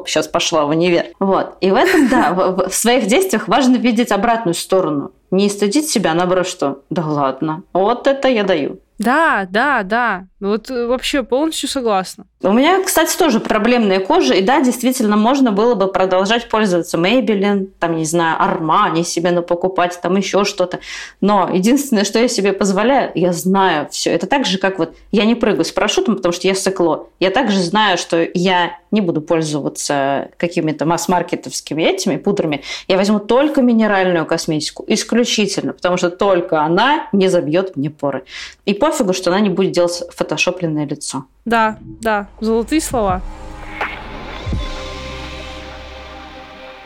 сейчас 0.07 0.29
пошла 0.29 0.65
в 0.65 0.69
универ. 0.69 1.07
Вот. 1.19 1.57
И 1.61 1.71
в 1.71 1.75
этом, 1.75 2.09
да, 2.09 2.33
в, 2.33 2.73
своих 2.73 3.07
действиях 3.07 3.49
важно 3.49 3.77
видеть 3.77 4.13
обратную 4.13 4.55
сторону. 4.55 5.13
Не 5.31 5.49
стыдить 5.49 5.89
себя, 5.89 6.15
наоборот, 6.15 6.47
что 6.47 6.83
да 6.91 7.05
ладно, 7.05 7.63
вот 7.73 8.07
это 8.07 8.29
я 8.29 8.45
даю. 8.45 8.79
Да, 9.01 9.47
да, 9.51 9.83
да. 9.83 10.27
Вот 10.41 10.71
э, 10.71 10.87
вообще 10.87 11.23
полностью 11.23 11.71
согласна. 11.71 12.27
У 12.43 12.53
меня, 12.53 12.83
кстати, 12.85 13.17
тоже 13.17 13.41
проблемная 13.41 13.99
кожа, 13.99 14.35
и 14.35 14.43
да, 14.43 14.61
действительно, 14.61 15.17
можно 15.17 15.53
было 15.53 15.75
бы 15.75 15.91
продолжать 15.91 16.51
пользоваться 16.51 16.99
Maybelline, 16.99 17.69
там, 17.79 17.97
не 17.97 18.05
знаю, 18.05 18.39
Armani 18.39 19.03
себе 19.03 19.41
покупать, 19.41 19.99
там 20.03 20.19
еще 20.19 20.45
что-то. 20.45 20.81
Но 21.23 21.49
единственное, 21.51 22.05
что 22.05 22.19
я 22.19 22.29
себе 22.29 22.53
позволяю, 22.53 23.11
я 23.15 23.33
знаю 23.33 23.89
все. 23.91 24.11
Это 24.11 24.27
так 24.27 24.45
же, 24.45 24.59
как 24.59 24.79
вот 24.79 24.95
я 25.13 25.25
не 25.25 25.35
прыгаю 25.35 25.65
с 25.65 25.73
парашютом, 25.73 26.17
потому 26.17 26.35
что 26.35 26.47
я 26.47 26.55
сыкло. 26.55 27.09
Я 27.21 27.31
также 27.31 27.59
знаю, 27.63 27.97
что 27.97 28.29
я 28.35 28.80
не 28.91 29.01
буду 29.01 29.21
пользоваться 29.21 30.31
какими-то 30.37 30.87
масс-маркетовскими 30.87 31.83
этими 31.83 32.17
пудрами. 32.17 32.63
Я 32.89 32.97
возьму 32.97 33.19
только 33.19 33.63
минеральную 33.63 34.27
косметику, 34.27 34.85
исключительно, 34.87 35.73
потому 35.73 35.97
что 35.97 36.11
только 36.11 36.63
она 36.63 37.09
не 37.13 37.29
забьет 37.29 37.77
мне 37.77 37.91
поры. 37.91 38.25
И 38.65 38.75
пофигу, 38.75 39.13
что 39.13 39.31
она 39.31 39.41
не 39.41 39.51
будет 39.51 39.73
делать 39.73 40.03
фотошопленное 40.15 40.87
лицо. 40.87 41.25
Да, 41.45 41.79
да, 42.01 42.29
золотые 42.41 42.81
слова. 42.81 43.23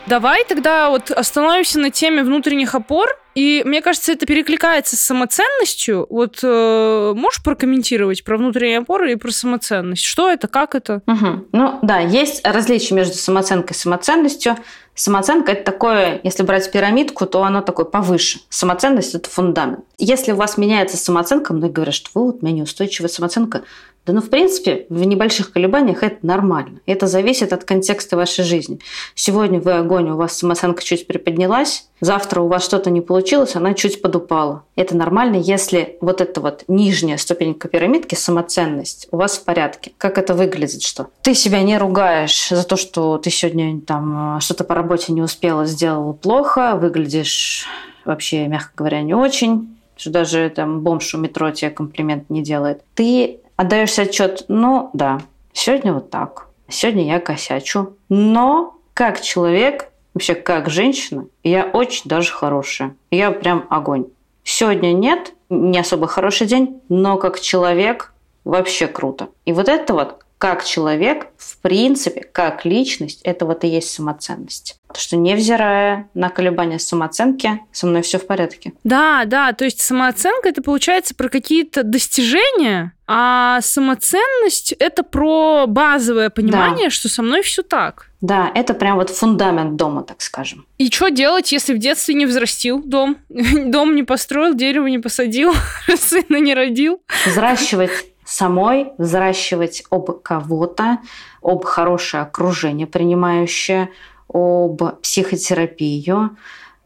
Давай 0.07 0.43
тогда 0.45 0.89
вот 0.89 1.11
остановимся 1.11 1.79
на 1.79 1.89
теме 1.89 2.23
внутренних 2.23 2.75
опор. 2.75 3.07
И 3.33 3.63
мне 3.65 3.81
кажется, 3.81 4.13
это 4.13 4.25
перекликается 4.25 4.95
с 4.95 5.01
самоценностью. 5.01 6.07
Вот 6.09 6.39
э, 6.41 7.13
можешь 7.15 7.43
прокомментировать 7.43 8.23
про 8.23 8.37
внутренние 8.37 8.77
опоры 8.77 9.11
и 9.11 9.15
про 9.15 9.29
самоценность? 9.31 10.03
Что 10.03 10.31
это, 10.31 10.47
как 10.47 10.73
это? 10.73 11.01
Угу. 11.05 11.47
Ну 11.51 11.79
да, 11.81 11.99
есть 11.99 12.47
различия 12.47 12.95
между 12.95 13.15
самооценкой 13.15 13.75
и 13.75 13.79
самоценностью. 13.79 14.55
Самооценка– 14.93 15.51
это 15.53 15.69
такое, 15.69 16.21
если 16.23 16.43
брать 16.43 16.71
пирамидку, 16.71 17.25
то 17.25 17.43
оно 17.43 17.61
такое 17.61 17.85
повыше. 17.85 18.39
Самоценность– 18.47 19.13
это 19.15 19.29
фундамент. 19.29 19.83
Если 19.97 20.31
у 20.31 20.37
вас 20.37 20.57
меняется 20.57 20.95
самооценка, 20.95 21.53
многие 21.53 21.73
говорят, 21.73 21.95
что 21.95 22.09
вот, 22.13 22.37
у 22.41 22.45
меня 22.45 22.59
неустойчивая 22.59 23.09
самооценка. 23.09 23.63
Да 24.05 24.13
ну, 24.13 24.21
в 24.21 24.29
принципе, 24.29 24.85
в 24.89 25.03
небольших 25.03 25.51
колебаниях 25.51 26.03
это 26.03 26.17
нормально. 26.21 26.79
Это 26.85 27.07
зависит 27.07 27.53
от 27.53 27.63
контекста 27.63 28.15
вашей 28.15 28.43
жизни. 28.43 28.79
Сегодня 29.15 29.59
вы 29.59 29.73
огонь, 29.73 30.09
у 30.11 30.15
вас 30.15 30.37
самооценка 30.37 30.83
чуть 30.83 31.07
приподнялась, 31.07 31.89
завтра 32.01 32.41
у 32.41 32.47
вас 32.47 32.63
что-то 32.63 32.91
не 32.91 33.01
получилось, 33.01 33.55
она 33.55 33.73
чуть 33.73 34.03
подупала. 34.03 34.63
Это 34.75 34.95
нормально, 34.95 35.37
если 35.37 35.97
вот 36.01 36.21
эта 36.21 36.39
вот 36.39 36.65
нижняя 36.67 37.17
ступенька 37.17 37.67
пирамидки, 37.67 38.13
самоценность, 38.13 39.07
у 39.11 39.17
вас 39.17 39.39
в 39.39 39.43
порядке. 39.43 39.91
Как 39.97 40.19
это 40.19 40.35
выглядит, 40.35 40.83
что 40.83 41.07
ты 41.23 41.33
себя 41.33 41.63
не 41.63 41.77
ругаешь 41.77 42.49
за 42.49 42.63
то, 42.63 42.77
что 42.77 43.17
ты 43.17 43.31
сегодня 43.31 43.81
там 43.81 44.39
что-то 44.39 44.65
по 44.65 44.75
работе 44.75 45.13
не 45.13 45.23
успела, 45.23 45.65
сделала 45.65 46.13
плохо, 46.13 46.75
выглядишь 46.75 47.65
вообще, 48.05 48.47
мягко 48.47 48.71
говоря, 48.75 49.01
не 49.01 49.15
очень, 49.15 49.75
что 49.97 50.11
даже 50.11 50.51
там 50.55 50.81
бомж 50.81 51.15
у 51.15 51.17
метро 51.17 51.49
тебе 51.49 51.71
комплимент 51.71 52.29
не 52.29 52.43
делает. 52.43 52.83
Ты 52.93 53.39
отдаешься 53.55 54.03
отчет, 54.03 54.45
ну 54.47 54.89
да, 54.93 55.19
сегодня 55.53 55.93
вот 55.93 56.09
так, 56.09 56.47
сегодня 56.67 57.05
я 57.05 57.19
косячу, 57.19 57.95
но 58.09 58.77
как 58.93 59.21
человек, 59.21 59.89
вообще 60.13 60.35
как 60.35 60.69
женщина, 60.69 61.27
я 61.43 61.65
очень 61.65 62.03
даже 62.05 62.31
хорошая. 62.31 62.95
Я 63.11 63.31
прям 63.31 63.65
огонь. 63.69 64.07
Сегодня 64.43 64.93
нет, 64.93 65.33
не 65.49 65.79
особо 65.79 66.07
хороший 66.07 66.47
день, 66.47 66.81
но 66.89 67.17
как 67.17 67.39
человек 67.39 68.13
вообще 68.43 68.87
круто. 68.87 69.29
И 69.45 69.53
вот 69.53 69.67
это 69.67 69.93
вот 69.93 70.25
как 70.37 70.63
человек, 70.63 71.27
в 71.37 71.57
принципе, 71.59 72.21
как 72.21 72.65
личность, 72.65 73.21
это 73.23 73.45
вот 73.45 73.63
и 73.63 73.67
есть 73.67 73.89
самоценность. 73.91 74.79
Что 74.97 75.17
невзирая 75.17 76.09
на 76.13 76.29
колебания 76.29 76.79
самооценки, 76.79 77.61
со 77.71 77.87
мной 77.87 78.01
все 78.01 78.17
в 78.17 78.27
порядке. 78.27 78.73
Да, 78.83 79.25
да, 79.25 79.53
то 79.53 79.65
есть 79.65 79.81
самооценка 79.81 80.49
это 80.49 80.61
получается 80.61 81.15
про 81.15 81.29
какие-то 81.29 81.83
достижения, 81.83 82.93
а 83.07 83.61
самоценность 83.61 84.73
это 84.73 85.03
про 85.03 85.65
базовое 85.67 86.29
понимание, 86.29 86.87
да. 86.87 86.89
что 86.89 87.09
со 87.09 87.21
мной 87.21 87.41
все 87.41 87.61
так. 87.61 88.07
Да, 88.21 88.51
это 88.55 88.73
прям 88.73 88.95
вот 88.95 89.11
фундамент 89.11 89.75
дома, 89.75 90.03
так 90.03 90.21
скажем. 90.21 90.65
И 90.77 90.89
что 90.89 91.09
делать, 91.09 91.51
если 91.51 91.73
в 91.73 91.77
детстве 91.77 92.15
не 92.15 92.25
взрастил 92.25 92.81
дом? 92.81 93.17
Дом 93.29 93.95
не 93.95 94.03
построил, 94.03 94.55
дерево 94.55 94.87
не 94.87 94.99
посадил, 94.99 95.53
сына 95.95 96.39
не 96.39 96.55
родил? 96.55 97.01
Взращивать 97.25 97.91
самой 98.25 98.91
взращивать 98.97 99.83
об 99.89 100.09
кого-то, 100.21 100.99
об 101.41 101.63
хорошее 101.63 102.23
окружение 102.23 102.87
принимающее, 102.87 103.91
об 104.27 104.81
психотерапию, 105.01 106.37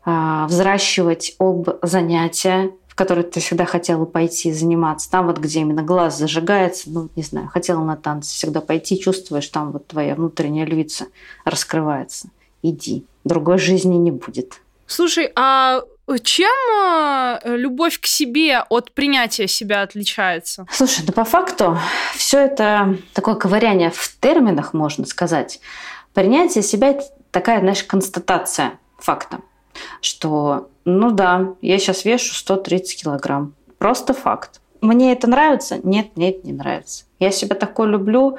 а, 0.05 0.47
взращивать 0.47 1.35
об 1.39 1.69
занятия, 1.81 2.71
в 2.87 2.95
которые 2.95 3.25
ты 3.25 3.39
всегда 3.39 3.65
хотела 3.65 4.05
пойти 4.05 4.51
заниматься. 4.51 5.09
Там 5.09 5.27
вот, 5.27 5.37
где 5.37 5.61
именно 5.61 5.83
глаз 5.83 6.17
зажигается, 6.17 6.89
ну, 6.89 7.09
не 7.15 7.23
знаю, 7.23 7.47
хотела 7.47 7.83
на 7.83 7.95
танцы 7.95 8.33
всегда 8.33 8.61
пойти, 8.61 8.99
чувствуешь, 8.99 9.47
там 9.47 9.71
вот 9.71 9.87
твоя 9.87 10.15
внутренняя 10.15 10.65
львица 10.65 11.07
раскрывается. 11.45 12.29
Иди. 12.61 13.05
Другой 13.23 13.57
жизни 13.57 13.95
не 13.95 14.11
будет. 14.11 14.61
Слушай, 14.87 15.31
а 15.35 15.81
чем 16.23 16.49
э, 17.43 17.55
любовь 17.55 17.99
к 17.99 18.07
себе 18.07 18.59
от 18.69 18.91
принятия 18.93 19.47
себя 19.47 19.83
отличается? 19.83 20.65
Слушай, 20.71 21.05
да 21.05 21.13
по 21.13 21.23
факту 21.23 21.77
все 22.15 22.39
это 22.39 22.97
такое 23.13 23.35
ковыряние 23.35 23.91
в 23.91 24.17
терминах, 24.19 24.73
можно 24.73 25.05
сказать. 25.05 25.59
Принятие 26.13 26.63
себя– 26.63 26.87
это 26.89 27.03
такая, 27.31 27.59
знаешь, 27.59 27.83
констатация 27.83 28.79
факта, 28.97 29.39
что, 30.01 30.69
ну 30.85 31.11
да, 31.11 31.53
я 31.61 31.77
сейчас 31.79 32.05
вешу 32.05 32.33
130 32.33 33.03
килограмм. 33.03 33.53
Просто 33.77 34.13
факт. 34.13 34.61
Мне 34.81 35.13
это 35.13 35.27
нравится? 35.27 35.79
Нет, 35.83 36.15
нет, 36.15 36.43
не 36.43 36.53
нравится. 36.53 37.05
Я 37.19 37.31
себя 37.31 37.55
такой 37.55 37.87
люблю? 37.87 38.37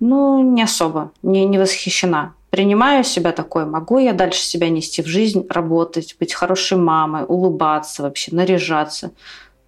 Ну, 0.00 0.42
не 0.42 0.62
особо, 0.62 1.12
не, 1.22 1.44
не 1.46 1.58
восхищена 1.58 2.34
принимаю 2.54 3.02
себя 3.02 3.32
такой, 3.32 3.66
могу 3.66 3.98
я 3.98 4.12
дальше 4.12 4.38
себя 4.38 4.68
нести 4.68 5.02
в 5.02 5.06
жизнь, 5.06 5.44
работать, 5.48 6.14
быть 6.20 6.32
хорошей 6.34 6.78
мамой, 6.78 7.24
улыбаться 7.26 8.04
вообще, 8.04 8.32
наряжаться. 8.32 9.10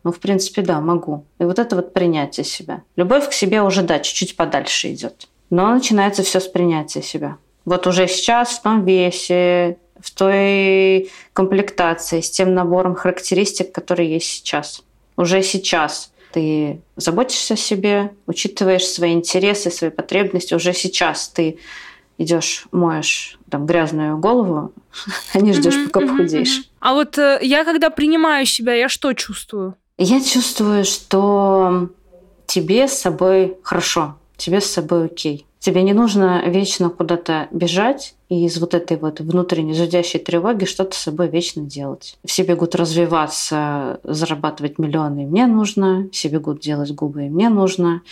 Ну, 0.04 0.12
в 0.12 0.20
принципе, 0.20 0.62
да, 0.62 0.80
могу. 0.80 1.24
И 1.40 1.44
вот 1.44 1.58
это 1.58 1.74
вот 1.74 1.92
принятие 1.92 2.44
себя. 2.44 2.84
Любовь 2.94 3.28
к 3.28 3.32
себе 3.32 3.62
уже, 3.62 3.82
да, 3.82 3.98
чуть-чуть 3.98 4.36
подальше 4.36 4.92
идет. 4.92 5.26
Но 5.50 5.74
начинается 5.74 6.22
все 6.22 6.38
с 6.38 6.46
принятия 6.46 7.02
себя. 7.02 7.38
Вот 7.66 7.86
уже 7.86 8.08
сейчас 8.08 8.50
в 8.50 8.62
том 8.62 8.84
весе, 8.84 9.76
в 10.00 10.10
той 10.12 11.10
комплектации, 11.32 12.20
с 12.20 12.30
тем 12.30 12.54
набором 12.54 12.94
характеристик, 12.94 13.72
которые 13.72 14.14
есть 14.14 14.28
сейчас. 14.28 14.82
Уже 15.16 15.42
сейчас 15.42 16.12
ты 16.32 16.80
заботишься 16.96 17.54
о 17.54 17.56
себе, 17.56 18.12
учитываешь 18.26 18.84
свои 18.84 19.12
интересы, 19.12 19.70
свои 19.70 19.90
потребности. 19.90 20.54
Уже 20.54 20.72
сейчас 20.72 21.28
ты 21.28 21.58
идешь, 22.18 22.66
моешь 22.72 23.38
там 23.50 23.66
грязную 23.66 24.18
голову, 24.18 24.72
а 25.34 25.40
не 25.40 25.52
ждешь, 25.52 25.86
пока 25.86 26.00
похудеешь. 26.06 26.70
А 26.80 26.94
вот 26.94 27.18
э, 27.18 27.38
я 27.42 27.64
когда 27.64 27.90
принимаю 27.90 28.46
себя, 28.46 28.74
я 28.74 28.88
что 28.88 29.12
чувствую? 29.12 29.74
Я 29.98 30.22
чувствую, 30.22 30.84
что 30.84 31.88
тебе 32.46 32.86
с 32.86 32.98
собой 32.98 33.56
хорошо, 33.62 34.16
тебе 34.36 34.60
с 34.60 34.66
собой 34.66 35.06
окей. 35.06 35.46
Тебе 35.66 35.82
не 35.82 35.94
нужно 35.94 36.48
вечно 36.48 36.90
куда-то 36.90 37.48
бежать 37.50 38.14
и 38.28 38.44
из 38.44 38.56
вот 38.60 38.72
этой 38.72 38.96
вот 38.96 39.18
внутренней 39.18 39.74
зудящей 39.74 40.20
тревоги 40.20 40.64
что-то 40.64 40.94
с 40.94 41.00
собой 41.00 41.26
вечно 41.26 41.64
делать. 41.64 42.16
Все 42.24 42.44
бегут 42.44 42.76
развиваться, 42.76 43.98
зарабатывать 44.04 44.78
миллионы, 44.78 45.26
мне 45.26 45.48
нужно. 45.48 46.08
Все 46.12 46.28
бегут 46.28 46.60
делать 46.60 46.92
губы, 46.92 47.22
мне 47.22 47.48
нужно. 47.48 48.02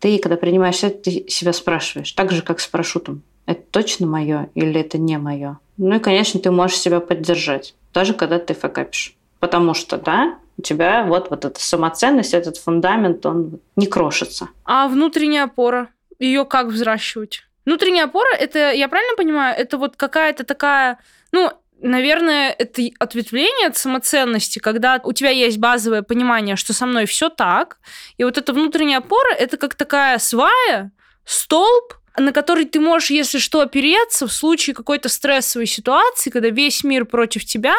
Ты, 0.00 0.18
когда 0.18 0.36
принимаешь 0.36 0.84
это, 0.84 1.04
ты 1.04 1.24
себя 1.28 1.54
спрашиваешь, 1.54 2.12
так 2.12 2.30
же, 2.30 2.42
как 2.42 2.60
с 2.60 2.66
парашютом. 2.66 3.22
Это 3.46 3.62
точно 3.70 4.06
мое 4.06 4.50
или 4.54 4.78
это 4.78 4.98
не 4.98 5.16
мое? 5.16 5.58
Ну 5.78 5.96
и, 5.96 6.00
конечно, 6.00 6.38
ты 6.38 6.50
можешь 6.50 6.76
себя 6.76 7.00
поддержать, 7.00 7.74
даже 7.94 8.12
когда 8.12 8.38
ты 8.38 8.52
факапишь. 8.52 9.16
Потому 9.40 9.72
что, 9.72 9.96
да, 9.96 10.36
у 10.58 10.60
тебя 10.60 11.06
вот, 11.06 11.30
вот 11.30 11.46
эта 11.46 11.58
самоценность, 11.58 12.34
этот 12.34 12.58
фундамент, 12.58 13.24
он 13.24 13.60
не 13.76 13.86
крошится. 13.86 14.50
А 14.66 14.88
внутренняя 14.88 15.44
опора? 15.44 15.88
Ее 16.18 16.44
как 16.44 16.66
взращивать? 16.66 17.42
Внутренняя 17.64 18.04
опора, 18.04 18.34
это, 18.34 18.72
я 18.72 18.88
правильно 18.88 19.16
понимаю, 19.16 19.54
это 19.58 19.76
вот 19.76 19.96
какая-то 19.96 20.44
такая, 20.44 20.98
ну, 21.32 21.52
наверное, 21.80 22.50
это 22.50 22.82
ответвление 22.98 23.68
от 23.68 23.76
самоценности, 23.76 24.58
когда 24.58 25.00
у 25.04 25.12
тебя 25.12 25.30
есть 25.30 25.58
базовое 25.58 26.02
понимание, 26.02 26.56
что 26.56 26.72
со 26.72 26.86
мной 26.86 27.06
все 27.06 27.28
так, 27.28 27.78
и 28.16 28.24
вот 28.24 28.38
эта 28.38 28.52
внутренняя 28.52 28.98
опора, 28.98 29.34
это 29.34 29.56
как 29.56 29.74
такая 29.74 30.18
свая, 30.18 30.92
столб, 31.24 31.94
на 32.16 32.32
который 32.32 32.64
ты 32.64 32.80
можешь, 32.80 33.10
если 33.10 33.38
что, 33.38 33.60
опереться 33.60 34.26
в 34.26 34.32
случае 34.32 34.74
какой-то 34.74 35.08
стрессовой 35.08 35.66
ситуации, 35.66 36.30
когда 36.30 36.48
весь 36.48 36.82
мир 36.84 37.04
против 37.04 37.44
тебя, 37.44 37.76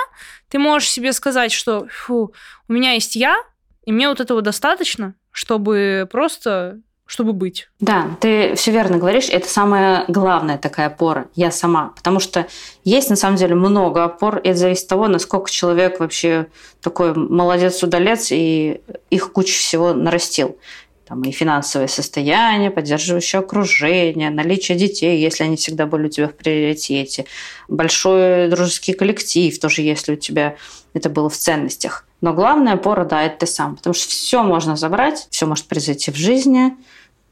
ты 0.49 0.59
можешь 0.59 0.89
себе 0.89 1.13
сказать, 1.13 1.51
что 1.51 1.87
фу, 1.87 2.33
у 2.67 2.73
меня 2.73 2.93
есть 2.93 3.15
я, 3.15 3.37
и 3.85 3.91
мне 3.91 4.07
вот 4.07 4.19
этого 4.19 4.41
достаточно, 4.41 5.15
чтобы 5.31 6.07
просто 6.11 6.79
чтобы 7.09 7.33
быть. 7.33 7.67
Да, 7.79 8.15
ты 8.21 8.53
все 8.53 8.69
верно 8.69 8.99
говоришь. 8.99 9.29
Это 9.29 9.49
самая 9.49 10.05
главная 10.07 10.59
такая 10.59 10.87
опора. 10.87 11.27
Я 11.33 11.49
сама. 11.49 11.91
Потому 11.95 12.19
что 12.19 12.45
есть 12.83 13.09
на 13.09 13.15
самом 13.15 13.35
деле 13.35 13.55
много 13.55 14.03
опор. 14.03 14.37
И 14.37 14.49
это 14.49 14.59
зависит 14.59 14.83
от 14.83 14.89
того, 14.89 15.07
насколько 15.07 15.49
человек 15.49 15.99
вообще 15.99 16.45
такой 16.81 17.15
молодец-удалец 17.15 18.27
и 18.31 18.81
их 19.09 19.33
кучу 19.33 19.53
всего 19.53 19.91
нарастил 19.95 20.59
там 21.07 21.23
и 21.23 21.31
финансовое 21.31 21.87
состояние, 21.87 22.69
поддерживающее 22.69 23.39
окружение, 23.39 24.29
наличие 24.29 24.77
детей, 24.77 25.19
если 25.19 25.43
они 25.43 25.55
всегда 25.55 25.87
были 25.87 26.05
у 26.05 26.09
тебя 26.09 26.27
в 26.27 26.35
приоритете, 26.35 27.25
большой 27.67 28.49
дружеский 28.49 28.93
коллектив, 28.93 29.57
тоже 29.57 29.81
если 29.81 30.13
у 30.13 30.15
тебя 30.15 30.55
это 30.93 31.09
было 31.09 31.27
в 31.27 31.35
ценностях. 31.35 32.05
Но 32.21 32.33
главная 32.33 32.73
опора, 32.73 33.05
да, 33.05 33.23
это 33.23 33.39
ты 33.39 33.45
сам, 33.47 33.77
потому 33.77 33.95
что 33.95 34.07
все 34.09 34.43
можно 34.43 34.75
забрать, 34.75 35.27
все 35.31 35.47
может 35.47 35.65
произойти 35.65 36.11
в 36.11 36.15
жизни, 36.15 36.75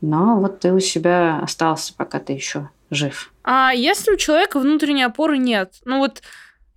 но 0.02 0.40
вот 0.40 0.60
ты 0.60 0.74
у 0.74 0.80
себя 0.80 1.40
остался, 1.42 1.94
пока 1.96 2.20
ты 2.20 2.34
еще 2.34 2.70
жив. 2.90 3.32
А 3.44 3.72
если 3.74 4.14
у 4.14 4.18
человека 4.18 4.60
внутренней 4.60 5.04
опоры 5.04 5.38
нет? 5.38 5.74
Ну 5.86 6.00
вот 6.00 6.22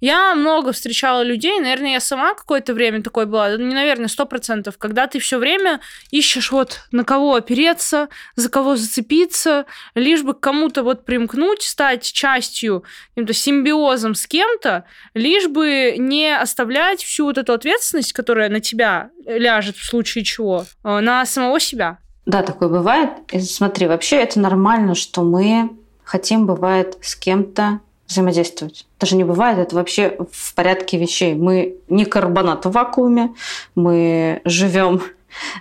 я 0.00 0.34
много 0.34 0.72
встречала 0.72 1.22
людей, 1.22 1.60
наверное, 1.60 1.92
я 1.92 2.00
сама 2.00 2.32
какое-то 2.32 2.72
время 2.72 3.02
такой 3.02 3.26
была, 3.26 3.56
не, 3.56 3.74
наверное, 3.74 4.08
сто 4.08 4.24
процентов, 4.24 4.78
когда 4.78 5.06
ты 5.06 5.18
все 5.18 5.38
время 5.38 5.80
ищешь 6.10 6.50
вот 6.52 6.80
на 6.90 7.04
кого 7.04 7.34
опереться, 7.34 8.08
за 8.34 8.48
кого 8.48 8.76
зацепиться, 8.76 9.66
лишь 9.94 10.22
бы 10.22 10.32
к 10.32 10.40
кому-то 10.40 10.82
вот 10.82 11.04
примкнуть, 11.04 11.62
стать 11.62 12.10
частью, 12.10 12.84
каким-то 13.10 13.34
симбиозом 13.34 14.14
с 14.14 14.26
кем-то, 14.26 14.86
лишь 15.12 15.48
бы 15.48 15.96
не 15.98 16.34
оставлять 16.34 17.02
всю 17.02 17.26
вот 17.26 17.36
эту 17.36 17.52
ответственность, 17.52 18.14
которая 18.14 18.48
на 18.48 18.60
тебя 18.60 19.10
ляжет 19.26 19.76
в 19.76 19.84
случае 19.84 20.24
чего, 20.24 20.64
э, 20.82 21.00
на 21.00 21.26
самого 21.26 21.60
себя. 21.60 21.98
Да, 22.26 22.42
такое 22.42 22.68
бывает. 22.68 23.10
И 23.32 23.40
смотри, 23.40 23.86
вообще 23.86 24.16
это 24.16 24.40
нормально, 24.40 24.94
что 24.94 25.22
мы 25.22 25.70
хотим, 26.04 26.46
бывает, 26.46 26.98
с 27.02 27.16
кем-то 27.16 27.80
взаимодействовать. 28.06 28.86
Даже 28.98 29.16
не 29.16 29.24
бывает, 29.24 29.58
это 29.58 29.76
вообще 29.76 30.18
в 30.32 30.54
порядке 30.54 30.98
вещей. 30.98 31.34
Мы 31.34 31.76
не 31.88 32.04
карбонат 32.04 32.66
в 32.66 32.72
вакууме, 32.72 33.34
мы 33.76 34.40
живем 34.44 35.00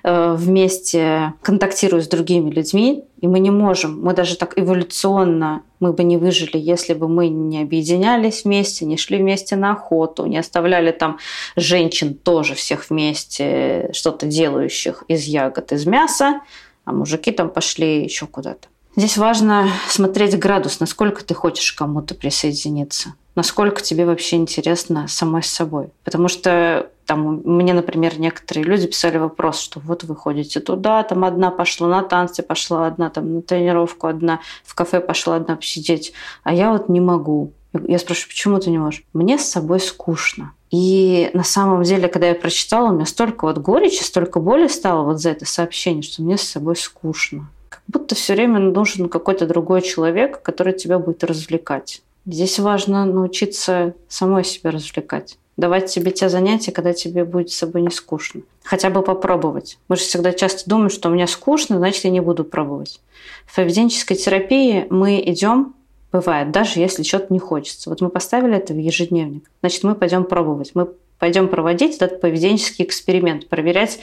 э, 0.04 0.34
вместе, 0.34 1.34
контактируя 1.42 2.02
с 2.02 2.08
другими 2.08 2.50
людьми, 2.50 3.04
и 3.22 3.28
мы 3.28 3.40
не 3.40 3.52
можем, 3.52 4.02
мы 4.02 4.14
даже 4.14 4.36
так 4.36 4.58
эволюционно, 4.58 5.62
мы 5.80 5.94
бы 5.94 6.04
не 6.04 6.18
выжили, 6.18 6.58
если 6.58 6.94
бы 6.94 7.08
мы 7.08 7.30
не 7.30 7.62
объединялись 7.62 8.44
вместе, 8.44 8.86
не 8.86 8.98
шли 8.98 9.18
вместе 9.18 9.56
на 9.56 9.72
охоту, 9.72 10.26
не 10.26 10.38
оставляли 10.38 10.92
там 10.92 11.20
женщин 11.56 12.14
тоже 12.14 12.56
всех 12.56 12.90
вместе, 12.90 13.90
что-то 13.94 14.26
делающих 14.26 15.04
из 15.08 15.24
ягод, 15.24 15.72
из 15.72 15.86
мяса, 15.86 16.42
а 16.86 16.92
мужики 16.92 17.32
там 17.32 17.50
пошли 17.50 18.04
еще 18.04 18.28
куда-то. 18.28 18.68
Здесь 18.96 19.18
важно 19.18 19.70
смотреть 19.88 20.38
градус, 20.38 20.80
насколько 20.80 21.24
ты 21.24 21.34
хочешь 21.34 21.72
кому-то 21.74 22.16
присоединиться, 22.16 23.14
насколько 23.36 23.82
тебе 23.82 24.06
вообще 24.06 24.38
интересно 24.38 25.08
самой 25.08 25.44
с 25.44 25.48
собой. 25.48 25.90
Потому 26.04 26.28
что 26.28 26.90
там 27.06 27.42
мне, 27.46 27.74
например, 27.74 28.20
некоторые 28.20 28.66
люди 28.66 28.88
писали 28.88 29.18
вопрос, 29.18 29.60
что 29.60 29.80
вот 29.80 30.04
вы 30.04 30.16
ходите 30.16 30.60
туда, 30.60 31.04
там 31.04 31.24
одна 31.24 31.52
пошла 31.52 31.88
на 31.88 32.04
танцы, 32.04 32.44
пошла 32.44 32.88
одна 32.88 33.10
там 33.10 33.36
на 33.36 33.42
тренировку, 33.42 34.08
одна 34.08 34.42
в 34.64 34.76
кафе 34.76 35.00
пошла 35.00 35.36
одна 35.38 35.56
посидеть, 35.56 36.14
а 36.44 36.54
я 36.54 36.72
вот 36.72 36.90
не 36.90 37.00
могу. 37.00 37.54
Я 37.88 38.00
спрашиваю, 38.00 38.30
почему 38.30 38.60
ты 38.60 38.72
не 38.72 38.80
можешь? 38.80 39.04
Мне 39.14 39.38
с 39.38 39.46
собой 39.46 39.80
скучно. 39.80 40.54
И 40.72 41.30
на 41.34 41.44
самом 41.44 41.84
деле, 41.84 42.08
когда 42.08 42.28
я 42.28 42.36
прочитала, 42.36 42.90
у 42.90 42.94
меня 42.94 43.06
столько 43.06 43.46
вот 43.46 43.60
горечи, 43.60 44.04
столько 44.04 44.40
боли 44.40 44.68
стало 44.68 45.04
вот 45.04 45.20
за 45.20 45.30
это 45.30 45.46
сообщение, 45.46 46.02
что 46.02 46.24
мне 46.24 46.38
с 46.38 46.42
собой 46.42 46.76
скучно 46.76 47.48
будто 47.90 48.16
все 48.16 48.34
время 48.34 48.60
нужен 48.60 49.10
какой-то 49.10 49.48
другой 49.48 49.82
человек, 49.82 50.42
который 50.42 50.74
тебя 50.74 51.00
будет 51.00 51.24
развлекать. 51.24 52.02
Здесь 52.26 52.60
важно 52.60 53.06
научиться 53.06 53.96
самой 54.08 54.44
себя 54.44 54.72
развлекать. 54.72 55.38
Давать 55.58 55.90
себе 55.90 56.12
те 56.12 56.30
занятия, 56.30 56.72
когда 56.72 56.94
тебе 56.94 57.26
будет 57.26 57.50
с 57.50 57.58
собой 57.58 57.82
не 57.82 57.90
скучно. 57.90 58.42
Хотя 58.64 58.90
бы 58.92 59.02
попробовать. 59.02 59.80
Мы 59.88 59.96
же 59.96 60.04
всегда 60.04 60.32
часто 60.32 60.70
думаем, 60.70 60.90
что 60.90 61.10
у 61.10 61.12
меня 61.12 61.28
скучно, 61.28 61.78
значит, 61.78 62.04
я 62.04 62.12
не 62.12 62.22
буду 62.22 62.46
пробовать. 62.46 63.02
В 63.46 63.56
поведенческой 63.56 64.16
терапии 64.16 64.86
мы 64.90 65.22
идем, 65.26 65.74
бывает, 66.12 66.52
даже 66.52 66.80
если 66.80 67.04
что-то 67.04 67.34
не 67.34 67.40
хочется. 67.40 67.90
Вот 67.90 68.02
мы 68.02 68.10
поставили 68.10 68.56
это 68.56 68.74
в 68.74 68.78
ежедневник, 68.78 69.50
значит, 69.62 69.84
мы 69.84 69.96
пойдем 69.96 70.24
пробовать. 70.24 70.72
Мы 70.76 70.90
пойдем 71.20 71.48
проводить 71.48 71.98
этот 71.98 72.22
поведенческий 72.22 72.86
эксперимент, 72.86 73.48
проверять 73.48 74.00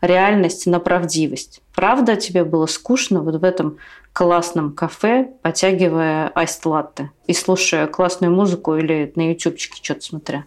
реальность 0.00 0.66
на 0.66 0.80
правдивость. 0.80 1.60
Правда 1.74 2.16
тебе 2.16 2.44
было 2.44 2.66
скучно 2.66 3.20
вот 3.22 3.36
в 3.36 3.44
этом 3.44 3.76
классном 4.12 4.72
кафе, 4.72 5.30
потягивая 5.42 6.32
айст-латте 6.34 7.10
и 7.26 7.32
слушая 7.32 7.86
классную 7.86 8.32
музыку 8.32 8.76
или 8.76 9.12
на 9.14 9.30
ютубчике 9.30 9.80
что-то 9.82 10.00
смотря? 10.00 10.44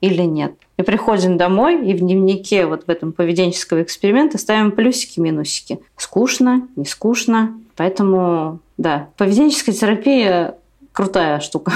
Или 0.00 0.22
нет? 0.22 0.54
И 0.76 0.82
приходим 0.82 1.38
домой, 1.38 1.88
и 1.88 1.94
в 1.94 2.00
дневнике 2.00 2.66
вот 2.66 2.84
в 2.84 2.90
этом 2.90 3.12
поведенческого 3.12 3.82
эксперимента 3.82 4.36
ставим 4.36 4.72
плюсики, 4.72 5.18
минусики. 5.18 5.80
Скучно, 5.96 6.68
не 6.76 6.84
скучно. 6.84 7.58
Поэтому, 7.76 8.60
да, 8.76 9.08
поведенческая 9.16 9.74
терапия 9.74 10.56
крутая 10.92 11.40
штука. 11.40 11.72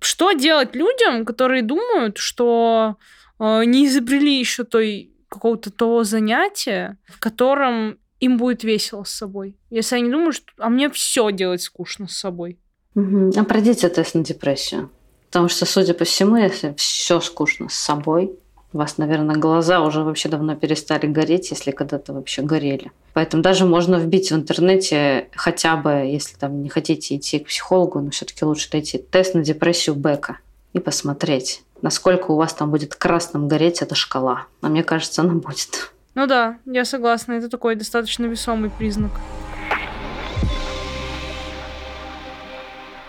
Что 0.00 0.32
делать 0.32 0.74
людям, 0.74 1.24
которые 1.24 1.62
думают, 1.62 2.18
что 2.18 2.96
э, 3.38 3.64
не 3.64 3.86
изобрели 3.86 4.38
еще 4.38 4.64
той 4.64 5.12
какого-то 5.28 5.70
того 5.70 6.04
занятия, 6.04 6.98
в 7.06 7.20
котором 7.20 7.98
им 8.18 8.36
будет 8.36 8.64
весело 8.64 9.04
с 9.04 9.10
собой. 9.10 9.56
Если 9.70 9.96
они 9.96 10.10
думают, 10.10 10.36
что 10.36 10.46
а 10.58 10.68
мне 10.68 10.90
все 10.90 11.30
делать 11.30 11.62
скучно 11.62 12.08
с 12.08 12.16
собой. 12.16 12.58
Угу. 12.94 13.32
А 13.36 13.44
пройдите 13.44 13.88
тест 13.88 14.14
на 14.14 14.24
депрессию. 14.24 14.90
Потому 15.26 15.48
что, 15.48 15.64
судя 15.64 15.94
по 15.94 16.04
всему, 16.04 16.36
если 16.36 16.74
все 16.76 17.20
скучно 17.20 17.68
с 17.68 17.74
собой, 17.74 18.32
у 18.72 18.78
вас, 18.78 18.98
наверное, 18.98 19.36
глаза 19.36 19.80
уже 19.80 20.02
вообще 20.02 20.28
давно 20.28 20.54
перестали 20.54 21.06
гореть, 21.06 21.50
если 21.50 21.72
когда-то 21.72 22.12
вообще 22.12 22.42
горели. 22.42 22.92
Поэтому 23.14 23.42
даже 23.42 23.64
можно 23.64 23.96
вбить 23.96 24.30
в 24.30 24.34
интернете 24.34 25.28
хотя 25.34 25.76
бы, 25.76 25.90
если 25.90 26.36
там 26.36 26.62
не 26.62 26.68
хотите 26.68 27.16
идти 27.16 27.40
к 27.40 27.48
психологу, 27.48 28.00
но 28.00 28.10
все-таки 28.10 28.44
лучше 28.44 28.68
найти 28.72 28.98
тест 28.98 29.34
на 29.34 29.42
депрессию 29.42 29.96
Бека 29.96 30.38
и 30.72 30.78
посмотреть, 30.78 31.62
насколько 31.82 32.30
у 32.30 32.36
вас 32.36 32.54
там 32.54 32.70
будет 32.70 32.94
красным 32.94 33.48
гореть 33.48 33.82
эта 33.82 33.96
шкала. 33.96 34.46
А 34.60 34.68
мне 34.68 34.84
кажется, 34.84 35.22
она 35.22 35.34
будет. 35.34 35.92
Ну 36.14 36.26
да, 36.26 36.58
я 36.64 36.84
согласна, 36.84 37.32
это 37.32 37.48
такой 37.48 37.74
достаточно 37.74 38.26
весомый 38.26 38.70
признак. 38.70 39.12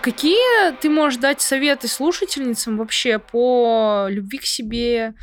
Какие 0.02 0.72
ты 0.80 0.90
можешь 0.90 1.20
дать 1.20 1.42
советы 1.42 1.88
слушательницам 1.88 2.78
вообще 2.78 3.20
по 3.20 4.08
любви 4.10 4.40
к 4.40 4.46
себе, 4.46 5.14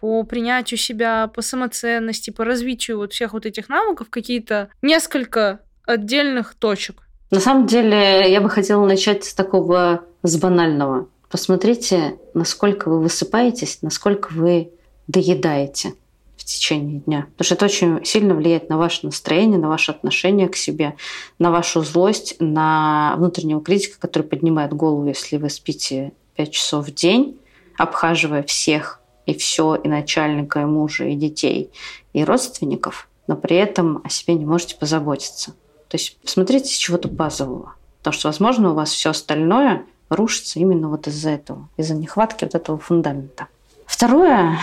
по 0.00 0.22
принятию 0.22 0.78
себя, 0.78 1.26
по 1.26 1.42
самоценности, 1.42 2.30
по 2.30 2.44
развитию 2.44 2.98
вот 2.98 3.12
всех 3.12 3.32
вот 3.32 3.46
этих 3.46 3.68
навыков, 3.68 4.08
какие-то 4.10 4.68
несколько 4.80 5.60
отдельных 5.84 6.54
точек? 6.54 7.02
На 7.30 7.40
самом 7.40 7.66
деле, 7.66 8.30
я 8.30 8.40
бы 8.40 8.48
хотела 8.48 8.86
начать 8.86 9.24
с 9.24 9.34
такого, 9.34 10.04
с 10.22 10.36
банального. 10.38 11.08
Посмотрите, 11.30 12.16
насколько 12.32 12.88
вы 12.88 13.00
высыпаетесь, 13.00 13.80
насколько 13.82 14.32
вы 14.32 14.70
доедаете. 15.08 15.94
в 16.36 16.44
течение 16.44 17.00
дня. 17.00 17.26
Потому 17.32 17.44
что 17.44 17.54
это 17.56 17.64
очень 17.64 18.04
сильно 18.04 18.34
влияет 18.34 18.68
на 18.68 18.78
ваше 18.78 19.04
настроение, 19.04 19.58
на 19.58 19.68
ваше 19.68 19.90
отношение 19.90 20.48
к 20.48 20.56
себе, 20.56 20.94
на 21.38 21.50
вашу 21.50 21.82
злость, 21.82 22.36
на 22.38 23.14
внутреннего 23.18 23.60
критика, 23.60 23.98
который 23.98 24.22
поднимает 24.22 24.72
голову, 24.72 25.06
если 25.08 25.36
вы 25.36 25.50
спите 25.50 26.12
5 26.36 26.50
часов 26.52 26.86
в 26.86 26.94
день, 26.94 27.38
обхаживая 27.76 28.44
всех 28.44 29.00
и 29.28 29.34
все, 29.34 29.74
и 29.74 29.88
начальника, 29.88 30.62
и 30.62 30.64
мужа, 30.64 31.04
и 31.04 31.14
детей, 31.14 31.70
и 32.14 32.24
родственников, 32.24 33.10
но 33.26 33.36
при 33.36 33.56
этом 33.56 34.00
о 34.02 34.08
себе 34.08 34.34
не 34.34 34.46
можете 34.46 34.74
позаботиться. 34.76 35.50
То 35.88 35.96
есть 35.96 36.16
посмотрите 36.22 36.72
с 36.72 36.76
чего-то 36.76 37.08
базового. 37.08 37.74
Потому 37.98 38.14
что, 38.14 38.28
возможно, 38.28 38.70
у 38.70 38.74
вас 38.74 38.90
все 38.90 39.10
остальное 39.10 39.84
рушится 40.08 40.58
именно 40.58 40.88
вот 40.88 41.08
из-за 41.08 41.28
этого, 41.28 41.68
из-за 41.76 41.94
нехватки 41.94 42.44
вот 42.44 42.54
этого 42.54 42.78
фундамента. 42.78 43.48
Второе, 43.84 44.58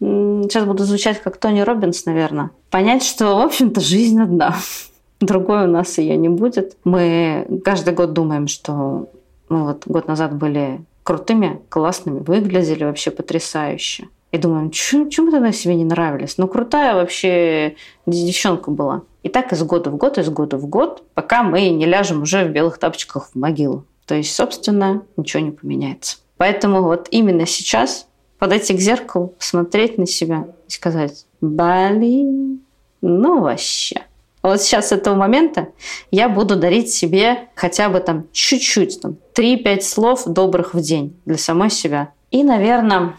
сейчас 0.00 0.64
буду 0.64 0.82
звучать 0.84 1.22
как 1.22 1.36
Тони 1.36 1.60
Робинс, 1.60 2.04
наверное, 2.04 2.50
понять, 2.70 3.04
что, 3.04 3.36
в 3.36 3.42
общем-то, 3.42 3.80
жизнь 3.80 4.20
одна. 4.20 4.56
Другой 5.20 5.66
у 5.66 5.70
нас 5.70 5.98
ее 5.98 6.16
не 6.16 6.28
будет. 6.28 6.76
Мы 6.82 7.46
каждый 7.64 7.94
год 7.94 8.12
думаем, 8.12 8.48
что 8.48 9.08
мы 9.48 9.66
вот 9.66 9.84
год 9.86 10.08
назад 10.08 10.34
были 10.34 10.80
крутыми, 11.04 11.60
классными, 11.68 12.18
выглядели 12.18 12.82
вообще 12.82 13.12
потрясающе. 13.12 14.08
И 14.32 14.38
думаем, 14.38 14.72
чему 14.72 15.30
тогда 15.30 15.52
себе 15.52 15.76
не 15.76 15.84
нравились? 15.84 16.38
Ну, 16.38 16.48
крутая 16.48 16.96
вообще 16.96 17.76
девчонка 18.04 18.72
была. 18.72 19.02
И 19.22 19.28
так 19.28 19.52
из 19.52 19.62
года 19.62 19.90
в 19.90 19.96
год, 19.96 20.18
из 20.18 20.28
года 20.28 20.56
в 20.56 20.66
год, 20.66 21.04
пока 21.14 21.44
мы 21.44 21.68
не 21.68 21.86
ляжем 21.86 22.22
уже 22.22 22.44
в 22.44 22.50
белых 22.50 22.78
тапочках 22.78 23.28
в 23.32 23.38
могилу. 23.38 23.84
То 24.06 24.16
есть, 24.16 24.34
собственно, 24.34 25.02
ничего 25.16 25.40
не 25.40 25.52
поменяется. 25.52 26.16
Поэтому 26.36 26.82
вот 26.82 27.06
именно 27.12 27.46
сейчас 27.46 28.08
подойти 28.38 28.74
к 28.74 28.80
зеркалу, 28.80 29.28
посмотреть 29.28 29.98
на 29.98 30.06
себя 30.06 30.48
и 30.66 30.70
сказать, 30.72 31.26
блин, 31.40 32.60
ну 33.00 33.40
вообще. 33.40 34.02
Вот 34.44 34.60
сейчас 34.60 34.88
с 34.88 34.92
этого 34.92 35.14
момента 35.14 35.68
я 36.10 36.28
буду 36.28 36.56
дарить 36.56 36.92
себе 36.92 37.48
хотя 37.54 37.88
бы 37.88 37.98
там 38.00 38.26
чуть-чуть, 38.30 39.00
там 39.00 39.16
3-5 39.34 39.80
слов 39.80 40.24
добрых 40.26 40.74
в 40.74 40.82
день 40.82 41.16
для 41.24 41.38
самой 41.38 41.70
себя. 41.70 42.10
И, 42.30 42.42
наверное, 42.42 43.14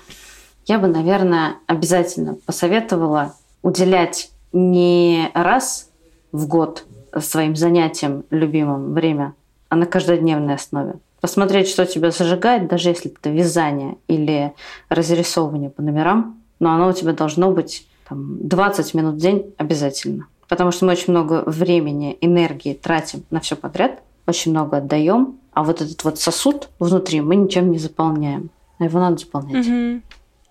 я 0.68 0.78
бы, 0.78 0.86
наверное, 0.86 1.56
обязательно 1.66 2.36
посоветовала 2.46 3.34
уделять 3.64 4.30
не 4.54 5.32
раз 5.34 5.90
в 6.32 6.48
год 6.48 6.86
своим 7.20 7.56
занятиям 7.56 8.24
любимым 8.30 8.94
время, 8.94 9.34
а 9.70 9.78
на 9.78 9.88
каждодневной 9.88 10.54
основе 10.54 10.94
посмотреть, 11.22 11.70
что 11.70 11.88
тебя 11.88 12.12
зажигает, 12.12 12.68
даже 12.68 12.90
если 12.90 13.12
это 13.12 13.32
вязание 13.32 13.96
или 14.08 14.54
разрисовывание 14.90 15.72
по 15.72 15.82
номерам, 15.82 16.40
но 16.60 16.72
оно 16.72 16.90
у 16.90 16.94
тебя 16.94 17.14
должно 17.14 17.50
быть 17.50 17.88
там, 18.08 18.48
20 18.48 18.94
минут 18.94 19.16
в 19.16 19.18
день 19.18 19.56
обязательно. 19.58 20.28
Потому 20.48 20.72
что 20.72 20.86
мы 20.86 20.94
очень 20.94 21.12
много 21.12 21.44
времени, 21.46 22.18
энергии 22.22 22.74
тратим 22.74 23.24
на 23.32 23.40
все 23.40 23.56
подряд, 23.56 24.02
очень 24.28 24.52
много 24.52 24.78
отдаем, 24.78 25.40
а 25.54 25.64
вот 25.64 25.82
этот 25.82 26.04
вот 26.04 26.20
сосуд 26.20 26.70
внутри 26.80 27.22
мы 27.22 27.36
ничем 27.36 27.72
не 27.72 27.80
заполняем. 27.80 28.50
А 28.78 28.86
его 28.86 29.00
надо 29.00 29.18
заполнять. 29.18 29.66
Угу. 29.68 30.02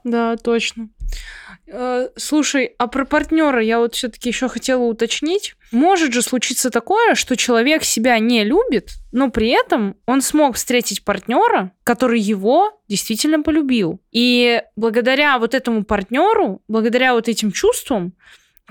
Да, 0.05 0.37
точно. 0.37 0.89
Э, 1.67 2.09
слушай, 2.17 2.75
а 2.79 2.87
про 2.87 3.05
партнера 3.05 3.63
я 3.63 3.79
вот 3.79 3.95
все-таки 3.95 4.29
еще 4.29 4.49
хотела 4.49 4.83
уточнить. 4.83 5.57
Может 5.73 6.13
же 6.13 6.23
случиться 6.23 6.71
такое, 6.71 7.15
что 7.15 7.37
человек 7.37 7.85
себя 7.85 8.19
не 8.19 8.45
любит, 8.45 8.91
но 9.13 9.31
при 9.31 9.49
этом 9.49 9.97
он 10.07 10.21
смог 10.21 10.57
встретить 10.57 11.05
партнера, 11.05 11.73
который 11.83 12.21
его 12.21 12.81
действительно 12.89 13.43
полюбил. 13.43 14.01
И 14.13 14.63
благодаря 14.77 15.39
вот 15.39 15.55
этому 15.55 15.85
партнеру, 15.85 16.63
благодаря 16.69 17.15
вот 17.15 17.29
этим 17.29 17.51
чувствам, 17.51 18.13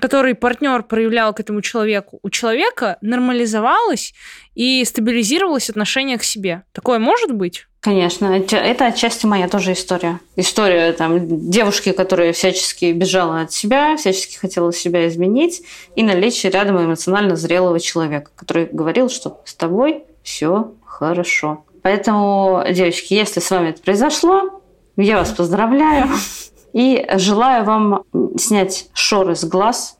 который 0.00 0.34
партнер 0.34 0.82
проявлял 0.82 1.32
к 1.32 1.40
этому 1.40 1.62
человеку, 1.62 2.18
у 2.22 2.30
человека 2.30 2.98
нормализовалось 3.00 4.14
и 4.54 4.84
стабилизировалось 4.84 5.70
отношение 5.70 6.18
к 6.18 6.24
себе. 6.24 6.62
Такое 6.72 6.98
может 6.98 7.32
быть? 7.32 7.66
Конечно, 7.80 8.26
это 8.34 8.86
отчасти 8.86 9.26
моя 9.26 9.46
тоже 9.46 9.72
история. 9.74 10.18
История 10.36 10.92
там 10.92 11.50
девушки, 11.50 11.92
которая 11.92 12.32
всячески 12.32 12.92
бежала 12.92 13.42
от 13.42 13.52
себя, 13.52 13.96
всячески 13.96 14.36
хотела 14.36 14.72
себя 14.72 15.06
изменить, 15.06 15.62
и 15.94 16.02
наличие 16.02 16.50
рядом 16.50 16.82
эмоционально 16.82 17.36
зрелого 17.36 17.78
человека, 17.78 18.30
который 18.34 18.66
говорил, 18.72 19.10
что 19.10 19.42
с 19.44 19.54
тобой 19.54 20.04
все 20.22 20.72
хорошо. 20.86 21.64
Поэтому, 21.82 22.64
девочки, 22.70 23.12
если 23.12 23.40
с 23.40 23.50
вами 23.50 23.68
это 23.68 23.82
произошло, 23.82 24.62
я 24.96 25.18
вас 25.18 25.32
поздравляю 25.32 26.08
и 26.74 27.06
желаю 27.14 27.64
вам 27.64 28.02
снять 28.36 28.90
шоры 28.92 29.36
с 29.36 29.44
глаз 29.44 29.96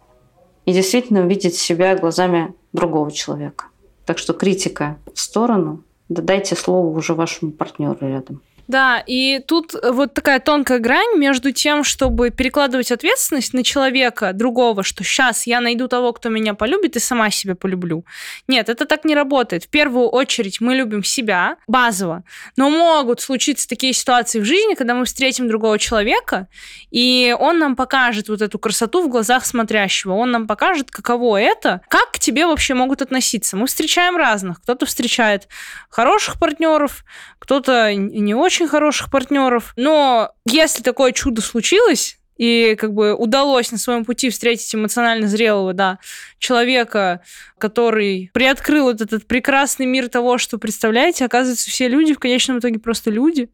и 0.66 0.72
действительно 0.72 1.20
увидеть 1.20 1.56
себя 1.56 1.96
глазами 1.96 2.52
другого 2.72 3.12
человека. 3.12 3.66
Так 4.04 4.18
что 4.18 4.34
критика 4.34 4.98
в 5.14 5.20
сторону, 5.20 5.82
да 6.08 6.20
дайте 6.20 6.56
слово 6.56 6.86
уже 6.94 7.14
вашему 7.14 7.52
партнеру 7.52 7.96
рядом. 8.00 8.42
Да, 8.66 9.02
и 9.06 9.40
тут 9.46 9.74
вот 9.82 10.14
такая 10.14 10.40
тонкая 10.40 10.78
грань 10.78 11.18
между 11.18 11.52
тем, 11.52 11.84
чтобы 11.84 12.30
перекладывать 12.30 12.90
ответственность 12.92 13.52
на 13.52 13.62
человека 13.62 14.32
другого, 14.32 14.82
что 14.82 15.04
сейчас 15.04 15.46
я 15.46 15.60
найду 15.60 15.86
того, 15.86 16.12
кто 16.12 16.30
меня 16.30 16.54
полюбит, 16.54 16.96
и 16.96 17.00
сама 17.00 17.30
себя 17.30 17.54
полюблю. 17.54 18.04
Нет, 18.48 18.68
это 18.68 18.86
так 18.86 19.04
не 19.04 19.14
работает. 19.14 19.64
В 19.64 19.68
первую 19.68 20.08
очередь 20.08 20.60
мы 20.60 20.74
любим 20.74 21.04
себя 21.04 21.56
базово, 21.66 22.24
но 22.56 22.70
могут 22.70 23.20
случиться 23.20 23.68
такие 23.68 23.92
ситуации 23.92 24.40
в 24.40 24.44
жизни, 24.44 24.74
когда 24.74 24.94
мы 24.94 25.04
встретим 25.04 25.46
другого 25.46 25.78
человека, 25.78 26.48
и 26.90 27.36
он 27.38 27.58
нам 27.58 27.76
покажет 27.76 28.28
вот 28.28 28.40
эту 28.40 28.58
красоту 28.58 29.02
в 29.02 29.08
глазах 29.08 29.44
смотрящего, 29.44 30.14
он 30.14 30.30
нам 30.30 30.46
покажет, 30.46 30.90
каково 30.90 31.40
это, 31.40 31.82
как 31.88 32.12
к 32.12 32.18
тебе 32.18 32.46
вообще 32.46 32.74
могут 32.74 33.02
относиться. 33.02 33.56
Мы 33.56 33.66
встречаем 33.66 34.16
разных. 34.16 34.62
Кто-то 34.62 34.86
встречает 34.86 35.48
хороших 35.90 36.38
партнеров, 36.38 37.04
кто-то 37.38 37.92
не 37.94 38.34
очень 38.34 38.53
хороших 38.62 39.11
партнеров. 39.11 39.72
Но 39.76 40.32
если 40.46 40.82
такое 40.82 41.12
чудо 41.12 41.42
случилось, 41.42 42.18
и 42.36 42.74
как 42.78 42.92
бы 42.92 43.14
удалось 43.14 43.70
на 43.70 43.78
своем 43.78 44.05
пути 44.05 44.30
встретить 44.30 44.74
эмоционально 44.74 45.28
зрелого, 45.28 45.72
да, 45.72 45.98
человека, 46.38 47.22
который 47.59 48.30
приоткрыл 48.34 48.86
вот 48.86 49.00
этот 49.00 49.26
прекрасный 49.26 49.86
мир 49.86 50.09
того, 50.09 50.38
что, 50.38 50.59
представляете, 50.59 51.24
оказывается, 51.24 51.70
все 51.70 51.88
люди 51.88 52.14
в 52.14 52.18
конечном 52.18 52.59
итоге 52.59 52.80
просто 52.80 53.11
люди. 53.11 53.50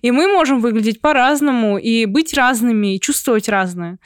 И 0.00 0.10
мы 0.10 0.26
можем 0.28 0.60
выглядеть 0.60 1.00
по-разному, 1.00 1.76
и 1.76 2.06
быть 2.06 2.34
разными, 2.34 2.94
и 2.94 3.00
чувствовать 3.00 3.48
разное. 3.48 3.98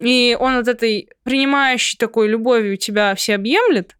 И 0.00 0.36
он 0.38 0.56
от 0.56 0.68
этой 0.68 1.08
принимающей 1.22 1.96
такой 1.96 2.28
любовью 2.28 2.76
тебя 2.76 3.14
все 3.14 3.36
объемлет, 3.36 3.96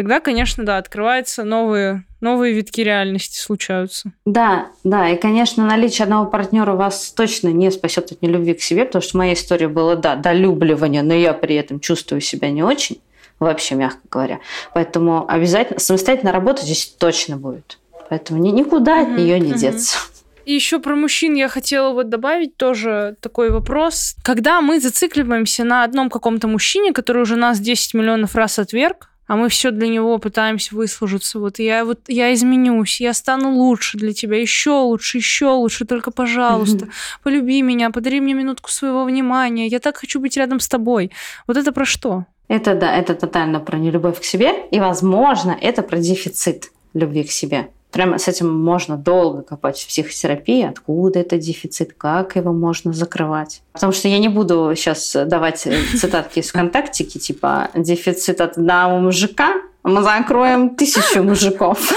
тогда, 0.00 0.20
конечно, 0.20 0.64
да, 0.64 0.78
открываются 0.78 1.44
новые, 1.44 2.04
новые 2.22 2.54
витки 2.54 2.80
реальности 2.80 3.38
случаются. 3.38 4.12
Да, 4.24 4.68
да, 4.82 5.10
и, 5.10 5.16
конечно, 5.18 5.66
наличие 5.66 6.04
одного 6.04 6.24
партнера 6.24 6.72
вас 6.72 7.10
точно 7.10 7.48
не 7.48 7.70
спасет 7.70 8.10
от 8.10 8.22
нелюбви 8.22 8.54
к 8.54 8.62
себе, 8.62 8.86
потому 8.86 9.02
что 9.02 9.18
моя 9.18 9.34
история 9.34 9.68
была, 9.68 9.96
да, 9.96 10.16
долюбливание, 10.16 11.02
но 11.02 11.12
я 11.12 11.34
при 11.34 11.54
этом 11.54 11.80
чувствую 11.80 12.22
себя 12.22 12.50
не 12.50 12.62
очень, 12.62 13.02
вообще, 13.40 13.74
мягко 13.74 14.00
говоря. 14.10 14.40
Поэтому 14.72 15.30
обязательно 15.30 15.78
самостоятельно 15.80 16.32
работать 16.32 16.64
здесь 16.64 16.86
точно 16.86 17.36
будет. 17.36 17.78
Поэтому 18.08 18.42
никуда 18.42 19.02
от 19.02 19.08
нее 19.10 19.38
не 19.38 19.52
деться. 19.52 19.98
И 20.46 20.54
еще 20.54 20.78
про 20.78 20.96
мужчин 20.96 21.34
я 21.34 21.48
хотела 21.48 21.92
вот 21.92 22.08
добавить 22.08 22.56
тоже 22.56 23.16
такой 23.20 23.50
вопрос. 23.50 24.16
Когда 24.24 24.62
мы 24.62 24.80
зацикливаемся 24.80 25.64
на 25.64 25.84
одном 25.84 26.08
каком-то 26.08 26.48
мужчине, 26.48 26.94
который 26.94 27.20
уже 27.20 27.36
нас 27.36 27.60
10 27.60 27.92
миллионов 27.92 28.34
раз 28.34 28.58
отверг, 28.58 29.09
а 29.30 29.36
мы 29.36 29.48
все 29.48 29.70
для 29.70 29.86
него 29.86 30.18
пытаемся 30.18 30.74
выслужиться. 30.74 31.38
Вот 31.38 31.60
я 31.60 31.84
вот 31.84 32.00
я 32.08 32.34
изменюсь, 32.34 33.00
я 33.00 33.14
стану 33.14 33.52
лучше 33.52 33.96
для 33.96 34.12
тебя, 34.12 34.40
еще 34.40 34.72
лучше, 34.72 35.18
еще 35.18 35.46
лучше, 35.50 35.84
только 35.84 36.10
пожалуйста, 36.10 36.88
полюби 37.22 37.62
меня, 37.62 37.90
подари 37.90 38.20
мне 38.20 38.34
минутку 38.34 38.72
своего 38.72 39.04
внимания, 39.04 39.68
я 39.68 39.78
так 39.78 39.98
хочу 39.98 40.18
быть 40.18 40.36
рядом 40.36 40.58
с 40.58 40.66
тобой. 40.66 41.12
Вот 41.46 41.56
это 41.56 41.70
про 41.70 41.84
что? 41.84 42.24
Это 42.48 42.74
да, 42.74 42.92
это 42.92 43.14
тотально 43.14 43.60
про 43.60 43.78
нелюбовь 43.78 44.18
к 44.18 44.24
себе, 44.24 44.50
и, 44.72 44.80
возможно, 44.80 45.56
это 45.60 45.82
про 45.82 45.98
дефицит 45.98 46.72
любви 46.92 47.22
к 47.22 47.30
себе. 47.30 47.68
Прямо 47.90 48.18
с 48.18 48.28
этим 48.28 48.52
можно 48.52 48.96
долго 48.96 49.42
копать 49.42 49.80
в 49.80 49.88
психотерапии, 49.88 50.62
откуда 50.62 51.18
это 51.18 51.38
дефицит, 51.38 51.92
как 51.96 52.36
его 52.36 52.52
можно 52.52 52.92
закрывать. 52.92 53.62
Потому 53.72 53.92
что 53.92 54.08
я 54.08 54.18
не 54.18 54.28
буду 54.28 54.72
сейчас 54.76 55.16
давать 55.26 55.58
цитатки 55.58 56.38
из 56.38 56.50
ВКонтактики, 56.50 57.18
типа 57.18 57.70
«дефицит 57.74 58.40
от 58.40 58.58
одного 58.58 58.98
мужика, 58.98 59.54
мы 59.82 60.02
закроем 60.02 60.76
тысячу 60.76 61.22
мужиков». 61.22 61.92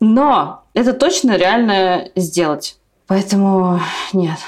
Но 0.00 0.62
это 0.74 0.92
точно 0.92 1.36
реально 1.36 2.08
сделать. 2.14 2.78
Поэтому 3.08 3.80
нет, 4.12 4.38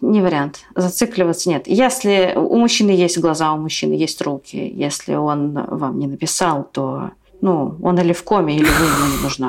не 0.00 0.20
вариант. 0.20 0.60
Зацикливаться 0.74 1.48
нет. 1.48 1.66
Если 1.66 2.32
у 2.36 2.56
мужчины 2.56 2.90
есть 2.90 3.18
глаза, 3.18 3.52
у 3.52 3.58
мужчины 3.58 3.94
есть 3.94 4.22
руки, 4.22 4.56
если 4.56 5.14
он 5.14 5.52
вам 5.52 5.98
не 5.98 6.06
написал, 6.06 6.68
то 6.70 7.10
ну, 7.42 7.76
он 7.82 7.98
или 7.98 8.12
в 8.12 8.22
коме, 8.22 8.56
или 8.56 8.64
вы 8.64 8.86
ему 8.86 9.06
не 9.06 9.18
нужна. 9.20 9.48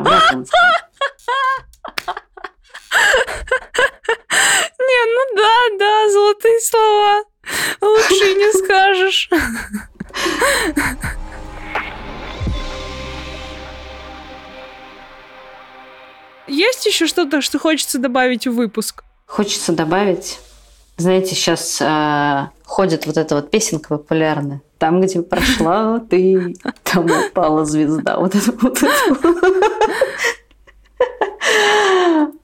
Не, 4.80 5.06
ну 5.06 5.36
да, 5.38 5.78
да, 5.78 6.10
золотые 6.12 6.60
слова. 6.60 7.24
Лучше 7.82 8.34
не 8.34 8.52
скажешь. 8.64 9.30
Есть 16.48 16.86
еще 16.88 17.06
что-то, 17.06 17.42
что 17.42 17.60
хочется 17.60 18.00
добавить 18.00 18.48
в 18.48 18.54
выпуск? 18.54 19.04
Хочется 19.28 19.72
добавить 19.72 20.40
знаете, 20.98 21.36
сейчас 21.36 21.82
э, 21.82 22.48
ходит 22.66 23.08
вот 23.08 23.18
эта 23.18 23.36
вот 23.36 23.50
песенка 23.50 23.98
популярная. 23.98 24.62
Там, 24.78 25.02
где 25.02 25.22
прошла 25.22 26.00
ты, 26.10 26.56
там 26.84 27.06
упала 27.06 27.66
звезда. 27.66 28.20
Вот 28.20 28.36
это 28.36 28.52
вот. 28.62 28.80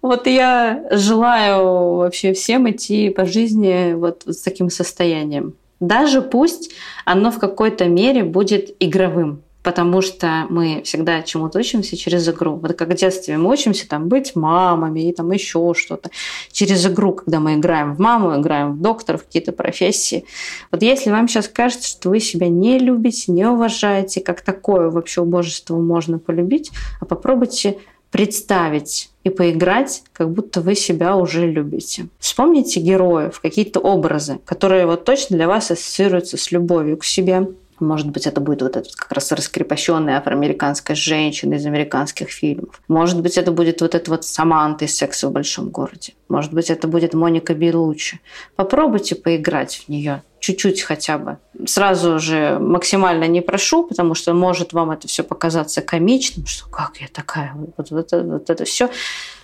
Вот 0.02 0.28
я 0.28 0.86
желаю 0.92 1.96
вообще 1.98 2.34
всем 2.34 2.70
идти 2.70 3.10
по 3.10 3.26
жизни 3.26 3.94
вот 3.94 4.24
с 4.26 4.42
таким 4.42 4.70
состоянием. 4.70 5.54
Даже 5.80 6.22
пусть 6.22 6.72
оно 7.06 7.32
в 7.32 7.40
какой-то 7.40 7.86
мере 7.86 8.24
будет 8.24 8.76
игровым 8.80 9.44
потому 9.64 10.02
что 10.02 10.46
мы 10.50 10.82
всегда 10.86 11.22
чему-то 11.22 11.60
учимся 11.60 11.98
через 11.98 12.28
игру. 12.30 12.56
Вот 12.56 12.74
как 12.74 12.90
в 12.90 12.94
детстве 12.94 13.38
мы 13.38 13.52
учимся 13.52 13.88
там 13.88 14.08
быть 14.08 14.36
мамами 14.36 15.10
и 15.10 15.14
там 15.14 15.32
еще 15.32 15.74
что-то. 15.76 16.10
Через 16.52 16.86
игру, 16.86 17.14
когда 17.14 17.40
мы 17.40 17.56
играем 17.56 17.94
в 17.94 18.00
маму, 18.00 18.40
играем 18.40 18.74
в 18.74 18.82
доктора, 18.82 19.18
в 19.18 19.26
какие-то 19.26 19.52
профессии. 19.52 20.26
Вот 20.72 20.82
если 20.82 21.12
вам 21.12 21.28
сейчас 21.28 21.48
кажется, 21.48 21.90
что 21.90 22.10
вы 22.10 22.20
себя 22.20 22.48
не 22.48 22.80
любите, 22.80 23.32
не 23.32 23.46
уважаете, 23.46 24.22
как 24.22 24.42
такое 24.42 24.90
вообще 24.90 25.22
убожество 25.22 25.78
можно 25.78 26.20
полюбить, 26.20 26.72
а 27.02 27.06
попробуйте 27.06 27.78
представить 28.12 29.12
и 29.24 29.30
поиграть, 29.30 30.04
как 30.14 30.32
будто 30.32 30.62
вы 30.62 30.76
себя 30.76 31.16
уже 31.16 31.50
любите. 31.50 32.08
Вспомните 32.20 32.80
героев, 32.80 33.40
какие-то 33.40 33.80
образы, 33.80 34.40
которые 34.46 34.86
вот 34.86 35.06
точно 35.06 35.38
для 35.38 35.48
вас 35.48 35.70
ассоциируются 35.70 36.38
с 36.38 36.52
любовью 36.52 36.98
к 36.98 37.04
себе, 37.04 37.50
может 37.80 38.10
быть, 38.10 38.28
это 38.28 38.42
будет 38.42 38.62
вот 38.62 38.78
эта 38.78 38.90
как 38.96 39.12
раз 39.12 39.32
раскрепощенная 39.32 40.18
афроамериканская 40.18 40.96
женщина 40.96 41.56
из 41.56 41.66
американских 41.66 42.30
фильмов. 42.30 42.82
Может 42.88 43.22
быть, 43.22 43.38
это 43.38 43.52
будет 43.52 43.82
вот 43.82 43.96
эта 43.96 44.12
вот 44.12 44.26
Саманта 44.26 44.86
из 44.86 44.96
«Секса 44.96 45.28
в 45.28 45.32
большом 45.32 45.70
городе». 45.70 46.14
Может 46.28 46.54
быть, 46.54 46.70
это 46.70 46.88
будет 46.88 47.14
Моника 47.14 47.54
Белучи. 47.54 48.20
Попробуйте 48.56 49.16
поиграть 49.16 49.76
в 49.76 49.90
нее 49.90 50.24
чуть-чуть 50.40 50.82
хотя 50.82 51.18
бы. 51.18 51.38
Сразу 51.66 52.20
же 52.20 52.58
максимально 52.60 53.26
не 53.28 53.42
прошу, 53.42 53.84
потому 53.84 54.16
что 54.16 54.34
может 54.34 54.74
вам 54.74 54.92
это 54.92 55.08
все 55.08 55.24
показаться 55.24 55.82
комичным, 55.82 56.46
что 56.46 56.70
как 56.70 56.98
я 56.98 57.08
такая, 57.12 57.54
вот, 57.56 57.90
вот, 57.92 58.12
вот 58.12 58.50
это 58.50 58.66
все. 58.66 58.90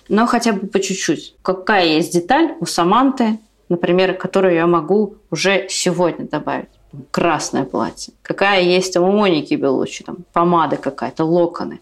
Но 0.08 0.26
хотя 0.26 0.52
бы 0.52 0.66
по 0.66 0.80
чуть-чуть. 0.80 1.34
Какая 1.42 1.86
есть 1.86 2.12
деталь 2.12 2.54
у 2.60 2.66
Саманты, 2.66 3.38
например, 3.68 4.14
которую 4.14 4.54
я 4.54 4.66
могу 4.66 5.16
уже 5.30 5.66
сегодня 5.68 6.26
добавить 6.26 6.68
красное 7.10 7.64
платье, 7.64 8.14
какая 8.22 8.62
есть 8.62 8.94
там 8.94 9.04
у 9.04 9.12
Моники 9.12 9.54
Белучи, 9.54 10.04
там 10.04 10.18
помада 10.32 10.76
какая-то, 10.76 11.24
локоны. 11.24 11.80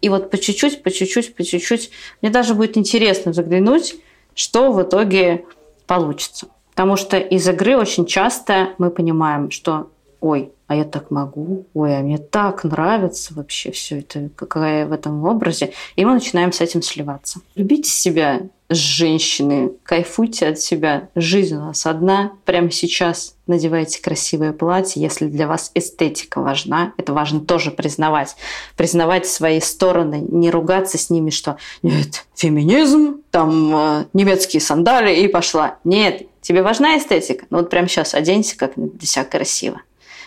И 0.00 0.08
вот 0.08 0.30
по 0.30 0.38
чуть-чуть, 0.38 0.82
по 0.82 0.90
чуть-чуть, 0.90 1.34
по 1.34 1.44
чуть-чуть. 1.44 1.90
Мне 2.22 2.30
даже 2.30 2.54
будет 2.54 2.76
интересно 2.76 3.32
заглянуть, 3.32 3.96
что 4.34 4.72
в 4.72 4.82
итоге 4.82 5.44
получится. 5.86 6.48
Потому 6.70 6.96
что 6.96 7.16
из 7.16 7.48
игры 7.48 7.76
очень 7.76 8.04
часто 8.06 8.74
мы 8.78 8.90
понимаем, 8.90 9.50
что 9.50 9.90
ой, 10.20 10.52
а 10.66 10.74
я 10.74 10.84
так 10.84 11.10
могу, 11.10 11.66
ой, 11.74 11.96
а 11.96 12.00
мне 12.00 12.18
так 12.18 12.64
нравится 12.64 13.34
вообще 13.34 13.70
все 13.70 14.00
это, 14.00 14.28
какая 14.34 14.80
я 14.80 14.86
в 14.86 14.92
этом 14.92 15.24
образе. 15.24 15.72
И 15.94 16.04
мы 16.04 16.14
начинаем 16.14 16.52
с 16.52 16.60
этим 16.60 16.82
сливаться. 16.82 17.40
Любите 17.54 17.90
себя, 17.90 18.42
женщины, 18.68 19.72
кайфуйте 19.82 20.48
от 20.48 20.58
себя. 20.58 21.08
Жизнь 21.14 21.56
у 21.56 21.60
нас 21.60 21.86
одна. 21.86 22.32
Прямо 22.44 22.70
сейчас 22.70 23.36
надевайте 23.46 24.02
красивое 24.02 24.52
платье, 24.52 25.00
если 25.00 25.26
для 25.26 25.46
вас 25.46 25.70
эстетика 25.74 26.40
важна. 26.40 26.92
Это 26.96 27.12
важно 27.12 27.40
тоже 27.40 27.70
признавать. 27.70 28.36
Признавать 28.76 29.26
свои 29.26 29.60
стороны, 29.60 30.24
не 30.28 30.50
ругаться 30.50 30.98
с 30.98 31.10
ними, 31.10 31.30
что 31.30 31.58
нет, 31.82 32.26
феминизм, 32.34 33.22
там 33.30 33.74
э, 33.74 34.04
немецкие 34.12 34.60
сандали 34.60 35.14
и 35.14 35.28
пошла. 35.28 35.78
Нет, 35.84 36.22
тебе 36.40 36.62
важна 36.62 36.98
эстетика? 36.98 37.46
Ну 37.50 37.58
вот 37.58 37.70
прямо 37.70 37.88
сейчас 37.88 38.14
оденься 38.14 38.56
как 38.56 38.72
для 38.76 39.06
себя 39.06 39.24
красиво 39.24 39.80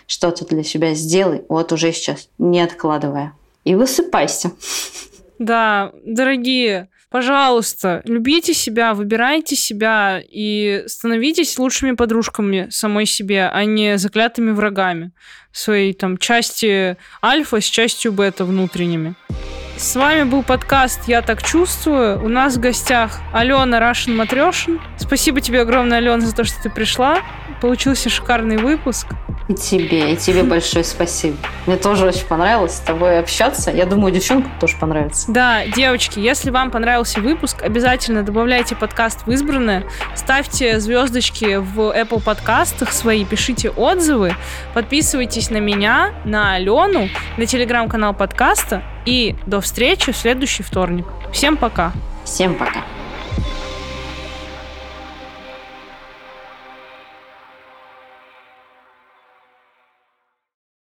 что-то 0.09 0.43
для 0.43 0.63
себя 0.63 0.95
сделай, 0.95 1.43
вот 1.49 1.71
уже 1.71 1.93
сейчас, 1.93 2.29
не 2.39 2.61
откладывая. 2.61 3.33
И 3.63 3.75
высыпайся. 3.75 4.51
Да, 5.37 5.93
дорогие, 6.03 6.89
пожалуйста, 7.09 8.01
любите 8.05 8.53
себя, 8.53 8.93
выбирайте 8.93 9.55
себя 9.55 10.21
и 10.23 10.83
становитесь 10.87 11.57
лучшими 11.57 11.91
подружками 11.91 12.67
самой 12.69 13.05
себе, 13.05 13.47
а 13.47 13.65
не 13.65 13.97
заклятыми 13.97 14.51
врагами 14.51 15.11
своей 15.51 15.93
там 15.93 16.17
части 16.17 16.97
альфа 17.23 17.59
с 17.59 17.65
частью 17.65 18.11
бета 18.11 18.45
внутренними. 18.45 19.15
С 19.79 19.95
вами 19.95 20.23
был 20.23 20.43
подкаст 20.43 21.07
«Я 21.07 21.21
так 21.21 21.41
чувствую». 21.41 22.21
У 22.21 22.27
нас 22.27 22.57
в 22.57 22.59
гостях 22.59 23.21
Алена 23.31 23.79
Рашин 23.79 24.13
Матрешин. 24.13 24.81
Спасибо 24.97 25.39
тебе 25.39 25.61
огромное, 25.61 25.99
Алена, 25.99 26.19
за 26.19 26.35
то, 26.35 26.43
что 26.43 26.61
ты 26.61 26.69
пришла. 26.69 27.19
Получился 27.61 28.09
шикарный 28.09 28.57
выпуск. 28.57 29.07
И 29.47 29.53
тебе, 29.53 30.11
и 30.11 30.17
тебе 30.17 30.43
большое 30.43 30.83
спасибо. 30.83 31.37
Мне 31.65 31.77
тоже 31.77 32.05
очень 32.05 32.25
понравилось 32.25 32.75
с 32.75 32.79
тобой 32.81 33.19
общаться. 33.19 33.71
Я 33.71 33.85
думаю, 33.85 34.13
девчонкам 34.13 34.51
тоже 34.59 34.75
понравится. 34.77 35.31
Да, 35.31 35.65
девочки, 35.65 36.19
если 36.19 36.49
вам 36.49 36.71
понравился 36.71 37.21
выпуск, 37.21 37.63
обязательно 37.63 38.23
добавляйте 38.23 38.75
подкаст 38.75 39.25
в 39.25 39.31
избранное, 39.31 39.85
ставьте 40.13 40.81
звездочки 40.81 41.55
в 41.55 41.97
Apple 41.97 42.21
подкастах 42.21 42.91
свои, 42.91 43.23
пишите 43.23 43.69
отзывы, 43.69 44.35
подписывайтесь 44.73 45.49
на 45.49 45.57
меня, 45.57 46.13
на 46.25 46.55
Алену, 46.55 47.07
на 47.37 47.45
телеграм-канал 47.45 48.13
подкаста 48.13 48.83
и 49.09 49.35
до 49.47 49.59
встречи 49.59 50.11
в 50.11 50.17
следующий 50.17 50.61
вторник. 50.61 51.07
Всем 51.33 51.57
пока. 51.57 51.93
Всем 52.25 52.53
пока. 52.53 52.83